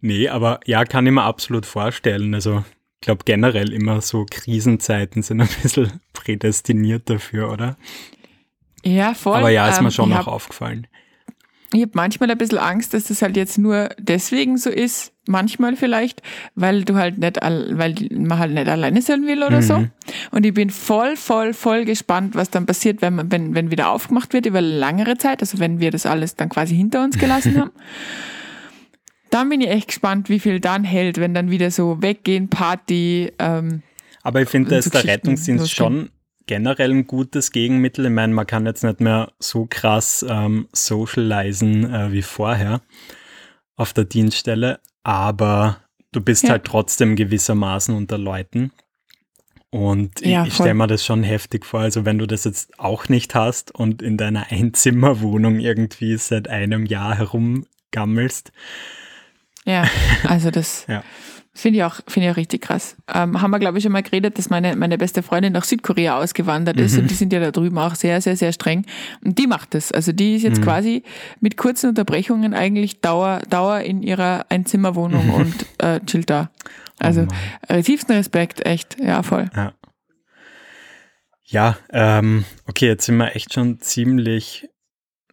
Nee, 0.00 0.28
aber 0.28 0.60
ja, 0.64 0.84
kann 0.84 1.06
ich 1.06 1.12
mir 1.12 1.24
absolut 1.24 1.66
vorstellen. 1.66 2.34
Also, 2.34 2.62
ich 2.94 3.00
glaube 3.00 3.24
generell 3.24 3.72
immer 3.72 4.00
so 4.00 4.26
Krisenzeiten 4.30 5.22
sind 5.22 5.40
ein 5.40 5.48
bisschen 5.60 6.00
prädestiniert 6.12 7.10
dafür, 7.10 7.50
oder? 7.50 7.76
Ja, 8.84 9.14
voll. 9.14 9.38
Aber 9.38 9.50
ja, 9.50 9.68
ist 9.68 9.80
mir 9.80 9.86
ähm, 9.86 9.92
schon 9.92 10.10
noch 10.10 10.28
aufgefallen. 10.28 10.86
Ich 11.72 11.82
habe 11.82 11.92
manchmal 11.94 12.30
ein 12.30 12.38
bisschen 12.38 12.58
Angst, 12.58 12.94
dass 12.94 13.04
das 13.04 13.22
halt 13.22 13.36
jetzt 13.36 13.58
nur 13.58 13.88
deswegen 13.98 14.56
so 14.56 14.70
ist, 14.70 15.12
manchmal 15.26 15.76
vielleicht, 15.76 16.22
weil 16.54 16.84
du 16.84 16.94
halt 16.94 17.18
nicht, 17.18 17.38
weil 17.42 17.94
man 18.12 18.38
halt 18.38 18.52
nicht 18.52 18.68
alleine 18.68 19.02
sein 19.02 19.26
will 19.26 19.42
oder 19.42 19.60
mhm. 19.60 19.62
so. 19.62 19.86
Und 20.30 20.46
ich 20.46 20.54
bin 20.54 20.70
voll, 20.70 21.16
voll, 21.16 21.52
voll 21.52 21.84
gespannt, 21.84 22.34
was 22.34 22.50
dann 22.50 22.66
passiert, 22.66 23.02
wenn 23.02 23.16
man, 23.16 23.32
wenn, 23.32 23.54
wenn 23.54 23.70
wieder 23.70 23.90
aufgemacht 23.90 24.32
wird 24.32 24.46
über 24.46 24.60
längere 24.60 25.18
Zeit, 25.18 25.40
also 25.40 25.58
wenn 25.58 25.80
wir 25.80 25.90
das 25.90 26.06
alles 26.06 26.36
dann 26.36 26.48
quasi 26.48 26.76
hinter 26.76 27.02
uns 27.02 27.18
gelassen 27.18 27.56
haben. 27.60 27.72
Dann 29.30 29.48
bin 29.48 29.60
ich 29.60 29.68
echt 29.68 29.88
gespannt, 29.88 30.28
wie 30.28 30.38
viel 30.38 30.60
dann 30.60 30.84
hält, 30.84 31.18
wenn 31.18 31.34
dann 31.34 31.50
wieder 31.50 31.70
so 31.72 32.00
weggehen, 32.00 32.48
Party. 32.48 33.32
Ähm, 33.40 33.82
Aber 34.22 34.40
ich 34.40 34.48
finde, 34.48 34.70
da 34.70 34.78
ist 34.78 34.94
der 34.94 35.04
Rettungsdienst 35.04 35.74
schon 35.74 36.10
generell 36.46 36.90
ein 36.90 37.06
gutes 37.06 37.52
Gegenmittel. 37.52 38.06
Ich 38.06 38.12
meine, 38.12 38.32
man 38.32 38.46
kann 38.46 38.66
jetzt 38.66 38.84
nicht 38.84 39.00
mehr 39.00 39.32
so 39.38 39.66
krass 39.68 40.24
ähm, 40.28 40.68
socialisen 40.72 41.92
äh, 41.92 42.12
wie 42.12 42.22
vorher 42.22 42.80
auf 43.76 43.92
der 43.92 44.04
Dienststelle, 44.04 44.80
aber 45.02 45.82
du 46.12 46.20
bist 46.20 46.44
ja. 46.44 46.50
halt 46.50 46.64
trotzdem 46.64 47.14
gewissermaßen 47.14 47.94
unter 47.94 48.18
Leuten. 48.18 48.72
Und 49.70 50.20
ja, 50.20 50.42
ich, 50.42 50.48
ich 50.48 50.54
stelle 50.54 50.74
mir 50.74 50.86
das 50.86 51.04
schon 51.04 51.22
heftig 51.22 51.66
vor. 51.66 51.80
Also 51.80 52.04
wenn 52.04 52.18
du 52.18 52.26
das 52.26 52.44
jetzt 52.44 52.78
auch 52.78 53.08
nicht 53.08 53.34
hast 53.34 53.74
und 53.74 54.00
in 54.00 54.16
deiner 54.16 54.46
Einzimmerwohnung 54.50 55.58
irgendwie 55.58 56.16
seit 56.16 56.48
einem 56.48 56.86
Jahr 56.86 57.16
herumgammelst. 57.16 58.52
Ja, 59.64 59.88
also 60.24 60.50
das. 60.50 60.86
ja. 60.88 61.02
Finde 61.56 61.78
ich 61.78 61.84
auch, 61.84 62.00
finde 62.06 62.28
ich 62.28 62.32
auch 62.32 62.36
richtig 62.36 62.60
krass. 62.60 62.96
Ähm, 63.12 63.40
haben 63.40 63.50
wir, 63.50 63.58
glaube 63.58 63.78
ich, 63.78 63.84
schon 63.84 63.92
mal 63.92 64.02
geredet, 64.02 64.36
dass 64.36 64.50
meine, 64.50 64.76
meine 64.76 64.98
beste 64.98 65.22
Freundin 65.22 65.54
nach 65.54 65.64
Südkorea 65.64 66.18
ausgewandert 66.18 66.78
ist 66.78 66.92
mhm. 66.92 67.00
und 67.00 67.10
die 67.10 67.14
sind 67.14 67.32
ja 67.32 67.40
da 67.40 67.50
drüben 67.50 67.78
auch 67.78 67.94
sehr, 67.94 68.20
sehr, 68.20 68.36
sehr 68.36 68.52
streng. 68.52 68.84
Und 69.24 69.38
die 69.38 69.46
macht 69.46 69.72
das. 69.72 69.90
Also 69.90 70.12
die 70.12 70.36
ist 70.36 70.42
jetzt 70.42 70.60
mhm. 70.60 70.64
quasi 70.64 71.02
mit 71.40 71.56
kurzen 71.56 71.88
Unterbrechungen 71.88 72.52
eigentlich 72.52 73.00
Dauer, 73.00 73.40
Dauer 73.48 73.80
in 73.80 74.02
ihrer 74.02 74.44
Einzimmerwohnung 74.50 75.30
und 75.30 75.54
äh, 75.78 76.00
chillt 76.00 76.28
da. 76.28 76.50
Also 76.98 77.22
oh 77.22 77.72
äh, 77.72 77.82
tiefsten 77.82 78.12
Respekt, 78.12 78.66
echt, 78.66 78.98
ja, 79.00 79.22
voll. 79.22 79.48
Ja, 79.56 79.72
ja 81.46 81.78
ähm, 81.90 82.44
okay, 82.66 82.88
jetzt 82.88 83.06
sind 83.06 83.16
wir 83.16 83.34
echt 83.34 83.54
schon 83.54 83.80
ziemlich 83.80 84.68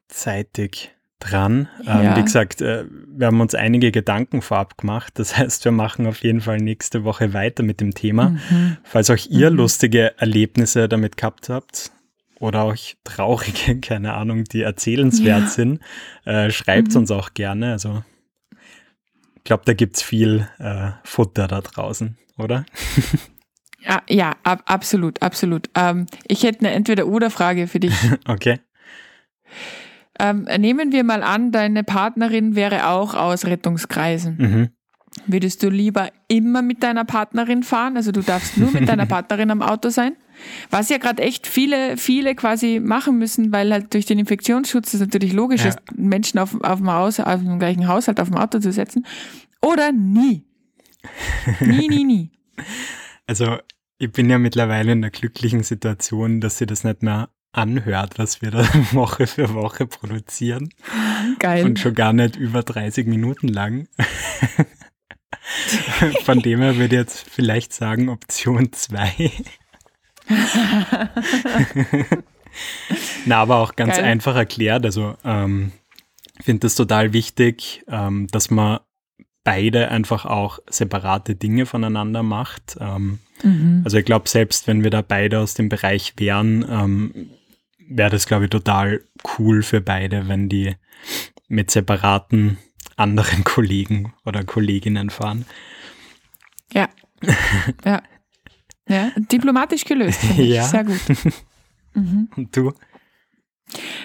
zeitig 0.07 0.95
dran. 1.23 1.67
Ähm, 1.85 2.03
ja. 2.03 2.17
Wie 2.17 2.23
gesagt, 2.23 2.61
äh, 2.61 2.85
wir 3.07 3.27
haben 3.27 3.41
uns 3.41 3.55
einige 3.55 3.91
Gedanken 3.91 4.41
vorab 4.41 4.77
gemacht. 4.77 5.13
Das 5.15 5.37
heißt, 5.37 5.65
wir 5.65 5.71
machen 5.71 6.05
auf 6.07 6.23
jeden 6.23 6.41
Fall 6.41 6.57
nächste 6.57 7.03
Woche 7.03 7.33
weiter 7.33 7.63
mit 7.63 7.81
dem 7.81 7.93
Thema. 7.93 8.29
Mhm. 8.29 8.77
Falls 8.83 9.09
auch 9.09 9.29
ihr 9.29 9.51
mhm. 9.51 9.57
lustige 9.57 10.17
Erlebnisse 10.19 10.89
damit 10.89 11.17
gehabt 11.17 11.49
habt 11.49 11.91
oder 12.39 12.63
auch 12.63 12.75
traurige, 13.03 13.79
keine 13.81 14.13
Ahnung, 14.13 14.43
die 14.43 14.61
erzählenswert 14.61 15.41
ja. 15.41 15.47
sind, 15.47 15.79
äh, 16.25 16.49
schreibt 16.51 16.91
mhm. 16.91 17.01
uns 17.01 17.11
auch 17.11 17.33
gerne. 17.33 17.71
Also 17.71 18.03
ich 19.35 19.43
glaube, 19.43 19.63
da 19.65 19.73
gibt 19.73 19.97
es 19.97 20.03
viel 20.03 20.47
äh, 20.59 20.91
Futter 21.03 21.47
da 21.47 21.61
draußen, 21.61 22.17
oder? 22.37 22.65
Ja, 23.85 24.01
ja 24.07 24.35
ab, 24.43 24.63
absolut, 24.65 25.21
absolut. 25.21 25.69
Ähm, 25.75 26.05
ich 26.25 26.43
hätte 26.43 26.59
eine 26.59 26.71
Entweder-Oder-Frage 26.71 27.67
für 27.67 27.81
dich. 27.81 27.93
okay. 28.27 28.59
Ähm, 30.19 30.47
nehmen 30.59 30.91
wir 30.91 31.03
mal 31.03 31.23
an, 31.23 31.51
deine 31.51 31.83
Partnerin 31.83 32.55
wäre 32.55 32.87
auch 32.89 33.13
aus 33.15 33.45
Rettungskreisen. 33.45 34.37
Mhm. 34.37 34.69
Würdest 35.27 35.61
du 35.61 35.69
lieber 35.69 36.09
immer 36.27 36.61
mit 36.61 36.81
deiner 36.83 37.05
Partnerin 37.05 37.63
fahren? 37.63 37.97
Also 37.97 38.11
du 38.11 38.21
darfst 38.21 38.57
nur 38.57 38.71
mit 38.71 38.87
deiner 38.87 39.05
Partnerin 39.07 39.51
am 39.51 39.61
Auto 39.61 39.89
sein? 39.89 40.15
Was 40.71 40.89
ja 40.89 40.97
gerade 40.97 41.21
echt 41.21 41.45
viele, 41.45 41.97
viele 41.97 42.35
quasi 42.35 42.79
machen 42.83 43.19
müssen, 43.19 43.51
weil 43.51 43.71
halt 43.71 43.93
durch 43.93 44.05
den 44.05 44.19
Infektionsschutz 44.19 44.93
es 44.93 44.99
natürlich 44.99 45.33
logisch 45.33 45.61
ja. 45.63 45.69
ist, 45.69 45.79
Menschen 45.95 46.39
auf, 46.39 46.59
auf, 46.61 46.79
dem 46.79 46.91
Haus, 46.91 47.19
auf 47.19 47.39
dem 47.39 47.59
gleichen 47.59 47.87
Haushalt 47.87 48.19
auf 48.19 48.29
dem 48.29 48.37
Auto 48.37 48.59
zu 48.59 48.71
setzen. 48.71 49.05
Oder 49.61 49.91
nie. 49.91 50.43
nie, 51.59 51.87
nie, 51.87 52.03
nie. 52.03 52.31
Also 53.25 53.57
ich 53.99 54.11
bin 54.11 54.29
ja 54.29 54.37
mittlerweile 54.37 54.91
in 54.91 55.01
der 55.01 55.09
glücklichen 55.09 55.63
Situation, 55.63 56.41
dass 56.41 56.57
sie 56.57 56.65
das 56.65 56.83
nicht 56.83 57.03
mehr 57.03 57.29
anhört, 57.53 58.19
was 58.19 58.41
wir 58.41 58.51
da 58.51 58.67
Woche 58.91 59.27
für 59.27 59.53
Woche 59.53 59.85
produzieren. 59.87 60.73
Geil. 61.39 61.63
Und 61.63 61.79
schon 61.79 61.93
gar 61.93 62.11
nicht 62.11 62.35
über 62.35 62.63
30 62.63 63.07
Minuten 63.07 63.47
lang. 63.47 63.87
Von 66.25 66.39
dem 66.39 66.59
her 66.61 66.75
würde 66.75 66.95
ich 66.95 66.99
jetzt 66.99 67.29
vielleicht 67.29 67.73
sagen 67.73 68.09
Option 68.09 68.73
2. 68.73 69.31
Na, 73.25 73.37
aber 73.37 73.57
auch 73.57 73.75
ganz 73.75 73.95
Geil. 73.95 74.05
einfach 74.05 74.35
erklärt. 74.35 74.85
Also 74.85 75.15
ähm, 75.23 75.71
ich 76.39 76.45
finde 76.45 76.61
das 76.61 76.75
total 76.75 77.13
wichtig, 77.13 77.83
ähm, 77.87 78.27
dass 78.27 78.49
man 78.49 78.79
beide 79.43 79.89
einfach 79.89 80.25
auch 80.25 80.59
separate 80.69 81.35
Dinge 81.35 81.65
voneinander 81.65 82.23
macht. 82.23 82.77
Ähm, 82.79 83.19
mhm. 83.43 83.81
Also 83.83 83.97
ich 83.97 84.05
glaube, 84.05 84.29
selbst 84.29 84.67
wenn 84.67 84.83
wir 84.83 84.89
da 84.89 85.01
beide 85.01 85.39
aus 85.39 85.53
dem 85.53 85.69
Bereich 85.69 86.13
wären, 86.17 86.65
ähm, 86.69 87.29
wäre 87.89 88.09
das, 88.09 88.25
glaube 88.25 88.45
ich, 88.45 88.49
total 88.49 89.03
cool 89.37 89.63
für 89.63 89.81
beide, 89.81 90.27
wenn 90.27 90.49
die 90.49 90.75
mit 91.47 91.71
separaten 91.71 92.57
anderen 92.95 93.43
Kollegen 93.43 94.13
oder 94.25 94.43
Kolleginnen 94.43 95.09
fahren. 95.09 95.45
Ja. 96.73 96.89
ja. 97.85 98.01
Ja, 98.87 99.11
diplomatisch 99.15 99.85
gelöst. 99.85 100.21
Ja. 100.37 100.63
Sehr 100.63 100.83
gut. 100.83 100.99
Mhm. 101.95 102.27
Und 102.35 102.57
du? 102.57 102.73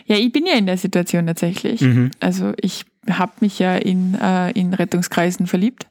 Ja, 0.04 0.16
ich 0.16 0.30
bin 0.30 0.44
ja 0.44 0.52
in 0.52 0.66
der 0.66 0.76
Situation 0.76 1.26
tatsächlich. 1.26 1.80
Mhm. 1.80 2.10
Also 2.20 2.52
ich 2.60 2.84
habe 3.08 3.32
mich 3.40 3.58
ja 3.58 3.76
in, 3.76 4.14
äh, 4.14 4.50
in 4.50 4.74
Rettungskreisen 4.74 5.46
verliebt. 5.46 5.86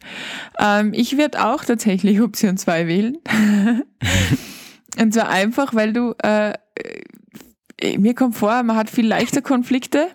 Ähm, 0.59 0.93
ich 0.93 1.17
werde 1.17 1.43
auch 1.43 1.65
tatsächlich 1.65 2.21
Option 2.21 2.55
2 2.55 2.85
wählen. 2.85 3.17
Und 4.99 5.11
zwar 5.11 5.29
einfach, 5.29 5.73
weil 5.73 5.91
du 5.91 6.13
äh, 6.21 6.53
mir 7.97 8.13
kommt 8.15 8.36
vor, 8.36 8.63
man 8.63 8.75
hat 8.75 8.89
viel 8.89 9.07
leichter 9.07 9.41
Konflikte, 9.41 10.07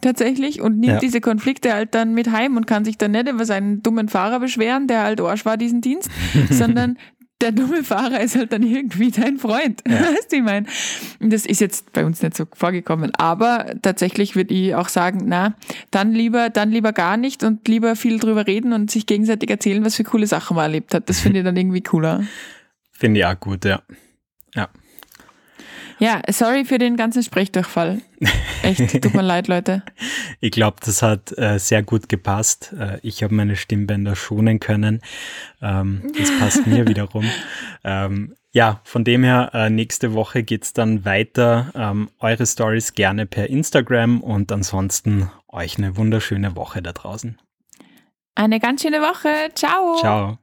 tatsächlich 0.00 0.60
und 0.60 0.78
nimmt 0.78 0.92
Ja. 0.94 0.98
diese 0.98 1.20
Konflikte 1.20 1.72
halt 1.72 1.94
dann 1.94 2.14
mit 2.14 2.30
heim 2.30 2.56
und 2.56 2.66
kann 2.66 2.84
sich 2.84 2.98
dann 2.98 3.12
nicht 3.12 3.28
über 3.28 3.44
seinen 3.44 3.82
dummen 3.82 4.08
Fahrer 4.08 4.40
beschweren, 4.40 4.86
der 4.88 5.02
halt 5.02 5.20
Arsch 5.20 5.44
war 5.44 5.56
diesen 5.56 5.80
Dienst, 5.80 6.10
sondern 6.50 6.98
der 7.42 7.52
dumme 7.52 7.84
Fahrer 7.84 8.20
ist 8.20 8.34
halt 8.34 8.52
dann 8.52 8.62
irgendwie 8.62 9.10
dein 9.10 9.36
Freund. 9.38 9.82
Weißt 9.88 10.32
du, 10.32 10.36
ich 10.36 10.42
meine? 10.42 10.66
Das 11.20 11.44
ist 11.44 11.60
jetzt 11.60 11.92
bei 11.92 12.04
uns 12.06 12.22
nicht 12.22 12.34
so 12.34 12.44
vorgekommen. 12.54 13.14
Aber 13.14 13.66
tatsächlich 13.82 14.36
würde 14.36 14.54
ich 14.54 14.74
auch 14.74 14.88
sagen, 14.88 15.24
na, 15.26 15.54
dann 15.90 16.12
lieber, 16.12 16.48
dann 16.48 16.70
lieber 16.70 16.92
gar 16.94 17.18
nicht 17.18 17.44
und 17.44 17.68
lieber 17.68 17.94
viel 17.94 18.18
drüber 18.18 18.46
reden 18.46 18.72
und 18.72 18.90
sich 18.90 19.04
gegenseitig 19.04 19.50
erzählen, 19.50 19.84
was 19.84 19.96
für 19.96 20.04
coole 20.04 20.26
Sachen 20.26 20.56
man 20.56 20.64
erlebt 20.64 20.94
hat. 20.94 21.10
Das 21.10 21.20
finde 21.20 21.40
ich 21.40 21.44
dann 21.44 21.56
irgendwie 21.56 21.82
cooler. 21.82 22.24
Finde 22.92 23.20
ich 23.20 23.26
auch 23.26 23.38
gut, 23.38 23.66
ja. 23.66 23.82
Ja. 23.82 23.96
Ja, 25.98 26.20
sorry 26.30 26.64
für 26.64 26.78
den 26.78 26.96
ganzen 26.96 27.22
Sprechdurchfall. 27.22 28.02
Echt, 28.62 29.02
tut 29.02 29.14
mir 29.14 29.22
leid, 29.22 29.48
Leute. 29.48 29.82
Ich 30.40 30.50
glaube, 30.50 30.76
das 30.84 31.02
hat 31.02 31.36
äh, 31.38 31.58
sehr 31.58 31.82
gut 31.82 32.08
gepasst. 32.08 32.74
Äh, 32.78 32.98
ich 33.02 33.22
habe 33.22 33.34
meine 33.34 33.56
Stimmbänder 33.56 34.14
schonen 34.14 34.60
können. 34.60 35.00
Ähm, 35.62 36.12
das 36.18 36.30
passt 36.38 36.66
mir 36.66 36.86
wiederum. 36.88 37.24
Ähm, 37.84 38.34
ja, 38.52 38.80
von 38.84 39.04
dem 39.04 39.24
her, 39.24 39.50
äh, 39.54 39.70
nächste 39.70 40.14
Woche 40.14 40.42
geht's 40.42 40.72
dann 40.72 41.04
weiter. 41.04 41.70
Ähm, 41.74 42.10
eure 42.18 42.46
Stories 42.46 42.94
gerne 42.94 43.26
per 43.26 43.48
Instagram 43.48 44.20
und 44.20 44.52
ansonsten 44.52 45.30
euch 45.48 45.78
eine 45.78 45.96
wunderschöne 45.96 46.56
Woche 46.56 46.82
da 46.82 46.92
draußen. 46.92 47.38
Eine 48.34 48.60
ganz 48.60 48.82
schöne 48.82 49.00
Woche. 49.00 49.50
Ciao. 49.54 49.96
Ciao. 49.98 50.38